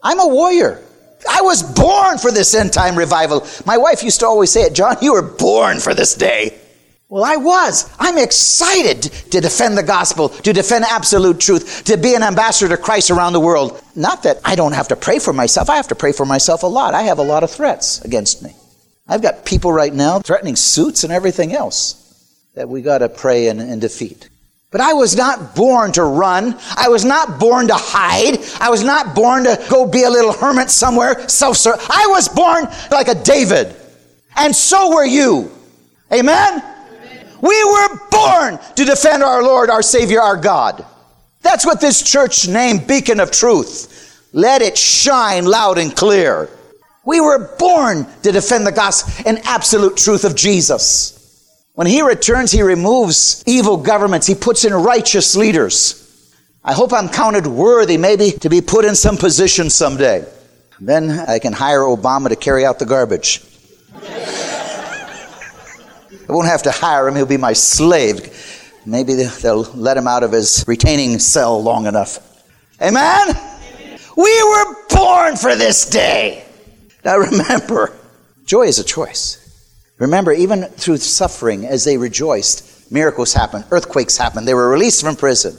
I'm 0.03 0.18
a 0.18 0.26
warrior. 0.26 0.83
I 1.30 1.43
was 1.43 1.62
born 1.62 2.18
for 2.18 2.33
this 2.33 2.53
end 2.55 2.72
time 2.72 2.97
revival. 2.97 3.47
My 3.64 3.78
wife 3.78 4.03
used 4.03 4.20
to 4.20 4.26
always 4.26 4.51
say 4.51 4.62
it, 4.62 4.74
John, 4.74 4.97
you 5.01 5.12
were 5.12 5.22
born 5.22 5.78
for 5.78 5.95
this 5.95 6.16
day. 6.16 6.59
Well, 7.13 7.25
I 7.25 7.37
was. 7.37 7.95
I'm 7.99 8.17
excited 8.17 9.03
to 9.03 9.43
defend 9.43 9.77
the 9.77 9.83
gospel, 9.83 10.31
to 10.31 10.51
defend 10.55 10.87
absolute 10.87 11.39
truth, 11.39 11.85
to 11.85 11.99
be 11.99 12.15
an 12.15 12.23
ambassador 12.23 12.75
to 12.75 12.83
Christ 12.83 13.11
around 13.11 13.35
the 13.35 13.41
world. 13.41 13.85
Not 13.95 14.23
that 14.23 14.39
I 14.47 14.55
don't 14.55 14.73
have 14.73 14.89
to 14.89 14.97
pray 14.97 15.19
for 15.19 15.35
myself. 15.35 15.69
I 15.69 15.77
have 15.77 15.89
to 15.89 15.95
pray 15.95 16.13
for 16.13 16.25
myself 16.25 16.63
a 16.63 16.67
lot. 16.67 16.95
I 16.95 17.03
have 17.03 17.19
a 17.19 17.23
lot 17.23 17.45
of 17.45 17.51
threats 17.51 18.03
against 18.03 18.43
me. 18.43 18.55
I've 19.07 19.21
got 19.21 19.45
people 19.45 19.71
right 19.75 19.93
now 19.93 20.21
threatening 20.21 20.57
suits 20.57 21.05
and 21.05 21.13
everything 21.13 21.53
else 21.53 22.49
that 22.55 22.71
we 22.71 22.81
got 22.81 22.99
to 22.99 23.11
pray 23.11 23.49
and, 23.49 23.61
and 23.61 23.79
defeat. 23.79 24.31
But 24.71 24.81
I 24.81 24.95
was 24.95 25.15
not 25.15 25.55
born 25.55 25.93
to 25.93 26.05
run. 26.05 26.59
I 26.79 26.89
was 26.89 27.05
not 27.05 27.39
born 27.39 27.69
to 27.69 27.77
hide. 27.77 28.39
I 28.59 28.71
was 28.71 28.83
not 28.83 29.15
born 29.15 29.45
to 29.45 29.63
go 29.69 29.87
be 29.87 30.05
a 30.05 30.11
little 30.11 30.33
hermit 30.33 30.71
somewhere, 30.71 31.29
self 31.29 31.59
serve. 31.59 31.77
I 31.91 32.07
was 32.09 32.31
born 32.31 32.69
like 32.91 33.09
a 33.09 33.23
David. 33.23 33.77
And 34.35 34.57
so 34.57 34.95
were 34.95 35.05
you. 35.05 35.53
Amen? 36.11 36.72
We 37.43 37.64
were 37.64 38.01
born 38.11 38.59
to 38.76 38.84
defend 38.84 39.22
our 39.22 39.43
Lord, 39.43 39.68
our 39.68 39.82
Savior, 39.82 40.20
our 40.20 40.36
God. 40.36 40.86
That's 41.43 41.66
what 41.66 41.80
this 41.80 42.03
church 42.03 42.49
named 42.49 42.86
Beacon 42.86 43.18
of 43.20 43.32
Truth. 43.32 44.30
Let 44.32 44.62
it 44.62 44.78
shine 44.78 45.45
loud 45.45 45.76
and 45.76 45.95
clear. 45.95 46.49
We 47.05 47.20
were 47.20 47.55
born 47.59 48.07
to 48.22 48.30
defend 48.30 48.64
the 48.64 48.72
gospel 48.72 49.12
and 49.26 49.40
absolute 49.45 49.97
truth 49.97 50.24
of 50.24 50.36
Jesus. 50.36 51.18
When 51.74 51.88
he 51.88 52.01
returns, 52.01 52.53
he 52.53 52.62
removes 52.62 53.43
evil 53.45 53.76
governments. 53.76 54.26
He 54.26 54.36
puts 54.36 54.64
in 54.64 54.72
righteous 54.72 55.34
leaders. 55.34 55.99
I 56.62 56.74
hope 56.74 56.93
I'm 56.93 57.09
counted 57.09 57.47
worthy, 57.47 57.97
maybe, 57.97 58.30
to 58.38 58.49
be 58.49 58.61
put 58.61 58.84
in 58.84 58.95
some 58.95 59.16
position 59.16 59.68
someday. 59.68 60.24
Then 60.80 61.11
I 61.11 61.40
can 61.40 61.53
hire 61.53 61.80
Obama 61.80 62.28
to 62.28 62.36
carry 62.36 62.64
out 62.64 62.78
the 62.78 62.86
garbage. 62.86 63.43
I 66.29 66.33
won't 66.33 66.49
have 66.49 66.62
to 66.64 66.70
hire 66.70 67.09
him, 67.09 67.16
he'll 67.16 67.27
be 67.27 67.37
my 67.37 67.53
slave. 67.53 68.70
Maybe 68.85 69.14
they'll 69.14 69.62
let 69.75 69.97
him 69.97 70.09
out 70.09 70.23
of 70.23 70.33
his 70.33 70.64
retaining 70.66 71.18
cell 71.18 71.62
long 71.62 71.87
enough. 71.87 72.18
Amen? 72.81 73.29
We 74.16 74.43
were 74.43 74.77
born 74.91 75.37
for 75.37 75.55
this 75.57 75.89
day. 75.89 76.45
Now 77.05 77.18
remember, 77.18 77.97
joy 78.45 78.62
is 78.62 78.79
a 78.79 78.85
choice. 78.85 79.39
Remember, 79.99 80.33
even 80.33 80.64
through 80.64 80.97
suffering, 80.97 81.64
as 81.64 81.85
they 81.85 81.97
rejoiced, 81.97 82.91
miracles 82.91 83.33
happened, 83.33 83.64
earthquakes 83.70 84.16
happened, 84.16 84.49
they 84.49 84.55
were 84.55 84.68
released 84.68 85.03
from 85.03 85.16
prison. 85.16 85.57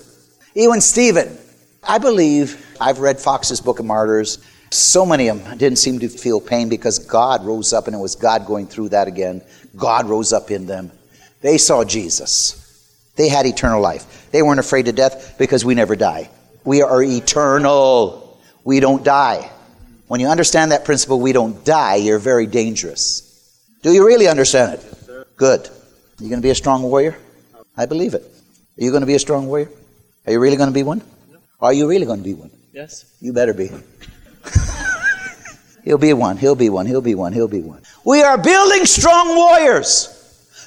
Even 0.53 0.82
Stephen, 0.82 1.38
I 1.82 1.97
believe, 1.97 2.66
I've 2.80 2.99
read 2.99 3.20
Foxe's 3.20 3.61
Book 3.61 3.80
of 3.80 3.86
Martyrs. 3.86 4.39
So 4.70 5.05
many 5.05 5.28
of 5.28 5.43
them 5.43 5.57
didn't 5.57 5.78
seem 5.78 5.99
to 5.99 6.09
feel 6.09 6.41
pain 6.41 6.68
because 6.68 6.99
God 6.99 7.45
rose 7.45 7.74
up 7.74 7.88
and 7.88 7.95
it 7.95 7.99
was 7.99 8.16
God 8.16 8.45
going 8.45 8.68
through 8.68 8.89
that 8.89 9.07
again. 9.07 9.41
God 9.76 10.07
rose 10.07 10.34
up 10.34 10.51
in 10.51 10.65
them. 10.65 10.91
They 11.41 11.57
saw 11.57 11.84
Jesus. 11.84 12.59
They 13.15 13.30
had 13.30 13.45
eternal 13.45 13.82
life. 13.82 14.32
They 14.32 14.41
weren't 14.41 14.59
afraid 14.59 14.88
of 14.88 14.95
death 14.95 15.36
because 15.38 15.63
we 15.63 15.76
never 15.76 15.95
die. 15.95 16.30
We 16.63 16.82
are 16.82 17.03
eternal. 17.03 18.39
We 18.63 18.80
don't 18.80 19.03
die. 19.03 19.49
When 20.07 20.19
you 20.19 20.28
understand 20.28 20.71
that 20.71 20.86
principle, 20.86 21.19
we 21.19 21.32
don't 21.32 21.63
die, 21.65 21.95
you're 21.95 22.19
very 22.19 22.45
dangerous. 22.45 23.30
Do 23.82 23.91
you 23.91 24.05
really 24.05 24.28
understand 24.28 24.74
it? 24.74 25.38
Good. 25.38 25.67
Are 25.67 26.24
you 26.24 26.30
going 26.30 26.41
to 26.41 26.45
be 26.45 26.51
a 26.51 26.55
strong 26.55 26.84
warrior? 26.84 27.17
I 27.76 27.86
believe 27.86 28.13
it. 28.13 28.21
Are 28.21 28.84
you 28.84 28.91
going 28.91 29.01
to 29.01 29.07
be 29.07 29.15
a 29.15 29.19
strong 29.19 29.47
warrior? 29.47 29.69
Are 30.26 30.32
you 30.32 30.39
really 30.39 30.55
going 30.55 30.69
to 30.69 30.74
be 30.74 30.84
one? 30.84 31.01
Are 31.59 31.74
you 31.74 31.88
really 31.88 32.05
going 32.05 32.19
to 32.19 32.24
be 32.24 32.34
one? 32.34 32.51
Yes. 32.74 33.05
You 33.19 33.34
better 33.34 33.53
be. 33.53 33.69
he'll 35.84 35.97
be 35.97 36.13
one. 36.13 36.38
He'll 36.38 36.55
be 36.55 36.69
one. 36.69 36.86
He'll 36.86 37.01
be 37.01 37.15
one. 37.15 37.34
He'll 37.34 37.47
be 37.47 37.61
one. 37.61 37.82
We 38.06 38.22
are 38.22 38.38
building 38.38 38.86
strong 38.86 39.36
warriors, 39.36 40.10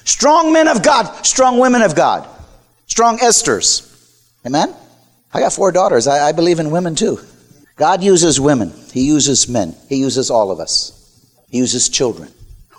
strong 0.05 0.51
men 0.51 0.67
of 0.67 0.81
God, 0.81 1.25
strong 1.25 1.59
women 1.59 1.81
of 1.81 1.95
God, 1.95 2.27
strong 2.87 3.19
Esthers. 3.19 3.83
Amen? 4.45 4.73
I 5.33 5.39
got 5.39 5.53
four 5.53 5.71
daughters. 5.71 6.07
I, 6.07 6.29
I 6.29 6.31
believe 6.31 6.59
in 6.59 6.71
women 6.71 6.95
too. 6.95 7.19
God 7.75 8.01
uses 8.01 8.39
women, 8.39 8.73
He 8.91 9.01
uses 9.01 9.47
men, 9.47 9.75
He 9.87 9.97
uses 9.97 10.31
all 10.31 10.49
of 10.49 10.59
us, 10.59 11.21
He 11.49 11.59
uses 11.59 11.89
children. 11.89 12.29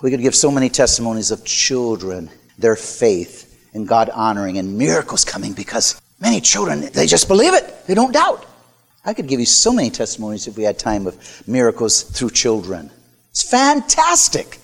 We 0.01 0.11
could 0.11 0.21
give 0.21 0.35
so 0.35 0.51
many 0.51 0.69
testimonies 0.69 1.31
of 1.31 1.45
children, 1.45 2.29
their 2.57 2.75
faith, 2.75 3.69
and 3.73 3.87
God 3.87 4.09
honoring, 4.09 4.57
and 4.57 4.77
miracles 4.77 5.23
coming 5.23 5.53
because 5.53 6.01
many 6.19 6.41
children, 6.41 6.81
they 6.93 7.05
just 7.05 7.27
believe 7.27 7.53
it. 7.53 7.85
They 7.87 7.93
don't 7.93 8.13
doubt. 8.13 8.45
I 9.05 9.13
could 9.13 9.27
give 9.27 9.39
you 9.39 9.45
so 9.45 9.71
many 9.71 9.89
testimonies 9.89 10.47
if 10.47 10.57
we 10.57 10.63
had 10.63 10.77
time 10.77 11.07
of 11.07 11.47
miracles 11.47 12.03
through 12.03 12.31
children. 12.31 12.91
It's 13.31 13.49
fantastic. 13.49 14.59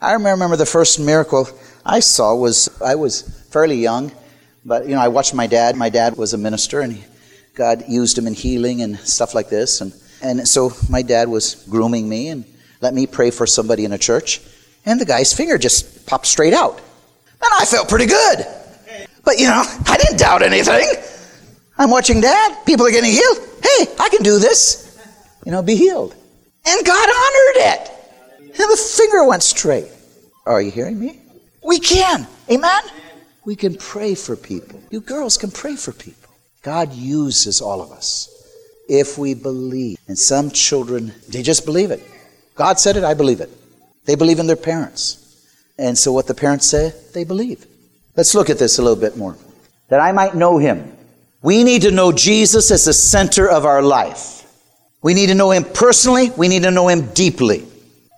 I 0.00 0.12
remember 0.12 0.56
the 0.56 0.66
first 0.66 0.98
miracle 1.00 1.48
I 1.84 2.00
saw 2.00 2.34
was 2.34 2.68
I 2.82 2.94
was 2.94 3.22
fairly 3.50 3.76
young, 3.76 4.12
but 4.64 4.86
you 4.86 4.94
know 4.94 5.00
I 5.00 5.08
watched 5.08 5.34
my 5.34 5.46
dad. 5.46 5.76
My 5.76 5.88
dad 5.88 6.16
was 6.16 6.34
a 6.34 6.38
minister, 6.38 6.80
and 6.80 6.92
he, 6.92 7.04
God 7.54 7.84
used 7.88 8.16
him 8.18 8.26
in 8.26 8.34
healing 8.34 8.82
and 8.82 8.98
stuff 8.98 9.34
like 9.34 9.48
this. 9.48 9.80
And 9.80 9.92
and 10.22 10.46
so 10.46 10.72
my 10.88 11.02
dad 11.02 11.28
was 11.28 11.66
grooming 11.68 12.08
me 12.08 12.28
and 12.28 12.44
let 12.80 12.94
me 12.94 13.06
pray 13.06 13.30
for 13.30 13.46
somebody 13.46 13.84
in 13.84 13.92
a 13.92 13.98
church, 13.98 14.40
and 14.84 15.00
the 15.00 15.04
guy's 15.04 15.32
finger 15.32 15.58
just 15.58 16.06
popped 16.06 16.26
straight 16.26 16.54
out, 16.54 16.76
and 16.76 17.50
I 17.58 17.64
felt 17.64 17.88
pretty 17.88 18.06
good. 18.06 18.46
But 19.24 19.38
you 19.38 19.46
know 19.46 19.62
I 19.86 19.96
didn't 19.96 20.18
doubt 20.18 20.42
anything. 20.42 20.86
I'm 21.78 21.90
watching 21.90 22.20
dad. 22.20 22.64
People 22.66 22.86
are 22.86 22.90
getting 22.90 23.10
healed. 23.10 23.38
Hey, 23.62 23.86
I 23.98 24.08
can 24.08 24.22
do 24.22 24.38
this. 24.38 24.96
You 25.44 25.52
know, 25.52 25.62
be 25.62 25.74
healed. 25.74 26.14
And 26.64 26.86
God 26.86 27.08
honored 27.08 27.56
it. 27.72 27.90
And 28.58 28.70
the 28.70 28.76
finger 28.76 29.24
went 29.24 29.42
straight. 29.42 29.88
Are 30.46 30.60
you 30.60 30.70
hearing 30.70 30.98
me? 30.98 31.20
We 31.64 31.78
can. 31.78 32.26
Amen? 32.50 32.82
We 33.44 33.56
can 33.56 33.76
pray 33.76 34.14
for 34.14 34.36
people. 34.36 34.82
You 34.90 35.00
girls 35.00 35.36
can 35.36 35.50
pray 35.50 35.76
for 35.76 35.92
people. 35.92 36.30
God 36.62 36.92
uses 36.92 37.60
all 37.60 37.80
of 37.80 37.90
us 37.90 38.28
if 38.88 39.18
we 39.18 39.34
believe. 39.34 39.98
And 40.08 40.18
some 40.18 40.50
children, 40.50 41.12
they 41.28 41.42
just 41.42 41.64
believe 41.64 41.90
it. 41.90 42.02
God 42.54 42.78
said 42.78 42.96
it, 42.96 43.04
I 43.04 43.14
believe 43.14 43.40
it. 43.40 43.50
They 44.04 44.14
believe 44.14 44.38
in 44.38 44.46
their 44.46 44.56
parents. 44.56 45.18
And 45.78 45.96
so 45.96 46.12
what 46.12 46.26
the 46.26 46.34
parents 46.34 46.66
say, 46.66 46.92
they 47.14 47.24
believe. 47.24 47.66
Let's 48.16 48.34
look 48.34 48.50
at 48.50 48.58
this 48.58 48.78
a 48.78 48.82
little 48.82 49.00
bit 49.00 49.16
more. 49.16 49.36
That 49.88 50.00
I 50.00 50.12
might 50.12 50.34
know 50.34 50.58
him. 50.58 50.96
We 51.42 51.64
need 51.64 51.82
to 51.82 51.90
know 51.90 52.12
Jesus 52.12 52.70
as 52.70 52.84
the 52.84 52.92
center 52.92 53.48
of 53.48 53.64
our 53.64 53.82
life. 53.82 54.46
We 55.02 55.14
need 55.14 55.28
to 55.28 55.34
know 55.34 55.50
him 55.50 55.64
personally. 55.64 56.30
We 56.30 56.46
need 56.48 56.62
to 56.62 56.70
know 56.70 56.88
him 56.88 57.06
deeply. 57.12 57.66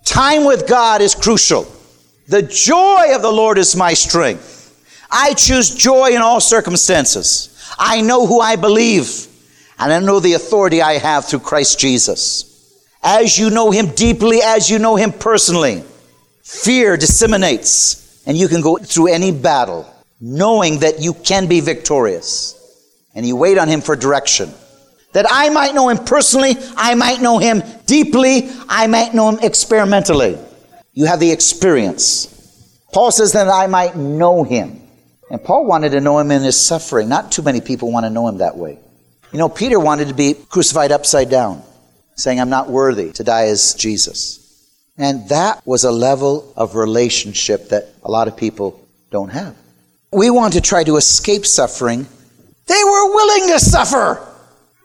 Time 0.05 0.45
with 0.45 0.69
God 0.69 1.01
is 1.01 1.15
crucial. 1.15 1.67
The 2.29 2.43
joy 2.43 3.15
of 3.15 3.23
the 3.23 3.31
Lord 3.31 3.59
is 3.59 3.77
my 3.77 3.95
strength. 3.95 4.53
I 5.11 5.35
choose 5.35 5.75
joy 5.75 6.11
in 6.11 6.23
all 6.23 6.41
circumstances. 6.41 7.51
I 7.79 8.01
know 8.01 8.27
who 8.27 8.41
I 8.41 8.57
believe, 8.57 9.27
and 9.79 9.93
I 9.93 9.99
know 10.01 10.21
the 10.21 10.35
authority 10.35 10.83
I 10.83 10.99
have 10.99 11.25
through 11.25 11.41
Christ 11.41 11.79
Jesus. 11.79 12.51
As 13.03 13.39
you 13.39 13.51
know 13.51 13.71
him 13.71 13.89
deeply, 13.89 14.41
as 14.43 14.71
you 14.71 14.79
know 14.79 14.97
him 14.97 15.13
personally, 15.13 15.83
fear 16.43 16.97
disseminates, 16.97 18.23
and 18.27 18.37
you 18.37 18.49
can 18.49 18.61
go 18.61 18.77
through 18.77 19.09
any 19.09 19.31
battle 19.31 19.91
knowing 20.21 20.79
that 20.79 21.01
you 21.01 21.13
can 21.13 21.47
be 21.47 21.61
victorious. 21.61 22.61
And 23.15 23.27
you 23.27 23.37
wait 23.37 23.59
on 23.59 23.69
him 23.69 23.81
for 23.81 23.95
direction. 23.95 24.51
That 25.15 25.27
I 25.31 25.49
might 25.49 25.75
know 25.75 25.89
him 25.89 25.99
personally, 25.99 26.57
I 26.77 26.95
might 26.95 27.23
know 27.23 27.39
him 27.39 27.63
deeply, 27.87 28.51
I 28.69 28.89
might 28.89 29.15
know 29.15 29.31
him 29.31 29.39
experimentally. 29.43 30.37
You 30.93 31.07
have 31.07 31.21
the 31.21 31.31
experience. 31.31 32.27
Paul 32.93 33.13
says 33.13 33.33
that 33.33 33.49
I 33.49 33.69
might 33.69 33.97
know 33.97 34.43
him. 34.43 34.81
And 35.31 35.43
Paul 35.43 35.67
wanted 35.67 35.91
to 35.91 36.01
know 36.01 36.19
him 36.19 36.31
in 36.31 36.43
his 36.43 36.61
suffering. 36.61 37.09
Not 37.09 37.33
too 37.33 37.43
many 37.43 37.61
people 37.61 37.91
want 37.93 38.05
to 38.05 38.11
know 38.11 38.29
him 38.29 38.39
that 38.39 38.57
way. 38.57 38.79
You 39.33 39.39
know, 39.39 39.49
Peter 39.49 39.81
wanted 39.81 40.09
to 40.09 40.15
be 40.15 40.35
crucified 40.35 40.93
upside 40.93 41.31
down, 41.31 41.63
saying, 42.17 42.41
I'm 42.41 42.51
not 42.51 42.69
worthy 42.69 43.13
to 43.13 43.25
die 43.25 43.47
as 43.47 43.75
Jesus. 43.75 44.69
And 44.99 45.29
that 45.29 45.65
was 45.65 45.85
a 45.85 45.93
level 45.93 46.53
of 46.57 46.75
relationship 46.75 47.69
that 47.69 47.89
a 48.03 48.11
lot 48.11 48.29
of 48.29 48.37
people 48.37 48.85
don't 49.11 49.31
have. 49.31 49.57
We 50.13 50.31
want 50.31 50.55
to 50.55 50.61
try 50.61 50.83
to 50.85 50.97
escape 50.97 51.47
suffering. 51.47 52.07
They 52.67 52.85
were 52.85 53.15
willing 53.15 53.49
to 53.51 53.61
suffer. 53.61 54.34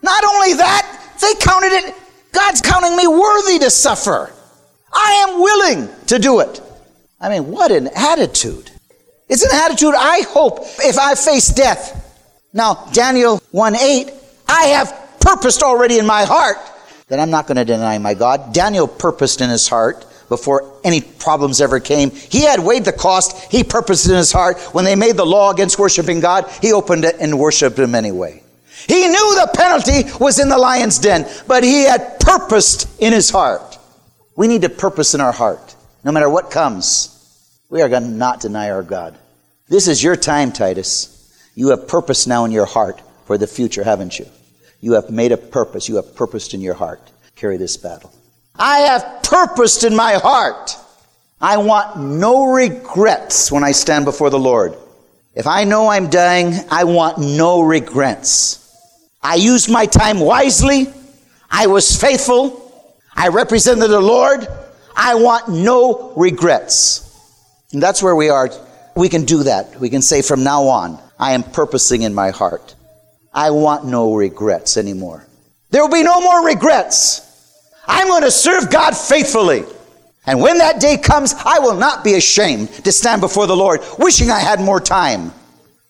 Not 0.02 0.24
only 0.24 0.54
that, 0.54 1.16
they 1.22 1.34
counted 1.39 1.74
it, 1.74 1.95
God's 2.32 2.62
counting 2.62 2.95
me 2.95 3.08
worthy 3.08 3.60
to 3.60 3.70
suffer. 3.70 4.32
I 4.91 5.26
am 5.28 5.41
willing 5.41 5.89
to 6.08 6.20
do 6.20 6.39
it. 6.39 6.62
I 7.20 7.30
mean, 7.30 7.52
what 7.52 7.72
an 7.72 7.89
attitude. 7.95 8.72
It's 9.28 9.43
an 9.43 9.52
attitude 9.54 9.93
I 9.95 10.22
hope 10.30 10.60
if 10.80 10.97
I 10.97 11.16
face 11.16 11.50
death. 11.50 12.06
Now, 12.54 12.86
Daniel 12.93 13.38
1 13.52 13.76
8, 13.76 14.12
I 14.47 14.64
have 14.66 15.20
purposed 15.20 15.62
already 15.62 16.00
in 16.00 16.06
my 16.06 16.24
heart 16.26 16.58
that 17.10 17.20
I'm 17.20 17.30
not 17.30 17.45
going 17.47 17.58
to 17.58 17.66
deny 17.66 17.97
my 17.97 18.14
God. 18.14 18.54
Daniel 18.54 18.88
purposed 18.88 19.41
in 19.41 19.50
his 19.50 19.68
heart 19.68 20.06
before 20.30 20.80
any 20.84 21.02
problems 21.02 21.60
ever 21.60 21.80
came. 21.80 22.12
He 22.12 22.43
had 22.43 22.60
weighed 22.60 22.86
the 22.86 22.93
cost. 22.93 23.52
He 23.52 23.64
purposed 23.64 24.08
in 24.08 24.16
his 24.16 24.32
heart. 24.32 24.60
When 24.74 24.86
they 24.86 24.95
made 24.95 25.18
the 25.18 25.26
law 25.26 25.52
against 25.52 25.78
worshiping 25.78 26.20
God, 26.20 26.50
he 26.62 26.72
opened 26.72 27.04
it 27.04 27.16
and 27.20 27.38
worshiped 27.38 27.78
him 27.78 27.95
anyway. 27.95 28.43
He 28.90 29.08
knew 29.08 29.36
the 29.36 29.52
penalty 29.54 30.12
was 30.20 30.40
in 30.40 30.50
the 30.50 30.58
lion's 30.58 30.98
den, 30.98 31.30
but 31.48 31.64
he 31.64 31.84
had 31.84 32.20
purposed 32.20 32.90
in 33.00 33.14
his 33.14 33.30
heart. 33.30 33.78
We 34.36 34.48
need 34.48 34.64
to 34.64 34.70
purpose 34.70 35.14
in 35.14 35.22
our 35.22 35.32
heart. 35.32 35.76
No 36.04 36.12
matter 36.12 36.28
what 36.28 36.50
comes, 36.50 37.16
we 37.70 37.84
are 37.84 37.90
going 37.90 38.02
to 38.02 38.10
not 38.10 38.42
deny 38.42 38.72
our 38.72 38.82
God. 38.82 39.16
This 39.68 39.88
is 39.88 40.04
your 40.04 40.16
time, 40.16 40.52
Titus. 40.52 41.16
You 41.54 41.70
have 41.70 41.88
purpose 41.88 42.26
now 42.26 42.46
in 42.46 42.52
your 42.52 42.66
heart 42.66 43.00
for 43.26 43.38
the 43.38 43.46
future, 43.46 43.84
haven't 43.84 44.18
you? 44.18 44.26
You 44.82 44.94
have 44.94 45.12
made 45.12 45.32
a 45.32 45.38
purpose. 45.38 45.88
You 45.88 45.98
have 45.98 46.16
purposed 46.16 46.56
in 46.56 46.62
your 46.62 46.74
heart. 46.74 47.02
Carry 47.36 47.58
this 47.58 47.78
battle. 47.78 48.12
I 48.56 48.80
have 48.80 49.22
purposed 49.22 49.84
in 49.84 49.96
my 49.96 50.14
heart. 50.14 50.76
I 51.40 51.58
want 51.58 52.00
no 52.00 52.52
regrets 52.52 53.52
when 53.52 53.64
I 53.64 53.72
stand 53.72 54.06
before 54.06 54.32
the 54.32 54.40
Lord. 54.40 54.76
If 55.36 55.46
I 55.46 55.64
know 55.64 55.90
I'm 55.90 56.10
dying, 56.10 56.54
I 56.72 56.86
want 56.86 57.20
no 57.20 57.62
regrets. 57.62 58.59
I 59.22 59.36
used 59.36 59.70
my 59.70 59.86
time 59.86 60.20
wisely. 60.20 60.88
I 61.51 61.67
was 61.67 61.99
faithful. 61.99 62.65
I 63.15 63.28
represented 63.30 63.89
the 63.89 63.99
Lord. 63.99 64.47
I 64.95 65.15
want 65.15 65.49
no 65.49 66.13
regrets. 66.15 67.05
And 67.74 67.82
that's 67.82 68.01
where 68.01 68.15
we 68.15 68.30
are. 68.30 68.49
We 68.95 69.09
can 69.09 69.26
do 69.26 69.43
that. 69.43 69.80
We 69.80 69.89
can 69.89 70.01
say 70.01 70.22
from 70.22 70.43
now 70.43 70.63
on, 70.63 70.99
I 71.17 71.34
am 71.34 71.43
purposing 71.43 72.03
in 72.03 72.13
my 72.13 72.32
heart. 72.32 72.76
I 73.34 73.51
want 73.51 73.86
no 73.86 74.15
regrets 74.15 74.78
anymore. 74.78 75.28
There 75.70 75.82
will 75.82 75.93
be 75.93 76.03
no 76.03 76.22
more 76.22 76.45
regrets. 76.45 77.22
I'm 77.88 78.07
going 78.07 78.24
to 78.24 78.32
serve 78.32 78.72
God 78.72 78.95
faithfully. 78.95 79.63
And 80.26 80.41
when 80.41 80.57
that 80.59 80.80
day 80.80 80.97
comes, 80.97 81.34
I 81.34 81.59
will 81.59 81.76
not 81.76 82.03
be 82.03 82.15
ashamed 82.15 82.70
to 82.86 82.91
stand 82.91 83.22
before 83.22 83.47
the 83.47 83.55
Lord 83.55 83.82
wishing 83.97 84.30
I 84.30 84.39
had 84.39 84.59
more 84.59 84.80
time. 84.80 85.34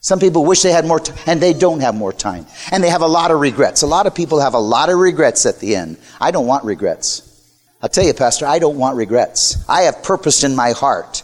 Some 0.02 0.20
people 0.20 0.46
wish 0.46 0.62
they 0.62 0.72
had 0.72 0.86
more 0.86 1.00
time, 1.00 1.18
and 1.26 1.42
they 1.42 1.54
don't 1.54 1.82
have 1.82 1.94
more 1.94 2.14
time. 2.14 2.46
And 2.72 2.84
they 2.84 2.90
have 2.90 3.02
a 3.02 3.08
lot 3.08 3.32
of 3.32 3.40
regrets. 3.40 3.82
A 3.82 3.88
lot 3.88 4.08
of 4.08 4.16
people 4.16 4.40
have 4.40 4.54
a 4.54 4.60
lot 4.60 4.90
of 4.90 4.98
regrets 4.98 5.46
at 5.46 5.60
the 5.60 5.76
end. 5.76 5.98
I 6.22 6.32
don't 6.32 6.48
want 6.48 6.64
regrets. 6.64 7.26
I'll 7.82 7.90
tell 7.90 8.06
you, 8.06 8.14
Pastor, 8.14 8.46
I 8.46 8.60
don't 8.60 8.78
want 8.78 8.96
regrets. 8.96 9.64
I 9.68 9.84
have 9.84 10.04
purpose 10.04 10.44
in 10.44 10.56
my 10.56 10.72
heart. 10.72 11.24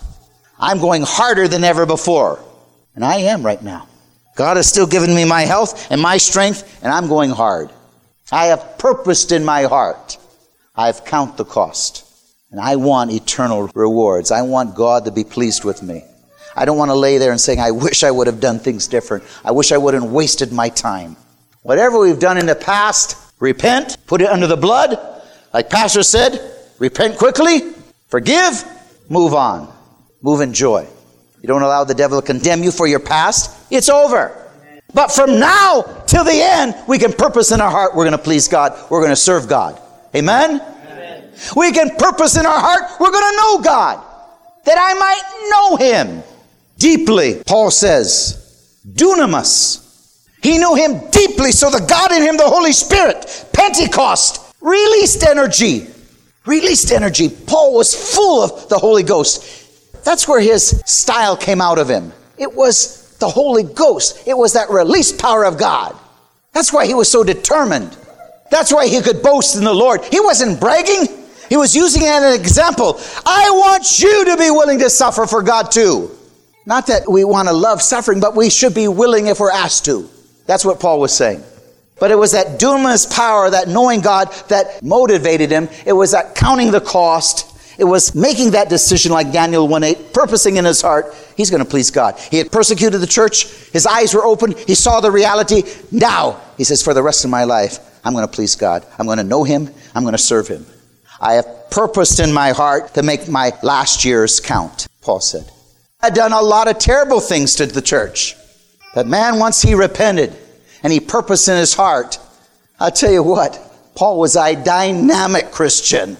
I'm 0.59 0.79
going 0.79 1.03
harder 1.03 1.47
than 1.47 1.63
ever 1.63 1.85
before. 1.85 2.39
And 2.95 3.03
I 3.03 3.17
am 3.17 3.45
right 3.45 3.61
now. 3.61 3.87
God 4.35 4.57
has 4.57 4.67
still 4.67 4.87
given 4.87 5.13
me 5.13 5.25
my 5.25 5.41
health 5.41 5.89
and 5.89 6.01
my 6.01 6.17
strength, 6.17 6.83
and 6.83 6.91
I'm 6.91 7.07
going 7.07 7.29
hard. 7.29 7.69
I 8.31 8.47
have 8.47 8.77
purposed 8.77 9.31
in 9.31 9.45
my 9.45 9.63
heart. 9.63 10.17
I've 10.75 11.05
count 11.05 11.37
the 11.37 11.45
cost. 11.45 12.03
And 12.51 12.59
I 12.59 12.75
want 12.75 13.11
eternal 13.11 13.69
rewards. 13.73 14.31
I 14.31 14.41
want 14.43 14.75
God 14.75 15.05
to 15.05 15.11
be 15.11 15.23
pleased 15.23 15.63
with 15.63 15.81
me. 15.81 16.03
I 16.55 16.65
don't 16.65 16.77
want 16.77 16.89
to 16.89 16.95
lay 16.95 17.17
there 17.17 17.31
and 17.31 17.41
saying, 17.41 17.59
I 17.59 17.71
wish 17.71 18.03
I 18.03 18.11
would 18.11 18.27
have 18.27 18.39
done 18.39 18.59
things 18.59 18.87
different. 18.87 19.23
I 19.43 19.51
wish 19.51 19.71
I 19.71 19.77
wouldn't 19.77 20.05
wasted 20.05 20.51
my 20.51 20.69
time. 20.69 21.17
Whatever 21.63 21.99
we've 21.99 22.19
done 22.19 22.37
in 22.37 22.45
the 22.45 22.55
past, 22.55 23.17
repent, 23.39 23.97
put 24.07 24.21
it 24.21 24.29
under 24.29 24.47
the 24.47 24.55
blood. 24.55 24.97
Like 25.53 25.69
Pastor 25.69 26.03
said, 26.03 26.39
repent 26.79 27.17
quickly, 27.17 27.61
forgive, 28.07 28.63
move 29.09 29.33
on. 29.33 29.73
Move 30.21 30.41
in 30.41 30.53
joy. 30.53 30.87
You 31.41 31.47
don't 31.47 31.61
allow 31.61 31.83
the 31.83 31.93
devil 31.93 32.21
to 32.21 32.25
condemn 32.25 32.63
you 32.63 32.71
for 32.71 32.87
your 32.87 32.99
past, 32.99 33.55
it's 33.71 33.89
over. 33.89 34.41
But 34.93 35.11
from 35.11 35.39
now 35.39 35.81
till 36.07 36.23
the 36.23 36.33
end, 36.33 36.75
we 36.87 36.97
can 36.97 37.11
purpose 37.11 37.51
in 37.51 37.59
our 37.59 37.69
heart 37.69 37.95
we're 37.95 38.05
going 38.05 38.17
to 38.17 38.23
please 38.23 38.47
God, 38.47 38.73
we're 38.89 39.01
going 39.01 39.11
to 39.11 39.15
serve 39.15 39.49
God. 39.49 39.79
Amen? 40.15 40.61
Amen. 40.61 41.29
We 41.55 41.71
can 41.73 41.89
purpose 41.97 42.37
in 42.37 42.45
our 42.45 42.59
heart, 42.59 42.99
we're 42.99 43.11
going 43.11 43.29
to 43.29 43.37
know 43.37 43.61
God, 43.61 44.03
that 44.63 44.77
I 44.79 44.93
might 44.93 45.49
know 45.49 45.75
Him 45.75 46.23
deeply. 46.77 47.41
Paul 47.45 47.71
says, 47.71 48.81
dunamis. 48.87 49.81
He 50.41 50.57
knew 50.57 50.75
Him 50.75 51.09
deeply, 51.09 51.51
so 51.51 51.69
the 51.69 51.85
God 51.85 52.11
in 52.11 52.21
Him, 52.21 52.37
the 52.37 52.47
Holy 52.47 52.71
Spirit, 52.71 53.47
Pentecost, 53.53 54.55
released 54.61 55.23
energy. 55.23 55.87
Released 56.45 56.91
energy. 56.91 57.29
Paul 57.29 57.73
was 57.73 58.13
full 58.13 58.43
of 58.43 58.69
the 58.69 58.77
Holy 58.77 59.01
Ghost. 59.01 60.03
That's 60.05 60.27
where 60.27 60.39
his 60.39 60.83
style 60.85 61.35
came 61.35 61.59
out 61.59 61.79
of 61.79 61.89
him. 61.89 62.13
It 62.37 62.53
was 62.53 63.17
the 63.17 63.27
Holy 63.27 63.63
Ghost. 63.63 64.27
It 64.27 64.37
was 64.37 64.53
that 64.53 64.69
released 64.69 65.19
power 65.19 65.43
of 65.43 65.57
God. 65.57 65.95
That's 66.53 66.71
why 66.71 66.85
he 66.85 66.93
was 66.93 67.11
so 67.11 67.23
determined. 67.23 67.97
That's 68.51 68.71
why 68.71 68.87
he 68.87 69.01
could 69.01 69.23
boast 69.23 69.55
in 69.55 69.63
the 69.63 69.73
Lord. 69.73 70.03
He 70.05 70.19
wasn't 70.19 70.59
bragging. 70.59 71.07
He 71.49 71.57
was 71.57 71.75
using 71.75 72.03
it 72.03 72.07
as 72.07 72.35
an 72.35 72.39
example. 72.39 72.99
I 73.25 73.49
want 73.49 73.99
you 73.99 74.25
to 74.25 74.37
be 74.37 74.51
willing 74.51 74.79
to 74.79 74.89
suffer 74.89 75.25
for 75.25 75.41
God 75.41 75.71
too. 75.71 76.11
Not 76.65 76.87
that 76.87 77.09
we 77.09 77.23
want 77.23 77.47
to 77.47 77.53
love 77.53 77.81
suffering, 77.81 78.19
but 78.19 78.35
we 78.35 78.49
should 78.49 78.73
be 78.73 78.87
willing 78.87 79.27
if 79.27 79.39
we're 79.39 79.51
asked 79.51 79.85
to. 79.85 80.09
That's 80.45 80.65
what 80.65 80.79
Paul 80.79 80.99
was 80.99 81.15
saying. 81.15 81.43
But 81.99 82.11
it 82.11 82.15
was 82.15 82.33
that 82.33 82.59
dunamis 82.59 83.09
power, 83.13 83.49
that 83.49 83.67
knowing 83.67 84.01
God, 84.01 84.31
that 84.49 84.83
motivated 84.83 85.51
him. 85.51 85.69
It 85.85 85.93
was 85.93 86.11
that 86.11 86.35
counting 86.35 86.71
the 86.71 86.81
cost. 86.81 87.53
It 87.77 87.83
was 87.83 88.15
making 88.15 88.51
that 88.51 88.69
decision 88.69 89.11
like 89.11 89.31
Daniel 89.31 89.67
1:8, 89.67 90.13
purposing 90.13 90.57
in 90.57 90.65
his 90.65 90.81
heart, 90.81 91.13
he's 91.35 91.49
going 91.49 91.63
to 91.63 91.69
please 91.69 91.91
God. 91.91 92.17
He 92.31 92.37
had 92.37 92.51
persecuted 92.51 93.01
the 93.01 93.07
church. 93.07 93.47
His 93.71 93.85
eyes 93.85 94.13
were 94.13 94.23
open. 94.23 94.55
He 94.65 94.75
saw 94.75 95.01
the 95.01 95.11
reality. 95.11 95.63
Now, 95.91 96.41
he 96.57 96.63
says, 96.63 96.81
for 96.81 96.93
the 96.93 97.03
rest 97.03 97.25
of 97.25 97.31
my 97.31 97.43
life, 97.43 97.79
I'm 98.03 98.13
going 98.13 98.27
to 98.27 98.31
please 98.31 98.55
God. 98.55 98.85
I'm 98.97 99.05
going 99.05 99.17
to 99.17 99.23
know 99.23 99.43
him. 99.43 99.69
I'm 99.93 100.03
going 100.03 100.13
to 100.13 100.17
serve 100.17 100.47
him. 100.47 100.65
I 101.19 101.33
have 101.33 101.69
purposed 101.69 102.19
in 102.19 102.31
my 102.31 102.51
heart 102.51 102.93
to 102.93 103.03
make 103.03 103.27
my 103.27 103.51
last 103.61 104.05
years 104.05 104.39
count, 104.39 104.87
Paul 105.01 105.19
said. 105.19 105.49
I'd 106.05 106.13
done 106.13 106.33
a 106.33 106.41
lot 106.41 106.67
of 106.67 106.77
terrible 106.77 107.19
things 107.19 107.55
to 107.55 107.65
the 107.65 107.81
church. 107.81 108.35
But 108.93 109.07
man, 109.07 109.39
once 109.39 109.63
he 109.63 109.73
repented 109.73 110.37
and 110.83 110.93
he 110.93 110.99
purposed 110.99 111.47
in 111.47 111.57
his 111.57 111.73
heart, 111.73 112.19
I'll 112.79 112.91
tell 112.91 113.11
you 113.11 113.23
what, 113.23 113.59
Paul 113.95 114.19
was 114.19 114.35
a 114.35 114.55
dynamic 114.55 115.49
Christian. 115.49 116.15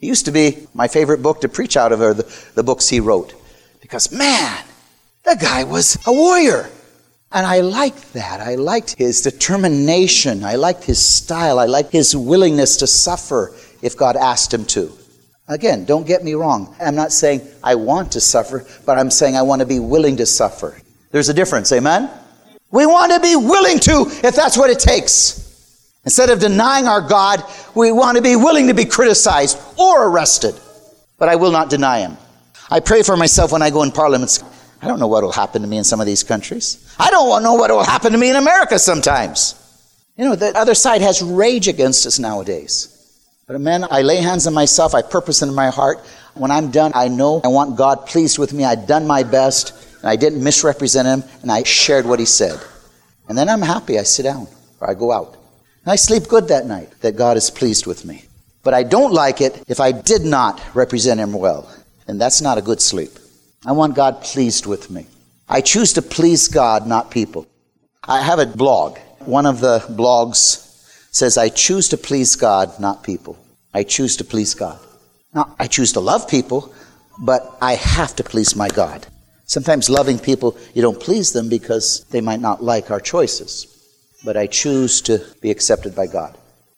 He 0.00 0.08
used 0.08 0.24
to 0.24 0.32
be 0.32 0.66
my 0.74 0.88
favorite 0.88 1.22
book 1.22 1.42
to 1.42 1.48
preach 1.48 1.76
out 1.76 1.92
of, 1.92 2.00
or 2.00 2.12
the, 2.12 2.50
the 2.56 2.64
books 2.64 2.88
he 2.88 2.98
wrote. 2.98 3.34
Because 3.80 4.10
man, 4.10 4.64
the 5.22 5.36
guy 5.40 5.62
was 5.62 5.96
a 6.08 6.12
warrior. 6.12 6.68
And 7.30 7.46
I 7.46 7.60
liked 7.60 8.12
that. 8.14 8.40
I 8.40 8.56
liked 8.56 8.96
his 8.96 9.22
determination. 9.22 10.42
I 10.42 10.56
liked 10.56 10.82
his 10.82 10.98
style. 10.98 11.60
I 11.60 11.66
liked 11.66 11.92
his 11.92 12.16
willingness 12.16 12.78
to 12.78 12.88
suffer 12.88 13.54
if 13.80 13.96
God 13.96 14.16
asked 14.16 14.52
him 14.52 14.64
to. 14.64 14.90
Again, 15.50 15.84
don't 15.84 16.06
get 16.06 16.22
me 16.22 16.34
wrong. 16.34 16.76
I'm 16.80 16.94
not 16.94 17.10
saying 17.10 17.40
I 17.62 17.74
want 17.74 18.12
to 18.12 18.20
suffer, 18.20 18.64
but 18.86 18.98
I'm 18.98 19.10
saying 19.10 19.36
I 19.36 19.42
want 19.42 19.60
to 19.60 19.66
be 19.66 19.80
willing 19.80 20.16
to 20.18 20.26
suffer. 20.26 20.80
There's 21.10 21.28
a 21.28 21.34
difference, 21.34 21.72
amen? 21.72 22.08
We 22.70 22.86
want 22.86 23.12
to 23.12 23.18
be 23.18 23.34
willing 23.34 23.80
to 23.80 24.06
if 24.22 24.36
that's 24.36 24.56
what 24.56 24.70
it 24.70 24.78
takes. 24.78 25.90
Instead 26.04 26.30
of 26.30 26.38
denying 26.38 26.86
our 26.86 27.00
God, 27.00 27.42
we 27.74 27.90
want 27.90 28.16
to 28.16 28.22
be 28.22 28.36
willing 28.36 28.68
to 28.68 28.74
be 28.74 28.84
criticized 28.84 29.58
or 29.76 30.06
arrested. 30.08 30.54
But 31.18 31.28
I 31.28 31.34
will 31.34 31.50
not 31.50 31.68
deny 31.68 31.98
him. 31.98 32.16
I 32.70 32.78
pray 32.78 33.02
for 33.02 33.16
myself 33.16 33.50
when 33.50 33.60
I 33.60 33.70
go 33.70 33.82
in 33.82 33.90
parliaments. 33.90 34.44
I 34.80 34.86
don't 34.86 35.00
know 35.00 35.08
what 35.08 35.24
will 35.24 35.32
happen 35.32 35.62
to 35.62 35.68
me 35.68 35.78
in 35.78 35.84
some 35.84 36.00
of 36.00 36.06
these 36.06 36.22
countries. 36.22 36.94
I 36.96 37.10
don't 37.10 37.42
know 37.42 37.54
what 37.54 37.72
will 37.72 37.82
happen 37.82 38.12
to 38.12 38.18
me 38.18 38.30
in 38.30 38.36
America 38.36 38.78
sometimes. 38.78 39.56
You 40.16 40.26
know, 40.26 40.36
the 40.36 40.56
other 40.56 40.76
side 40.76 41.02
has 41.02 41.22
rage 41.22 41.66
against 41.66 42.06
us 42.06 42.20
nowadays. 42.20 42.99
But 43.50 43.60
man, 43.60 43.84
I 43.90 44.02
lay 44.02 44.18
hands 44.18 44.46
on 44.46 44.54
myself, 44.54 44.94
I 44.94 45.02
purpose 45.02 45.42
in 45.42 45.52
my 45.52 45.70
heart. 45.70 45.98
When 46.34 46.52
I'm 46.52 46.70
done, 46.70 46.92
I 46.94 47.08
know 47.08 47.40
I 47.42 47.48
want 47.48 47.76
God 47.76 48.06
pleased 48.06 48.38
with 48.38 48.52
me. 48.52 48.64
I've 48.64 48.86
done 48.86 49.08
my 49.08 49.24
best, 49.24 49.72
and 49.98 50.08
I 50.08 50.14
didn't 50.14 50.44
misrepresent 50.44 51.08
Him, 51.08 51.28
and 51.42 51.50
I 51.50 51.64
shared 51.64 52.06
what 52.06 52.20
He 52.20 52.26
said. 52.26 52.60
And 53.28 53.36
then 53.36 53.48
I'm 53.48 53.60
happy. 53.60 53.98
I 53.98 54.04
sit 54.04 54.22
down, 54.22 54.46
or 54.78 54.88
I 54.88 54.94
go 54.94 55.10
out. 55.10 55.36
And 55.82 55.90
I 55.90 55.96
sleep 55.96 56.28
good 56.28 56.46
that 56.46 56.66
night, 56.66 56.92
that 57.00 57.16
God 57.16 57.36
is 57.36 57.50
pleased 57.50 57.88
with 57.88 58.04
me. 58.04 58.24
But 58.62 58.72
I 58.72 58.84
don't 58.84 59.12
like 59.12 59.40
it 59.40 59.64
if 59.66 59.80
I 59.80 59.90
did 59.90 60.22
not 60.22 60.62
represent 60.72 61.18
Him 61.18 61.32
well. 61.32 61.68
And 62.06 62.20
that's 62.20 62.40
not 62.40 62.56
a 62.56 62.62
good 62.62 62.80
sleep. 62.80 63.10
I 63.66 63.72
want 63.72 63.96
God 63.96 64.22
pleased 64.22 64.66
with 64.66 64.90
me. 64.92 65.08
I 65.48 65.60
choose 65.60 65.92
to 65.94 66.02
please 66.02 66.46
God, 66.46 66.86
not 66.86 67.10
people. 67.10 67.48
I 68.04 68.22
have 68.22 68.38
a 68.38 68.46
blog. 68.46 68.98
One 69.18 69.46
of 69.46 69.58
the 69.58 69.80
blogs 69.80 70.68
says, 71.10 71.36
I 71.36 71.48
choose 71.48 71.88
to 71.88 71.96
please 71.96 72.36
God, 72.36 72.78
not 72.78 73.02
people. 73.02 73.36
I 73.72 73.82
choose 73.84 74.16
to 74.18 74.24
please 74.24 74.54
God. 74.54 74.78
Now, 75.34 75.54
I 75.58 75.66
choose 75.66 75.92
to 75.92 76.00
love 76.00 76.28
people, 76.28 76.74
but 77.18 77.56
I 77.62 77.74
have 77.74 78.16
to 78.16 78.24
please 78.24 78.56
my 78.56 78.68
God. 78.68 79.06
Sometimes 79.44 79.90
loving 79.90 80.18
people, 80.18 80.56
you 80.74 80.82
don't 80.82 81.00
please 81.00 81.32
them 81.32 81.48
because 81.48 82.04
they 82.10 82.20
might 82.20 82.40
not 82.40 82.62
like 82.62 82.90
our 82.90 83.00
choices. 83.00 83.66
But 84.24 84.36
I 84.36 84.46
choose 84.46 85.00
to 85.02 85.24
be 85.40 85.50
accepted 85.50 85.94
by 85.94 86.06
God. 86.06 86.36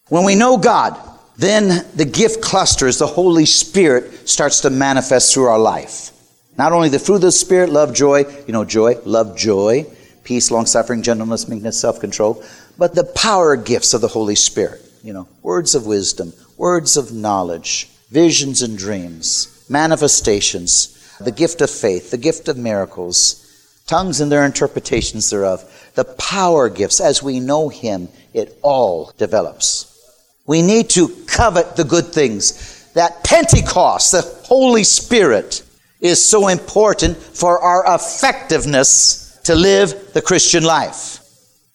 When 0.09 0.25
we 0.25 0.35
know 0.35 0.57
God, 0.57 0.99
then 1.37 1.87
the 1.95 2.05
gift 2.05 2.43
clusters, 2.43 2.99
the 2.99 3.07
Holy 3.07 3.47
Spirit 3.47 4.29
starts 4.29 4.61
to 4.61 4.71
manifest 4.71 5.33
through 5.33 5.47
our 5.47 5.59
life. 5.59 6.11
Not 6.59 6.73
only 6.73 6.89
the 6.89 6.99
fruit 6.99 7.17
of 7.17 7.21
the 7.23 7.33
Spirit, 7.33 7.71
love, 7.71 7.95
joy, 7.95 8.25
you 8.47 8.53
know, 8.53 8.65
joy, 8.65 8.97
love, 9.05 9.37
joy, 9.37 9.87
peace, 10.25 10.51
long 10.51 10.67
suffering, 10.67 11.03
gentleness, 11.03 11.49
meekness, 11.49 11.81
self 11.81 12.01
control, 12.01 12.45
but 12.79 12.95
the 12.95 13.05
power 13.05 13.57
gifts 13.57 13.95
of 13.95 14.01
the 14.01 14.09
Holy 14.09 14.35
Spirit, 14.35 14.83
you 15.03 15.13
know, 15.13 15.27
words 15.43 15.75
of 15.75 15.87
wisdom, 15.87 16.33
words 16.57 16.97
of 16.97 17.13
knowledge, 17.13 17.89
visions 18.11 18.63
and 18.63 18.77
dreams, 18.77 19.65
manifestations, 19.69 21.17
the 21.21 21.33
gift 21.33 21.61
of 21.61 21.71
faith, 21.71 22.11
the 22.11 22.19
gift 22.19 22.49
of 22.49 22.57
miracles, 22.57 23.39
tongues 23.87 24.21
and 24.21 24.31
their 24.31 24.45
interpretations 24.45 25.31
thereof, 25.31 25.63
the 25.95 26.05
power 26.05 26.69
gifts, 26.69 27.01
as 27.01 27.23
we 27.23 27.41
know 27.41 27.69
Him, 27.69 28.09
it 28.33 28.59
all 28.63 29.13
develops. 29.19 29.89
We 30.47 30.63
need 30.63 30.91
to 30.91 31.09
covet 31.27 31.77
the 31.77 31.85
good 31.85 32.07
things. 32.07 32.91
That 32.95 33.25
Pentecost, 33.25 34.13
the 34.13 34.23
Holy 34.45 34.85
Spirit, 34.85 35.63
is 36.01 36.25
so 36.25 36.49
important 36.49 37.17
for 37.17 37.59
our 37.61 37.95
effectiveness 37.95 39.41
to 39.45 39.55
live 39.55 40.13
the 40.13 40.23
Christian 40.23 40.65
life. 40.65 41.21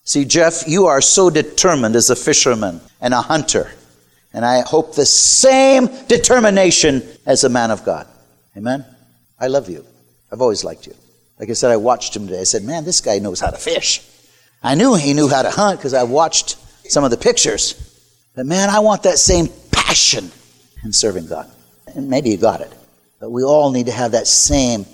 See, 0.04 0.26
Jeff, 0.26 0.68
you 0.68 0.86
are 0.86 1.02
so 1.02 1.30
determined 1.30 1.96
as 1.96 2.10
a 2.10 2.16
fisherman 2.16 2.82
and 3.02 3.14
a 3.14 3.22
hunter. 3.22 3.72
And 4.34 4.46
I 4.46 4.62
hope 4.62 4.96
the 4.96 5.06
same 5.06 5.88
determination 6.08 7.04
as 7.26 7.44
a 7.44 7.50
man 7.50 7.72
of 7.72 7.84
God. 7.84 8.08
Amen? 8.56 8.86
I 9.40 9.48
love 9.48 9.70
you. 9.70 9.86
I've 10.32 10.42
always 10.42 10.64
liked 10.64 10.88
you. 10.88 10.94
Like 11.40 11.50
I 11.50 11.54
said, 11.54 11.72
I 11.72 11.78
watched 11.78 12.16
him 12.16 12.28
today. 12.28 12.42
I 12.42 12.44
said, 12.44 12.64
man, 12.64 12.84
this 12.84 13.02
guy 13.02 13.20
knows 13.20 13.40
how 13.40 13.50
to 13.50 13.58
fish. 13.58 14.02
I 14.64 14.76
knew 14.76 14.96
he 14.96 15.14
knew 15.14 15.28
how 15.28 15.44
to 15.44 15.52
hunt 15.52 15.80
because 15.80 15.94
I 15.94 16.04
watched 16.04 16.58
some 16.90 17.04
of 17.04 17.12
the 17.12 17.18
pictures. 17.18 17.76
But 18.36 18.46
man, 18.46 18.70
I 18.70 18.80
want 18.80 19.04
that 19.04 19.18
same 19.18 19.48
passion 19.72 20.32
in 20.84 20.92
serving 20.92 21.28
God. 21.28 21.50
And 21.96 22.10
maybe 22.10 22.30
you 22.30 22.38
got 22.38 22.62
it. 22.62 22.74
But 23.20 23.32
we 23.32 23.44
all 23.44 23.72
need 23.72 23.86
to 23.86 23.92
have 23.92 24.12
that 24.12 24.28
same 24.28 24.86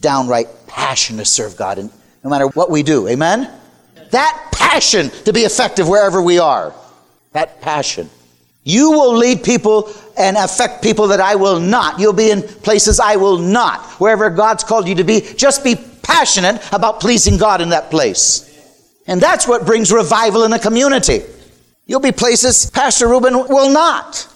downright 0.00 0.48
passion 0.66 1.16
to 1.18 1.24
serve 1.24 1.56
God, 1.56 1.78
and 1.78 1.90
no 2.22 2.30
matter 2.30 2.46
what 2.48 2.70
we 2.70 2.82
do. 2.82 3.08
Amen? 3.08 3.50
That 4.10 4.48
passion 4.52 5.10
to 5.24 5.32
be 5.32 5.40
effective 5.40 5.88
wherever 5.88 6.22
we 6.22 6.38
are. 6.38 6.74
That 7.32 7.60
passion. 7.60 8.08
You 8.66 8.90
will 8.90 9.16
lead 9.16 9.44
people 9.44 9.94
and 10.18 10.36
affect 10.36 10.82
people 10.82 11.06
that 11.08 11.20
I 11.20 11.36
will 11.36 11.60
not. 11.60 12.00
You'll 12.00 12.12
be 12.12 12.32
in 12.32 12.42
places 12.42 12.98
I 12.98 13.14
will 13.14 13.38
not. 13.38 13.80
Wherever 14.00 14.28
God's 14.28 14.64
called 14.64 14.88
you 14.88 14.96
to 14.96 15.04
be, 15.04 15.20
just 15.20 15.62
be 15.62 15.76
passionate 16.02 16.60
about 16.72 16.98
pleasing 16.98 17.36
God 17.36 17.60
in 17.60 17.68
that 17.68 17.90
place. 17.90 18.42
And 19.06 19.20
that's 19.20 19.46
what 19.46 19.66
brings 19.66 19.92
revival 19.92 20.42
in 20.42 20.52
a 20.52 20.58
community. 20.58 21.22
You'll 21.86 22.00
be 22.00 22.10
places 22.10 22.68
Pastor 22.68 23.06
Ruben 23.06 23.34
will 23.34 23.70
not. 23.70 24.26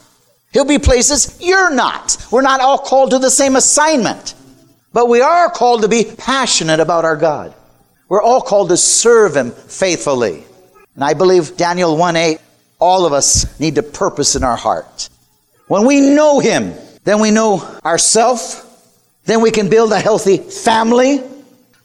He'll 0.52 0.64
be 0.64 0.78
places 0.78 1.36
you're 1.40 1.74
not. 1.74 2.16
We're 2.30 2.42
not 2.42 2.60
all 2.60 2.78
called 2.78 3.10
to 3.10 3.18
the 3.18 3.30
same 3.30 3.56
assignment, 3.56 4.36
but 4.92 5.08
we 5.08 5.22
are 5.22 5.50
called 5.50 5.82
to 5.82 5.88
be 5.88 6.04
passionate 6.04 6.78
about 6.78 7.04
our 7.04 7.16
God. 7.16 7.52
We're 8.08 8.22
all 8.22 8.42
called 8.42 8.68
to 8.68 8.76
serve 8.76 9.36
Him 9.36 9.50
faithfully. 9.50 10.44
And 10.94 11.02
I 11.02 11.14
believe 11.14 11.56
Daniel 11.56 11.96
1 11.96 12.14
8, 12.14 12.38
all 12.80 13.06
of 13.06 13.12
us 13.12 13.58
need 13.60 13.76
to 13.76 13.82
purpose 13.82 14.34
in 14.36 14.42
our 14.42 14.56
heart. 14.56 15.08
When 15.68 15.86
we 15.86 16.00
know 16.00 16.40
Him, 16.40 16.74
then 17.04 17.20
we 17.20 17.30
know 17.30 17.60
ourself, 17.84 18.66
then 19.24 19.40
we 19.40 19.50
can 19.50 19.68
build 19.68 19.92
a 19.92 20.00
healthy 20.00 20.38
family. 20.38 21.18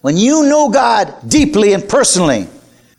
When 0.01 0.17
you 0.17 0.43
know 0.43 0.69
God 0.69 1.13
deeply 1.27 1.73
and 1.73 1.87
personally, 1.87 2.47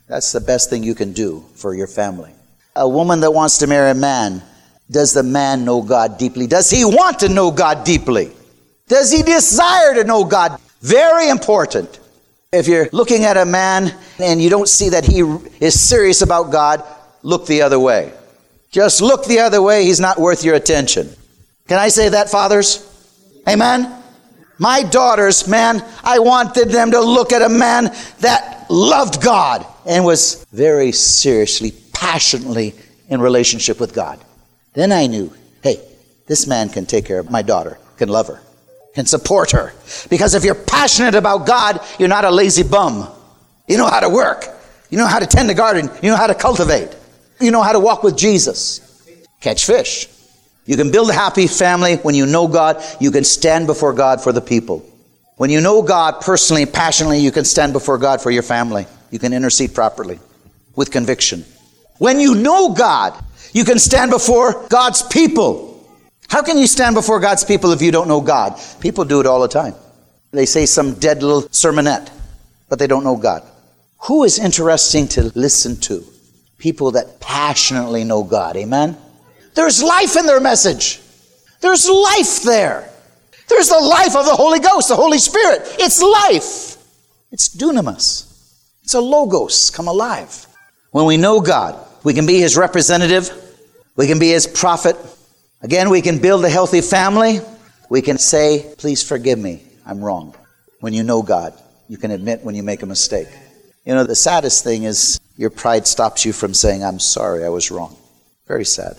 that's 0.07 0.31
the 0.31 0.41
best 0.41 0.69
thing 0.69 0.83
you 0.83 0.95
can 0.95 1.13
do 1.13 1.43
for 1.55 1.73
your 1.73 1.87
family. 1.87 2.31
A 2.75 2.87
woman 2.87 3.19
that 3.21 3.31
wants 3.31 3.57
to 3.59 3.67
marry 3.67 3.91
a 3.91 3.95
man 3.95 4.41
does 4.89 5.13
the 5.13 5.23
man 5.23 5.65
know 5.65 5.81
God 5.81 6.17
deeply? 6.17 6.47
Does 6.47 6.69
he 6.69 6.85
want 6.85 7.19
to 7.19 7.29
know 7.29 7.51
God 7.51 7.83
deeply? 7.83 8.31
Does 8.87 9.11
he 9.11 9.21
desire 9.21 9.95
to 9.95 10.03
know 10.05 10.23
God? 10.23 10.59
Very 10.81 11.29
important. 11.29 11.99
If 12.53 12.67
you're 12.67 12.87
looking 12.93 13.25
at 13.25 13.35
a 13.35 13.45
man 13.45 13.93
and 14.19 14.41
you 14.41 14.49
don't 14.49 14.69
see 14.69 14.89
that 14.89 15.03
he 15.03 15.19
is 15.59 15.79
serious 15.79 16.21
about 16.21 16.51
God, 16.51 16.83
look 17.27 17.45
the 17.45 17.61
other 17.61 17.77
way. 17.77 18.13
Just 18.71 19.01
look 19.01 19.25
the 19.25 19.39
other 19.39 19.61
way, 19.61 19.83
he's 19.83 19.99
not 19.99 20.17
worth 20.17 20.45
your 20.45 20.55
attention. 20.55 21.09
Can 21.67 21.77
I 21.77 21.89
say 21.89 22.07
that, 22.09 22.29
fathers? 22.29 22.85
Amen? 23.47 23.93
My 24.57 24.81
daughters, 24.83 25.45
man, 25.45 25.83
I 26.03 26.19
wanted 26.19 26.69
them 26.69 26.91
to 26.91 27.01
look 27.01 27.33
at 27.33 27.41
a 27.41 27.49
man 27.49 27.93
that 28.19 28.65
loved 28.69 29.21
God 29.21 29.65
and 29.85 30.05
was 30.05 30.45
very 30.53 30.93
seriously, 30.93 31.73
passionately 31.93 32.73
in 33.09 33.19
relationship 33.19 33.81
with 33.81 33.93
God. 33.93 34.23
Then 34.73 34.93
I 34.93 35.07
knew, 35.07 35.33
hey, 35.61 35.81
this 36.27 36.47
man 36.47 36.69
can 36.69 36.85
take 36.85 37.05
care 37.05 37.19
of 37.19 37.29
my 37.29 37.41
daughter, 37.41 37.77
can 37.97 38.07
love 38.07 38.27
her, 38.27 38.39
can 38.95 39.05
support 39.05 39.51
her. 39.51 39.73
Because 40.09 40.33
if 40.33 40.45
you're 40.45 40.55
passionate 40.55 41.13
about 41.13 41.45
God, 41.45 41.81
you're 41.99 42.07
not 42.07 42.23
a 42.23 42.31
lazy 42.31 42.63
bum. 42.63 43.05
You 43.67 43.77
know 43.77 43.87
how 43.87 43.99
to 43.99 44.09
work. 44.09 44.45
You 44.89 44.97
know 44.97 45.07
how 45.07 45.19
to 45.19 45.27
tend 45.27 45.49
the 45.49 45.53
garden. 45.53 45.89
You 46.01 46.11
know 46.11 46.15
how 46.15 46.27
to 46.27 46.35
cultivate. 46.35 46.95
You 47.39 47.51
know 47.51 47.61
how 47.61 47.73
to 47.73 47.79
walk 47.79 48.03
with 48.03 48.17
Jesus. 48.17 48.81
Catch 49.41 49.65
fish. 49.65 50.07
You 50.65 50.75
can 50.75 50.91
build 50.91 51.09
a 51.09 51.13
happy 51.13 51.47
family 51.47 51.95
when 51.97 52.15
you 52.15 52.25
know 52.25 52.47
God. 52.47 52.83
You 52.99 53.11
can 53.11 53.23
stand 53.23 53.67
before 53.67 53.93
God 53.93 54.21
for 54.21 54.31
the 54.33 54.41
people. 54.41 54.85
When 55.37 55.49
you 55.49 55.61
know 55.61 55.81
God 55.81 56.21
personally, 56.21 56.65
passionately, 56.65 57.19
you 57.19 57.31
can 57.31 57.45
stand 57.45 57.71
before 57.71 57.97
God 57.97 58.21
for 58.21 58.31
your 58.31 58.43
family. 58.43 58.87
You 59.11 59.19
can 59.19 59.33
intercede 59.33 59.73
properly 59.73 60.19
with 60.75 60.91
conviction. 60.91 61.45
When 61.99 62.19
you 62.19 62.35
know 62.35 62.73
God, 62.73 63.13
you 63.53 63.63
can 63.63 63.79
stand 63.79 64.11
before 64.11 64.67
God's 64.67 65.03
people. 65.03 65.85
How 66.27 66.41
can 66.41 66.57
you 66.57 66.67
stand 66.67 66.95
before 66.95 67.19
God's 67.19 67.45
people 67.45 67.71
if 67.71 67.81
you 67.81 67.91
don't 67.91 68.07
know 68.07 68.19
God? 68.19 68.59
People 68.81 69.05
do 69.05 69.19
it 69.19 69.25
all 69.25 69.41
the 69.41 69.47
time. 69.47 69.75
They 70.31 70.45
say 70.45 70.65
some 70.65 70.95
dead 70.95 71.23
little 71.23 71.43
sermonette, 71.43 72.11
but 72.67 72.79
they 72.79 72.87
don't 72.87 73.03
know 73.03 73.15
God. 73.15 73.43
Who 74.03 74.23
is 74.23 74.37
interesting 74.39 75.07
to 75.09 75.31
listen 75.35 75.77
to? 75.81 76.03
People 76.57 76.91
that 76.91 77.19
passionately 77.19 78.03
know 78.03 78.23
God. 78.23 78.55
Amen? 78.55 78.97
There's 79.53 79.81
life 79.81 80.15
in 80.15 80.25
their 80.25 80.39
message. 80.39 81.01
There's 81.61 81.89
life 81.89 82.43
there. 82.43 82.89
There's 83.47 83.69
the 83.69 83.79
life 83.79 84.15
of 84.15 84.25
the 84.25 84.35
Holy 84.35 84.59
Ghost, 84.59 84.89
the 84.89 84.95
Holy 84.95 85.17
Spirit. 85.17 85.61
It's 85.79 86.01
life. 86.01 86.77
It's 87.31 87.55
dunamis. 87.55 88.25
It's 88.83 88.93
a 88.93 89.01
logos 89.01 89.69
come 89.69 89.87
alive. 89.87 90.45
When 90.91 91.05
we 91.05 91.17
know 91.17 91.41
God, 91.41 91.77
we 92.03 92.13
can 92.13 92.25
be 92.25 92.39
His 92.39 92.57
representative. 92.57 93.31
We 93.95 94.07
can 94.07 94.19
be 94.19 94.29
His 94.29 94.47
prophet. 94.47 94.95
Again, 95.61 95.89
we 95.89 96.01
can 96.01 96.19
build 96.19 96.45
a 96.45 96.49
healthy 96.49 96.81
family. 96.81 97.41
We 97.89 98.01
can 98.01 98.17
say, 98.17 98.73
please 98.77 99.03
forgive 99.03 99.39
me. 99.39 99.63
I'm 99.85 100.03
wrong. 100.03 100.35
When 100.81 100.93
you 100.93 101.03
know 101.03 101.21
God, 101.21 101.53
you 101.87 101.97
can 101.97 102.11
admit 102.11 102.43
when 102.43 102.55
you 102.55 102.63
make 102.63 102.83
a 102.83 102.85
mistake. 102.85 103.29
You 103.85 103.95
know, 103.95 104.03
the 104.03 104.15
saddest 104.15 104.63
thing 104.63 104.83
is 104.83 105.19
your 105.37 105.49
pride 105.49 105.87
stops 105.87 106.25
you 106.25 106.33
from 106.33 106.53
saying, 106.53 106.83
I'm 106.83 106.99
sorry, 106.99 107.45
I 107.45 107.49
was 107.49 107.71
wrong. 107.71 107.95
Very 108.47 108.65
sad 108.65 108.97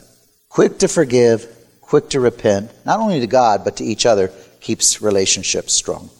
quick 0.48 0.78
to 0.78 0.88
forgive, 0.88 1.46
quick 1.80 2.08
to 2.10 2.20
repent, 2.20 2.70
not 2.84 3.00
only 3.00 3.20
to 3.20 3.26
God, 3.26 3.64
but 3.64 3.76
to 3.76 3.84
each 3.84 4.06
other, 4.06 4.32
keeps 4.60 5.00
relationships 5.00 5.72
strong. 5.72 6.10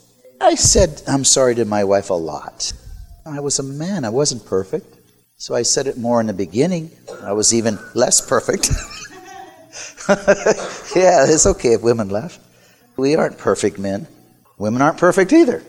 I 0.41 0.55
said, 0.55 1.03
I'm 1.09 1.25
sorry 1.25 1.57
to 1.57 1.65
my 1.65 1.85
wife 1.85 2.11
a 2.11 2.15
lot. 2.15 2.73
I 3.27 3.41
was 3.41 3.59
a 3.59 3.63
man, 3.63 4.05
I 4.05 4.11
wasn't 4.11 4.47
perfect. 4.47 4.97
So 5.39 5.55
I 5.55 5.63
said 5.63 5.87
it 5.87 5.99
more 5.99 6.21
in 6.21 6.27
the 6.27 6.33
beginning. 6.33 6.91
I 7.23 7.33
was 7.33 7.55
even 7.55 7.79
less 7.95 8.21
perfect. 8.21 8.71
yeah, 10.97 11.27
it's 11.29 11.47
okay 11.47 11.75
if 11.75 11.83
women 11.83 12.09
laugh. 12.09 12.39
We 12.97 13.15
aren't 13.15 13.39
perfect 13.39 13.79
men. 13.79 14.07
Women 14.57 14.83
aren't 14.83 14.99
perfect 14.99 15.33
either. 15.33 15.63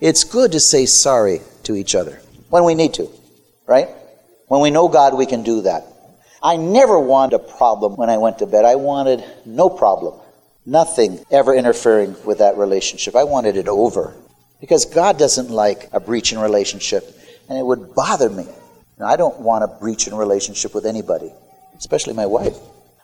It's 0.00 0.22
good 0.22 0.52
to 0.52 0.60
say 0.60 0.86
sorry 0.86 1.40
to 1.64 1.74
each 1.74 1.94
other 1.94 2.20
when 2.48 2.64
we 2.64 2.74
need 2.74 2.94
to, 2.94 3.08
right? 3.68 3.88
When 4.48 4.60
we 4.60 4.70
know 4.70 4.88
God, 4.88 5.16
we 5.16 5.26
can 5.26 5.44
do 5.44 5.62
that. 5.62 5.84
I 6.42 6.56
never 6.56 6.98
wanted 6.98 7.36
a 7.36 7.38
problem 7.38 7.96
when 7.96 8.10
I 8.10 8.16
went 8.16 8.38
to 8.38 8.46
bed. 8.46 8.64
I 8.64 8.76
wanted 8.76 9.22
no 9.44 9.68
problem. 9.68 10.18
Nothing 10.64 11.24
ever 11.30 11.54
interfering 11.54 12.16
with 12.24 12.38
that 12.38 12.56
relationship. 12.56 13.14
I 13.14 13.24
wanted 13.24 13.56
it 13.56 13.68
over. 13.68 14.14
Because 14.60 14.86
God 14.86 15.18
doesn't 15.18 15.50
like 15.50 15.88
a 15.92 16.00
breach 16.00 16.32
in 16.32 16.38
relationship, 16.38 17.04
and 17.48 17.58
it 17.58 17.64
would 17.64 17.94
bother 17.94 18.28
me. 18.28 18.46
And 18.96 19.06
I 19.06 19.16
don't 19.16 19.38
want 19.40 19.64
a 19.64 19.68
breach 19.68 20.08
in 20.08 20.14
relationship 20.14 20.74
with 20.74 20.86
anybody, 20.86 21.30
especially 21.76 22.14
my 22.14 22.26
wife. 22.26 22.56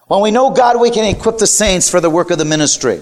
When 0.07 0.21
we 0.21 0.31
know 0.31 0.51
God, 0.51 0.81
we 0.81 0.91
can 0.91 1.05
equip 1.05 1.39
the 1.39 1.47
saints 1.47 1.91
for 1.91 2.01
the 2.01 2.11
work 2.11 2.31
of 2.31 2.39
the 2.39 2.45
ministry. 2.45 3.01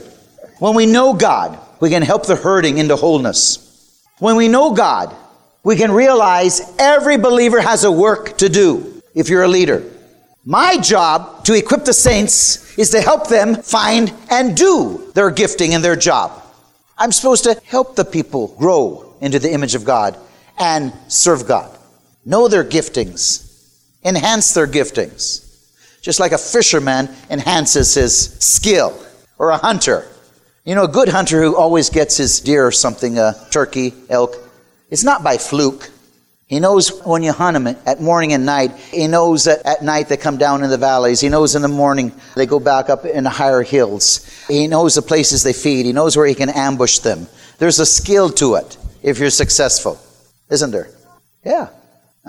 When 0.58 0.74
we 0.74 0.86
know 0.86 1.14
God, 1.14 1.58
we 1.80 1.90
can 1.90 2.02
help 2.02 2.26
the 2.26 2.36
hurting 2.36 2.78
into 2.78 2.96
wholeness. 2.96 4.00
When 4.18 4.36
we 4.36 4.48
know 4.48 4.72
God, 4.72 5.16
we 5.64 5.76
can 5.76 5.92
realize 5.92 6.60
every 6.78 7.16
believer 7.16 7.60
has 7.60 7.84
a 7.84 7.92
work 7.92 8.36
to 8.38 8.48
do 8.48 9.02
if 9.14 9.28
you're 9.28 9.44
a 9.44 9.48
leader. 9.48 9.82
My 10.44 10.76
job 10.76 11.44
to 11.44 11.54
equip 11.54 11.84
the 11.84 11.92
saints 11.92 12.76
is 12.76 12.90
to 12.90 13.00
help 13.00 13.28
them 13.28 13.54
find 13.54 14.12
and 14.28 14.56
do 14.56 15.12
their 15.14 15.30
gifting 15.30 15.74
and 15.74 15.84
their 15.84 15.94
job. 15.94 16.42
I'm 16.98 17.12
supposed 17.12 17.44
to 17.44 17.60
help 17.64 17.94
the 17.94 18.04
people 18.04 18.48
grow 18.58 19.14
into 19.20 19.38
the 19.38 19.52
image 19.52 19.74
of 19.74 19.84
God 19.84 20.18
and 20.58 20.92
serve 21.08 21.46
God. 21.46 21.78
Know 22.24 22.48
their 22.48 22.64
giftings, 22.64 23.78
enhance 24.04 24.54
their 24.54 24.66
giftings. 24.66 25.48
Just 26.00 26.18
like 26.18 26.32
a 26.32 26.38
fisherman 26.38 27.08
enhances 27.30 27.94
his 27.94 28.34
skill, 28.40 29.00
or 29.38 29.50
a 29.50 29.56
hunter. 29.56 30.08
You 30.64 30.74
know, 30.74 30.84
a 30.84 30.88
good 30.88 31.08
hunter 31.08 31.40
who 31.40 31.56
always 31.56 31.90
gets 31.90 32.16
his 32.16 32.40
deer 32.40 32.66
or 32.66 32.72
something, 32.72 33.18
a 33.18 33.34
turkey, 33.50 33.94
elk, 34.08 34.36
it's 34.93 35.05
not 35.05 35.24
by 35.24 35.38
fluke. 35.38 35.90
He 36.47 36.61
knows 36.61 37.03
when 37.07 37.22
you 37.22 37.32
hunt 37.32 37.55
them 37.55 37.66
at 37.86 38.03
morning 38.03 38.34
and 38.34 38.45
night. 38.45 38.76
He 38.76 39.07
knows 39.09 39.45
that 39.45 39.64
at 39.64 39.82
night 39.82 40.11
they 40.11 40.18
come 40.18 40.36
down 40.36 40.62
in 40.62 40.68
the 40.68 40.76
valleys. 40.76 41.18
He 41.18 41.30
knows 41.30 41.55
in 41.55 41.62
the 41.62 41.68
morning 41.68 42.12
they 42.36 42.45
go 42.45 42.61
back 42.61 42.90
up 42.90 43.07
in 43.07 43.24
the 43.24 43.30
higher 43.30 43.62
hills. 43.62 44.28
He 44.49 44.68
knows 44.68 44.95
the 44.95 45.01
places 45.01 45.43
they 45.43 45.55
feed. 45.55 45.86
He 45.86 45.95
knows 45.95 46.14
where 46.14 46.26
he 46.26 46.34
can 46.34 46.51
ambush 46.51 46.99
them. 46.99 47.26
There's 47.57 47.78
a 47.78 47.86
skill 47.86 48.28
to 48.32 48.57
it 48.57 48.76
if 49.03 49.18
you're 49.18 49.30
successful, 49.30 49.99
isn't 50.51 50.72
there? 50.72 50.90
Yeah. 51.43 51.70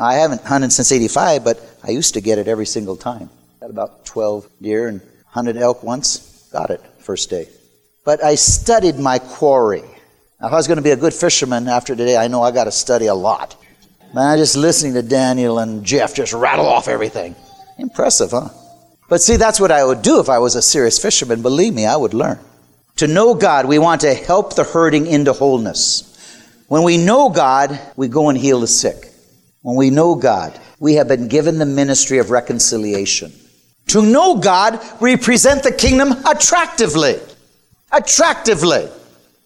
I 0.02 0.14
haven't 0.16 0.44
hunted 0.44 0.72
since 0.72 0.94
85, 0.94 1.44
but 1.44 1.60
I 1.84 1.92
used 1.92 2.14
to 2.14 2.22
get 2.22 2.38
it 2.38 2.48
every 2.48 2.66
single 2.66 2.96
time. 2.96 3.30
Got 3.60 3.72
about 3.72 4.06
12 4.06 4.48
deer 4.62 4.88
and 4.88 5.02
hunted 5.26 5.58
elk 5.58 5.84
once. 5.84 6.48
Got 6.54 6.70
it 6.70 6.80
first 7.00 7.30
day. 7.30 7.50
But 8.06 8.24
I 8.24 8.36
studied 8.36 9.00
my 9.00 9.20
quarry. 9.20 9.84
Now, 10.44 10.48
if 10.48 10.54
I 10.56 10.58
was 10.58 10.68
going 10.68 10.76
to 10.76 10.84
be 10.84 10.90
a 10.90 10.98
good 10.98 11.14
fisherman 11.14 11.70
after 11.70 11.96
today, 11.96 12.18
I 12.18 12.28
know 12.28 12.42
I 12.42 12.52
got 12.52 12.66
to 12.66 12.72
study 12.72 13.06
a 13.06 13.16
lot. 13.16 13.56
Man, 14.14 14.38
just 14.38 14.58
listening 14.58 14.94
to 14.96 15.02
Daniel 15.02 15.58
and 15.58 15.86
Jeff 15.86 16.14
just 16.14 16.34
rattle 16.34 16.66
off 16.66 16.90
everything. 16.90 17.34
Impressive, 17.78 18.32
huh? 18.32 18.50
But 19.08 19.22
see, 19.22 19.38
that's 19.38 19.58
what 19.62 19.72
I 19.72 19.86
would 19.86 20.02
do 20.02 20.20
if 20.20 20.28
I 20.28 20.40
was 20.40 20.56
a 20.56 20.62
serious 20.62 21.02
fisherman. 21.02 21.42
Believe 21.42 21.74
me, 21.74 21.86
I 21.86 21.96
would 21.96 22.14
learn. 22.14 22.40
To 22.98 23.08
know 23.08 23.34
God, 23.36 23.68
we 23.68 23.80
want 23.80 24.02
to 24.02 24.14
help 24.14 24.54
the 24.56 24.66
hurting 24.66 25.08
into 25.08 25.32
wholeness. 25.32 26.10
When 26.68 26.84
we 26.84 26.98
know 26.98 27.30
God, 27.30 27.80
we 27.96 28.10
go 28.10 28.28
and 28.28 28.38
heal 28.38 28.60
the 28.60 28.68
sick. 28.68 29.14
When 29.62 29.78
we 29.78 29.92
know 29.92 30.16
God, 30.16 30.60
we 30.78 30.96
have 30.96 31.08
been 31.08 31.30
given 31.30 31.58
the 31.58 31.66
ministry 31.66 32.18
of 32.18 32.32
reconciliation. 32.32 33.32
To 33.88 34.02
know 34.02 34.40
God, 34.40 34.82
we 35.00 35.16
present 35.16 35.64
the 35.64 35.72
kingdom 35.72 36.12
attractively. 36.26 37.22
Attractively. 37.94 38.90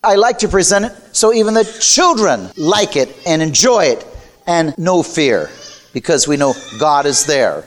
I 0.08 0.16
like 0.16 0.40
to 0.40 0.48
present 0.48 0.86
it 0.86 0.94
so 1.12 1.34
even 1.34 1.54
the 1.54 1.66
children 1.82 2.50
like 2.56 2.96
it 2.96 3.14
and 3.26 3.42
enjoy 3.42 3.86
it 3.86 4.06
and 4.48 4.74
no 4.78 5.04
fear 5.04 5.50
because 5.94 6.28
we 6.28 6.38
know 6.38 6.54
God 6.80 7.06
is 7.06 7.26
there. 7.26 7.66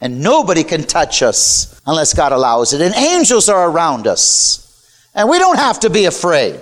And 0.00 0.20
nobody 0.20 0.64
can 0.64 0.82
touch 0.82 1.22
us 1.22 1.80
unless 1.86 2.12
God 2.12 2.32
allows 2.32 2.72
it. 2.72 2.80
And 2.80 2.94
angels 2.94 3.48
are 3.48 3.70
around 3.70 4.06
us. 4.06 4.62
And 5.14 5.28
we 5.28 5.38
don't 5.38 5.58
have 5.58 5.80
to 5.80 5.90
be 5.90 6.06
afraid. 6.06 6.60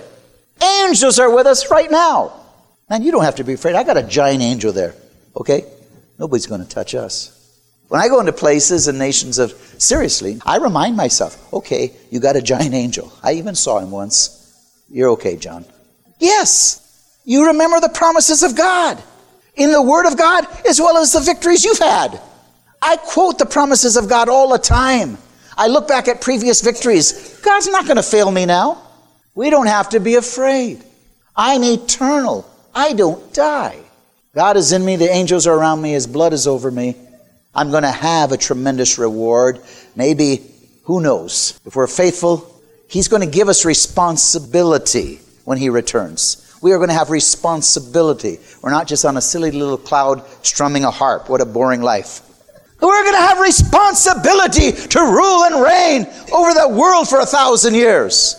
Angels 0.62 1.18
are 1.18 1.34
with 1.34 1.46
us 1.46 1.70
right 1.70 1.90
now. 1.90 2.32
Man, 2.90 3.02
you 3.02 3.10
don't 3.10 3.24
have 3.24 3.36
to 3.36 3.44
be 3.44 3.54
afraid. 3.54 3.76
I 3.76 3.82
got 3.82 3.96
a 3.96 4.02
giant 4.02 4.42
angel 4.42 4.72
there. 4.72 4.94
Okay? 5.34 5.64
Nobody's 6.18 6.46
going 6.46 6.62
to 6.62 6.68
touch 6.68 6.94
us. 6.94 7.30
When 7.88 8.00
I 8.00 8.08
go 8.08 8.20
into 8.20 8.32
places 8.32 8.88
and 8.88 8.98
nations 8.98 9.38
of, 9.38 9.52
seriously, 9.78 10.38
I 10.44 10.58
remind 10.58 10.96
myself, 10.96 11.52
okay, 11.52 11.92
you 12.10 12.20
got 12.20 12.36
a 12.36 12.42
giant 12.42 12.74
angel. 12.74 13.12
I 13.22 13.32
even 13.32 13.54
saw 13.54 13.78
him 13.78 13.90
once. 13.90 14.43
You're 14.88 15.10
okay, 15.10 15.36
John. 15.36 15.64
Yes, 16.18 17.18
you 17.24 17.46
remember 17.46 17.80
the 17.80 17.88
promises 17.88 18.42
of 18.42 18.56
God 18.56 19.02
in 19.56 19.72
the 19.72 19.82
Word 19.82 20.06
of 20.06 20.16
God 20.16 20.46
as 20.68 20.80
well 20.80 20.96
as 20.98 21.12
the 21.12 21.20
victories 21.20 21.64
you've 21.64 21.78
had. 21.78 22.20
I 22.80 22.96
quote 22.96 23.38
the 23.38 23.46
promises 23.46 23.96
of 23.96 24.08
God 24.08 24.28
all 24.28 24.50
the 24.50 24.58
time. 24.58 25.18
I 25.56 25.68
look 25.68 25.88
back 25.88 26.08
at 26.08 26.20
previous 26.20 26.60
victories. 26.60 27.40
God's 27.40 27.68
not 27.68 27.84
going 27.84 27.96
to 27.96 28.02
fail 28.02 28.30
me 28.30 28.44
now. 28.44 28.82
We 29.34 29.50
don't 29.50 29.66
have 29.66 29.88
to 29.90 30.00
be 30.00 30.16
afraid. 30.16 30.84
I'm 31.36 31.64
eternal. 31.64 32.48
I 32.74 32.92
don't 32.92 33.32
die. 33.32 33.78
God 34.34 34.56
is 34.56 34.72
in 34.72 34.84
me. 34.84 34.96
The 34.96 35.10
angels 35.10 35.46
are 35.46 35.56
around 35.56 35.80
me. 35.80 35.92
His 35.92 36.06
blood 36.06 36.32
is 36.32 36.46
over 36.46 36.70
me. 36.70 36.96
I'm 37.54 37.70
going 37.70 37.84
to 37.84 37.90
have 37.90 38.32
a 38.32 38.36
tremendous 38.36 38.98
reward. 38.98 39.60
Maybe, 39.94 40.42
who 40.84 41.00
knows? 41.00 41.58
If 41.64 41.76
we're 41.76 41.86
faithful, 41.86 42.53
He's 42.94 43.08
going 43.08 43.22
to 43.22 43.28
give 43.28 43.48
us 43.48 43.64
responsibility 43.64 45.18
when 45.44 45.58
He 45.58 45.68
returns. 45.68 46.56
We 46.62 46.70
are 46.70 46.76
going 46.76 46.90
to 46.90 46.94
have 46.94 47.10
responsibility. 47.10 48.38
We're 48.62 48.70
not 48.70 48.86
just 48.86 49.04
on 49.04 49.16
a 49.16 49.20
silly 49.20 49.50
little 49.50 49.76
cloud 49.76 50.24
strumming 50.46 50.84
a 50.84 50.92
harp. 50.92 51.28
What 51.28 51.40
a 51.40 51.44
boring 51.44 51.82
life. 51.82 52.20
We're 52.80 53.02
going 53.02 53.16
to 53.16 53.20
have 53.20 53.40
responsibility 53.40 54.70
to 54.70 55.00
rule 55.00 55.42
and 55.42 55.64
reign 55.64 56.06
over 56.32 56.54
the 56.54 56.68
world 56.68 57.08
for 57.08 57.18
a 57.18 57.26
thousand 57.26 57.74
years. 57.74 58.36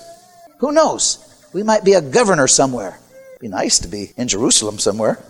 Who 0.60 0.72
knows? 0.72 1.49
We 1.53 1.62
might 1.62 1.84
be 1.84 1.91
a 1.91 2.01
governor 2.01 2.47
somewhere. 2.47 2.97
Be 3.41 3.49
nice 3.49 3.80
to 3.80 3.89
be 3.89 4.14
in 4.16 4.30
Jerusalem 4.30 4.80
somewhere 4.80 5.22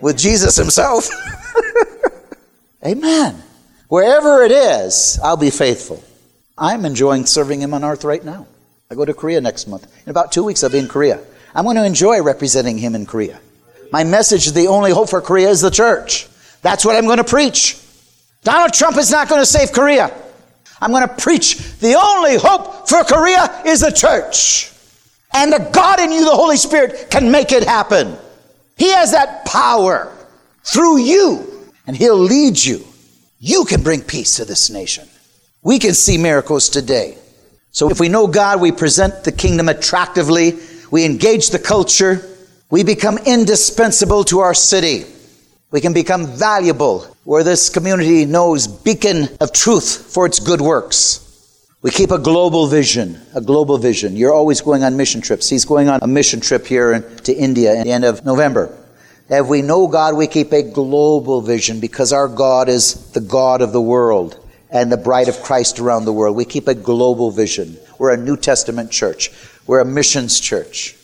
with 0.00 0.16
Jesus 0.16 0.56
himself. 0.56 1.06
Amen. 2.86 3.42
Wherever 3.88 4.42
it 4.42 4.52
is, 4.52 5.20
I'll 5.22 5.36
be 5.36 5.50
faithful. 5.50 6.02
I'm 6.56 6.86
enjoying 6.86 7.26
serving 7.26 7.60
him 7.60 7.74
on 7.74 7.84
earth 7.84 8.04
right 8.04 8.24
now. 8.24 8.46
I 8.90 8.96
go 8.96 9.04
to 9.04 9.14
Korea 9.14 9.40
next 9.40 9.68
month. 9.68 9.86
In 10.04 10.10
about 10.10 10.32
two 10.32 10.42
weeks, 10.42 10.64
I'll 10.64 10.70
be 10.70 10.78
in 10.78 10.88
Korea. 10.88 11.20
I'm 11.54 11.64
going 11.64 11.76
to 11.76 11.84
enjoy 11.84 12.22
representing 12.22 12.76
him 12.76 12.96
in 12.96 13.06
Korea. 13.06 13.40
My 13.92 14.02
message, 14.02 14.50
the 14.50 14.66
only 14.66 14.90
hope 14.90 15.08
for 15.08 15.20
Korea 15.20 15.48
is 15.48 15.60
the 15.60 15.70
church. 15.70 16.26
That's 16.62 16.84
what 16.84 16.96
I'm 16.96 17.04
going 17.04 17.18
to 17.18 17.24
preach. 17.24 17.80
Donald 18.42 18.72
Trump 18.72 18.96
is 18.96 19.10
not 19.10 19.28
going 19.28 19.40
to 19.40 19.46
save 19.46 19.72
Korea. 19.72 20.12
I'm 20.80 20.90
going 20.90 21.06
to 21.06 21.14
preach 21.14 21.78
the 21.78 21.94
only 21.94 22.36
hope 22.36 22.88
for 22.88 23.04
Korea 23.04 23.62
is 23.64 23.80
the 23.80 23.92
church. 23.92 24.72
And 25.32 25.52
the 25.52 25.70
God 25.72 26.00
in 26.00 26.10
you, 26.10 26.24
the 26.24 26.34
Holy 26.34 26.56
Spirit, 26.56 27.10
can 27.10 27.30
make 27.30 27.52
it 27.52 27.62
happen. 27.62 28.16
He 28.76 28.90
has 28.92 29.12
that 29.12 29.44
power 29.44 30.12
through 30.64 30.98
you, 30.98 31.70
and 31.86 31.96
He'll 31.96 32.18
lead 32.18 32.62
you. 32.62 32.84
You 33.38 33.64
can 33.66 33.82
bring 33.82 34.02
peace 34.02 34.36
to 34.36 34.44
this 34.44 34.68
nation. 34.68 35.08
We 35.62 35.78
can 35.78 35.92
see 35.92 36.18
miracles 36.18 36.68
today. 36.68 37.18
So 37.72 37.88
if 37.90 38.00
we 38.00 38.08
know 38.08 38.26
God, 38.26 38.60
we 38.60 38.72
present 38.72 39.24
the 39.24 39.32
kingdom 39.32 39.68
attractively, 39.68 40.58
we 40.90 41.04
engage 41.04 41.50
the 41.50 41.58
culture, 41.58 42.26
we 42.70 42.82
become 42.84 43.18
indispensable 43.18 44.24
to 44.24 44.40
our 44.40 44.54
city. 44.54 45.04
We 45.70 45.80
can 45.80 45.92
become 45.92 46.26
valuable 46.26 47.06
where 47.22 47.44
this 47.44 47.68
community 47.68 48.24
knows 48.24 48.66
beacon 48.66 49.28
of 49.40 49.52
truth 49.52 50.12
for 50.12 50.26
its 50.26 50.40
good 50.40 50.60
works. 50.60 51.26
We 51.82 51.90
keep 51.90 52.10
a 52.10 52.18
global 52.18 52.66
vision, 52.66 53.20
a 53.34 53.40
global 53.40 53.78
vision. 53.78 54.16
You're 54.16 54.34
always 54.34 54.60
going 54.60 54.82
on 54.82 54.96
mission 54.96 55.20
trips. 55.20 55.48
He's 55.48 55.64
going 55.64 55.88
on 55.88 56.00
a 56.02 56.06
mission 56.06 56.40
trip 56.40 56.66
here 56.66 56.92
in, 56.92 57.16
to 57.18 57.32
India 57.32 57.76
at 57.76 57.84
the 57.84 57.92
end 57.92 58.04
of 58.04 58.24
November. 58.24 58.76
If 59.28 59.46
we 59.46 59.62
know 59.62 59.86
God, 59.86 60.16
we 60.16 60.26
keep 60.26 60.52
a 60.52 60.62
global 60.62 61.40
vision 61.40 61.78
because 61.78 62.12
our 62.12 62.26
God 62.26 62.68
is 62.68 63.12
the 63.12 63.20
God 63.20 63.62
of 63.62 63.72
the 63.72 63.80
world 63.80 64.44
and 64.72 64.90
the 64.90 64.96
bride 64.96 65.28
of 65.28 65.42
Christ 65.42 65.78
around 65.78 66.04
the 66.04 66.12
world. 66.12 66.36
We 66.36 66.44
keep 66.44 66.68
a 66.68 66.74
global 66.74 67.30
vision. 67.30 67.78
We're 67.98 68.12
a 68.12 68.16
New 68.16 68.36
Testament 68.36 68.90
church. 68.90 69.30
We're 69.66 69.80
a 69.80 69.84
missions 69.84 70.40
church. 70.40 70.96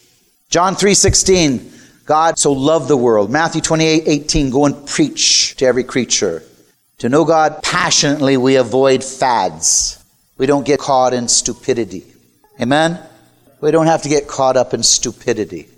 John 0.49 0.77
3:16 0.77 1.73
God 2.07 2.39
so 2.39 2.53
loved 2.53 2.87
the 2.87 2.97
world. 2.97 3.31
Matthew 3.31 3.61
28 3.61 4.05
18, 4.07 4.51
go 4.51 4.65
and 4.65 4.87
preach 4.87 5.57
to 5.57 5.67
every 5.67 5.83
creature. 5.83 6.43
To 6.99 7.09
know 7.09 7.25
God 7.25 7.63
passionately, 7.63 8.37
we 8.37 8.57
avoid 8.57 9.03
fads. 9.03 10.03
We 10.39 10.47
don't 10.47 10.65
get 10.65 10.79
caught 10.79 11.13
in 11.13 11.29
stupidity. 11.29 12.05
Amen? 12.61 13.01
We 13.61 13.71
don't 13.73 13.87
have 13.87 14.03
to 14.03 14.09
get 14.09 14.29
caught 14.29 14.57
up 14.57 14.73
in 14.73 14.83
stupidity. 14.83 15.69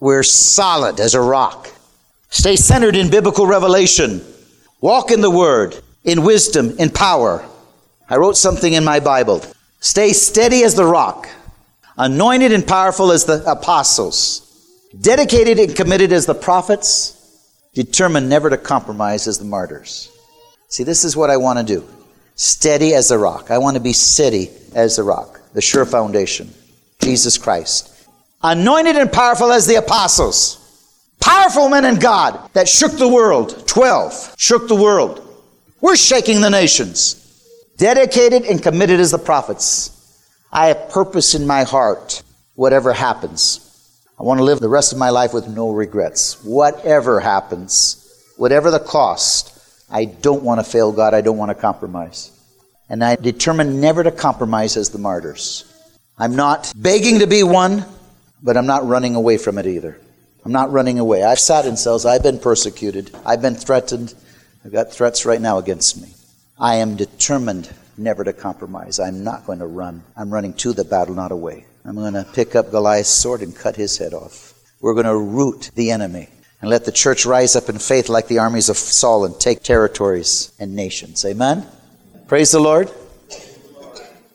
We're 0.00 0.22
solid 0.22 1.00
as 1.00 1.14
a 1.14 1.20
rock. 1.20 1.68
Stay 2.30 2.56
centered 2.56 2.96
in 2.96 3.10
biblical 3.10 3.46
revelation. 3.46 4.24
Walk 4.80 5.10
in 5.10 5.20
the 5.20 5.30
Word, 5.30 5.80
in 6.04 6.22
wisdom, 6.22 6.76
in 6.78 6.90
power. 6.90 7.44
I 8.08 8.16
wrote 8.16 8.36
something 8.36 8.72
in 8.72 8.84
my 8.84 9.00
Bible. 9.00 9.42
Stay 9.80 10.12
steady 10.12 10.62
as 10.62 10.74
the 10.74 10.84
rock, 10.84 11.28
anointed 11.96 12.52
and 12.52 12.66
powerful 12.66 13.12
as 13.12 13.24
the 13.24 13.42
apostles 13.50 14.44
dedicated 15.00 15.58
and 15.58 15.74
committed 15.74 16.12
as 16.12 16.26
the 16.26 16.34
prophets, 16.34 17.10
determined 17.74 18.28
never 18.28 18.50
to 18.50 18.56
compromise 18.56 19.26
as 19.26 19.38
the 19.38 19.44
martyrs. 19.44 20.10
See, 20.68 20.84
this 20.84 21.04
is 21.04 21.16
what 21.16 21.30
I 21.30 21.36
want 21.36 21.58
to 21.58 21.64
do 21.64 21.86
steady 22.36 22.94
as 22.94 23.08
the 23.08 23.18
rock. 23.18 23.50
I 23.50 23.58
want 23.58 23.76
to 23.76 23.80
be 23.80 23.92
steady 23.92 24.50
as 24.74 24.96
the 24.96 25.02
rock, 25.04 25.40
the 25.52 25.62
sure 25.62 25.86
foundation, 25.86 26.52
Jesus 27.00 27.38
Christ. 27.38 28.08
Anointed 28.42 28.96
and 28.96 29.10
powerful 29.10 29.52
as 29.52 29.66
the 29.66 29.76
apostles. 29.76 30.60
Powerful 31.20 31.68
men 31.68 31.84
in 31.84 31.96
God 31.96 32.50
that 32.52 32.68
shook 32.68 32.92
the 32.92 33.08
world. 33.08 33.66
12 33.66 34.34
shook 34.36 34.68
the 34.68 34.74
world. 34.74 35.23
We're 35.80 35.96
shaking 35.96 36.40
the 36.40 36.50
nations. 36.50 37.20
Dedicated 37.76 38.44
and 38.44 38.62
committed 38.62 39.00
as 39.00 39.10
the 39.10 39.18
prophets. 39.18 39.90
I 40.52 40.68
have 40.68 40.90
purpose 40.90 41.34
in 41.34 41.46
my 41.46 41.64
heart, 41.64 42.22
whatever 42.54 42.92
happens. 42.92 43.60
I 44.18 44.22
want 44.22 44.38
to 44.38 44.44
live 44.44 44.60
the 44.60 44.68
rest 44.68 44.92
of 44.92 44.98
my 44.98 45.10
life 45.10 45.34
with 45.34 45.48
no 45.48 45.72
regrets. 45.72 46.42
Whatever 46.44 47.18
happens, 47.18 48.32
whatever 48.36 48.70
the 48.70 48.78
cost, 48.78 49.58
I 49.90 50.04
don't 50.04 50.44
want 50.44 50.64
to 50.64 50.70
fail 50.70 50.92
God. 50.92 51.14
I 51.14 51.20
don't 51.20 51.36
want 51.36 51.50
to 51.50 51.54
compromise. 51.54 52.30
And 52.88 53.02
I 53.02 53.16
determine 53.16 53.80
never 53.80 54.04
to 54.04 54.12
compromise 54.12 54.76
as 54.76 54.90
the 54.90 54.98
martyrs. 54.98 55.64
I'm 56.16 56.36
not 56.36 56.72
begging 56.76 57.18
to 57.18 57.26
be 57.26 57.42
one, 57.42 57.84
but 58.42 58.56
I'm 58.56 58.66
not 58.66 58.86
running 58.86 59.16
away 59.16 59.36
from 59.36 59.58
it 59.58 59.66
either. 59.66 60.00
I'm 60.44 60.52
not 60.52 60.70
running 60.70 60.98
away. 60.98 61.24
I've 61.24 61.40
sat 61.40 61.66
in 61.66 61.76
cells. 61.76 62.06
I've 62.06 62.22
been 62.22 62.38
persecuted. 62.38 63.10
I've 63.26 63.42
been 63.42 63.56
threatened. 63.56 64.14
I've 64.64 64.72
got 64.72 64.92
threats 64.92 65.26
right 65.26 65.40
now 65.40 65.58
against 65.58 66.00
me. 66.00 66.08
I 66.58 66.76
am 66.76 66.96
determined 66.96 67.70
never 67.98 68.24
to 68.24 68.32
compromise. 68.32 68.98
I'm 68.98 69.22
not 69.22 69.46
going 69.46 69.58
to 69.58 69.66
run. 69.66 70.02
I'm 70.16 70.32
running 70.32 70.54
to 70.54 70.72
the 70.72 70.84
battle, 70.84 71.14
not 71.14 71.32
away. 71.32 71.66
I'm 71.84 71.96
going 71.96 72.14
to 72.14 72.26
pick 72.32 72.54
up 72.54 72.70
Goliath's 72.70 73.10
sword 73.10 73.42
and 73.42 73.54
cut 73.54 73.76
his 73.76 73.98
head 73.98 74.14
off. 74.14 74.54
We're 74.80 74.94
going 74.94 75.06
to 75.06 75.16
root 75.16 75.70
the 75.74 75.90
enemy 75.90 76.28
and 76.60 76.70
let 76.70 76.86
the 76.86 76.92
church 76.92 77.26
rise 77.26 77.56
up 77.56 77.68
in 77.68 77.78
faith 77.78 78.08
like 78.08 78.28
the 78.28 78.38
armies 78.38 78.70
of 78.70 78.76
Saul 78.76 79.26
and 79.26 79.38
take 79.38 79.62
territories 79.62 80.52
and 80.58 80.74
nations. 80.74 81.24
Amen? 81.24 81.66
Praise 82.26 82.52
the 82.52 82.60
Lord. 82.60 82.90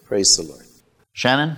Praise 0.04 0.36
the 0.36 0.44
Lord. 0.44 0.64
Shannon? 1.12 1.56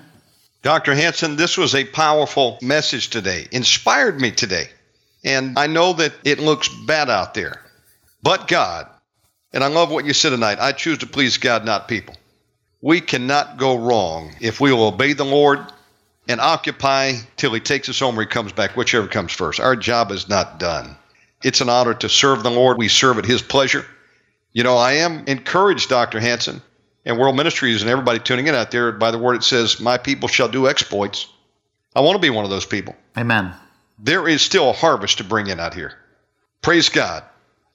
Dr. 0.63 0.95
Hanson, 0.95 1.37
this 1.37 1.59
was 1.59 1.75
a 1.75 1.85
powerful 1.85 2.59
message 2.63 3.11
today, 3.11 3.49
inspired 3.51 4.21
me 4.21 4.31
today. 4.31 4.69
And 5.25 5.59
I 5.59 5.67
know 5.67 5.93
that 5.95 6.13
it 6.25 6.39
looks 6.39 6.69
bad 6.69 7.11
out 7.11 7.35
there, 7.35 7.62
but 8.23 8.49
God, 8.49 8.89
and 9.53 9.63
I 9.63 9.67
love 9.67 9.91
what 9.91 10.05
you 10.05 10.13
said 10.13 10.31
tonight. 10.31 10.59
I 10.61 10.73
choose 10.73 10.99
to 10.99 11.07
please 11.07 11.39
God, 11.39 11.65
not 11.65 11.89
people. 11.89 12.15
We 12.81 13.01
cannot 13.01 13.59
go 13.59 13.77
wrong 13.77 14.35
if 14.41 14.61
we 14.61 14.73
will 14.73 14.85
obey 14.85 15.13
the 15.13 15.25
Lord 15.25 15.61
and 16.29 16.41
occupy 16.41 17.15
till 17.37 17.53
he 17.53 17.61
takes 17.61 17.89
us 17.89 18.01
home 18.01 18.19
or 18.19 18.23
he 18.23 18.27
comes 18.27 18.53
back, 18.53 18.77
whichever 18.77 19.07
comes 19.07 19.33
first. 19.33 19.61
Our 19.61 19.77
job 19.77 20.11
is 20.11 20.29
not 20.29 20.59
done. 20.59 20.97
It's 21.43 21.61
an 21.61 21.69
honor 21.69 21.95
to 21.95 22.09
serve 22.09 22.43
the 22.43 22.51
Lord. 22.51 22.79
We 22.79 22.89
serve 22.89 23.19
at 23.19 23.25
his 23.25 23.43
pleasure. 23.43 23.85
You 24.53 24.63
know, 24.63 24.77
I 24.77 24.95
am 24.95 25.25
encouraged, 25.27 25.89
Dr. 25.89 26.21
Hanson, 26.21 26.63
and 27.05 27.19
World 27.19 27.37
Ministries 27.37 27.83
and 27.83 27.91
everybody 27.91 28.19
tuning 28.19 28.47
in 28.47 28.55
out 28.55 28.71
there 28.71 28.93
by 28.93 29.11
the 29.11 29.19
word 29.19 29.37
it 29.37 29.45
says, 29.45 29.81
My 29.81 29.99
people 29.99 30.29
shall 30.29 30.49
do 30.49 30.69
exploits. 30.69 31.27
I 31.95 32.01
want 32.01 32.17
to 32.17 32.23
be 32.23 32.31
one 32.31 32.45
of 32.45 32.51
those 32.51 32.67
people. 32.67 32.95
Amen. 33.17 33.53
There 33.99 34.29
is 34.29 34.43
still 34.43 34.71
a 34.71 34.73
harvest 34.73 35.19
to 35.19 35.25
bring 35.25 35.49
in 35.49 35.61
out 35.61 35.75
here. 35.75 35.93
Praise 36.63 36.89
God. 36.89 37.25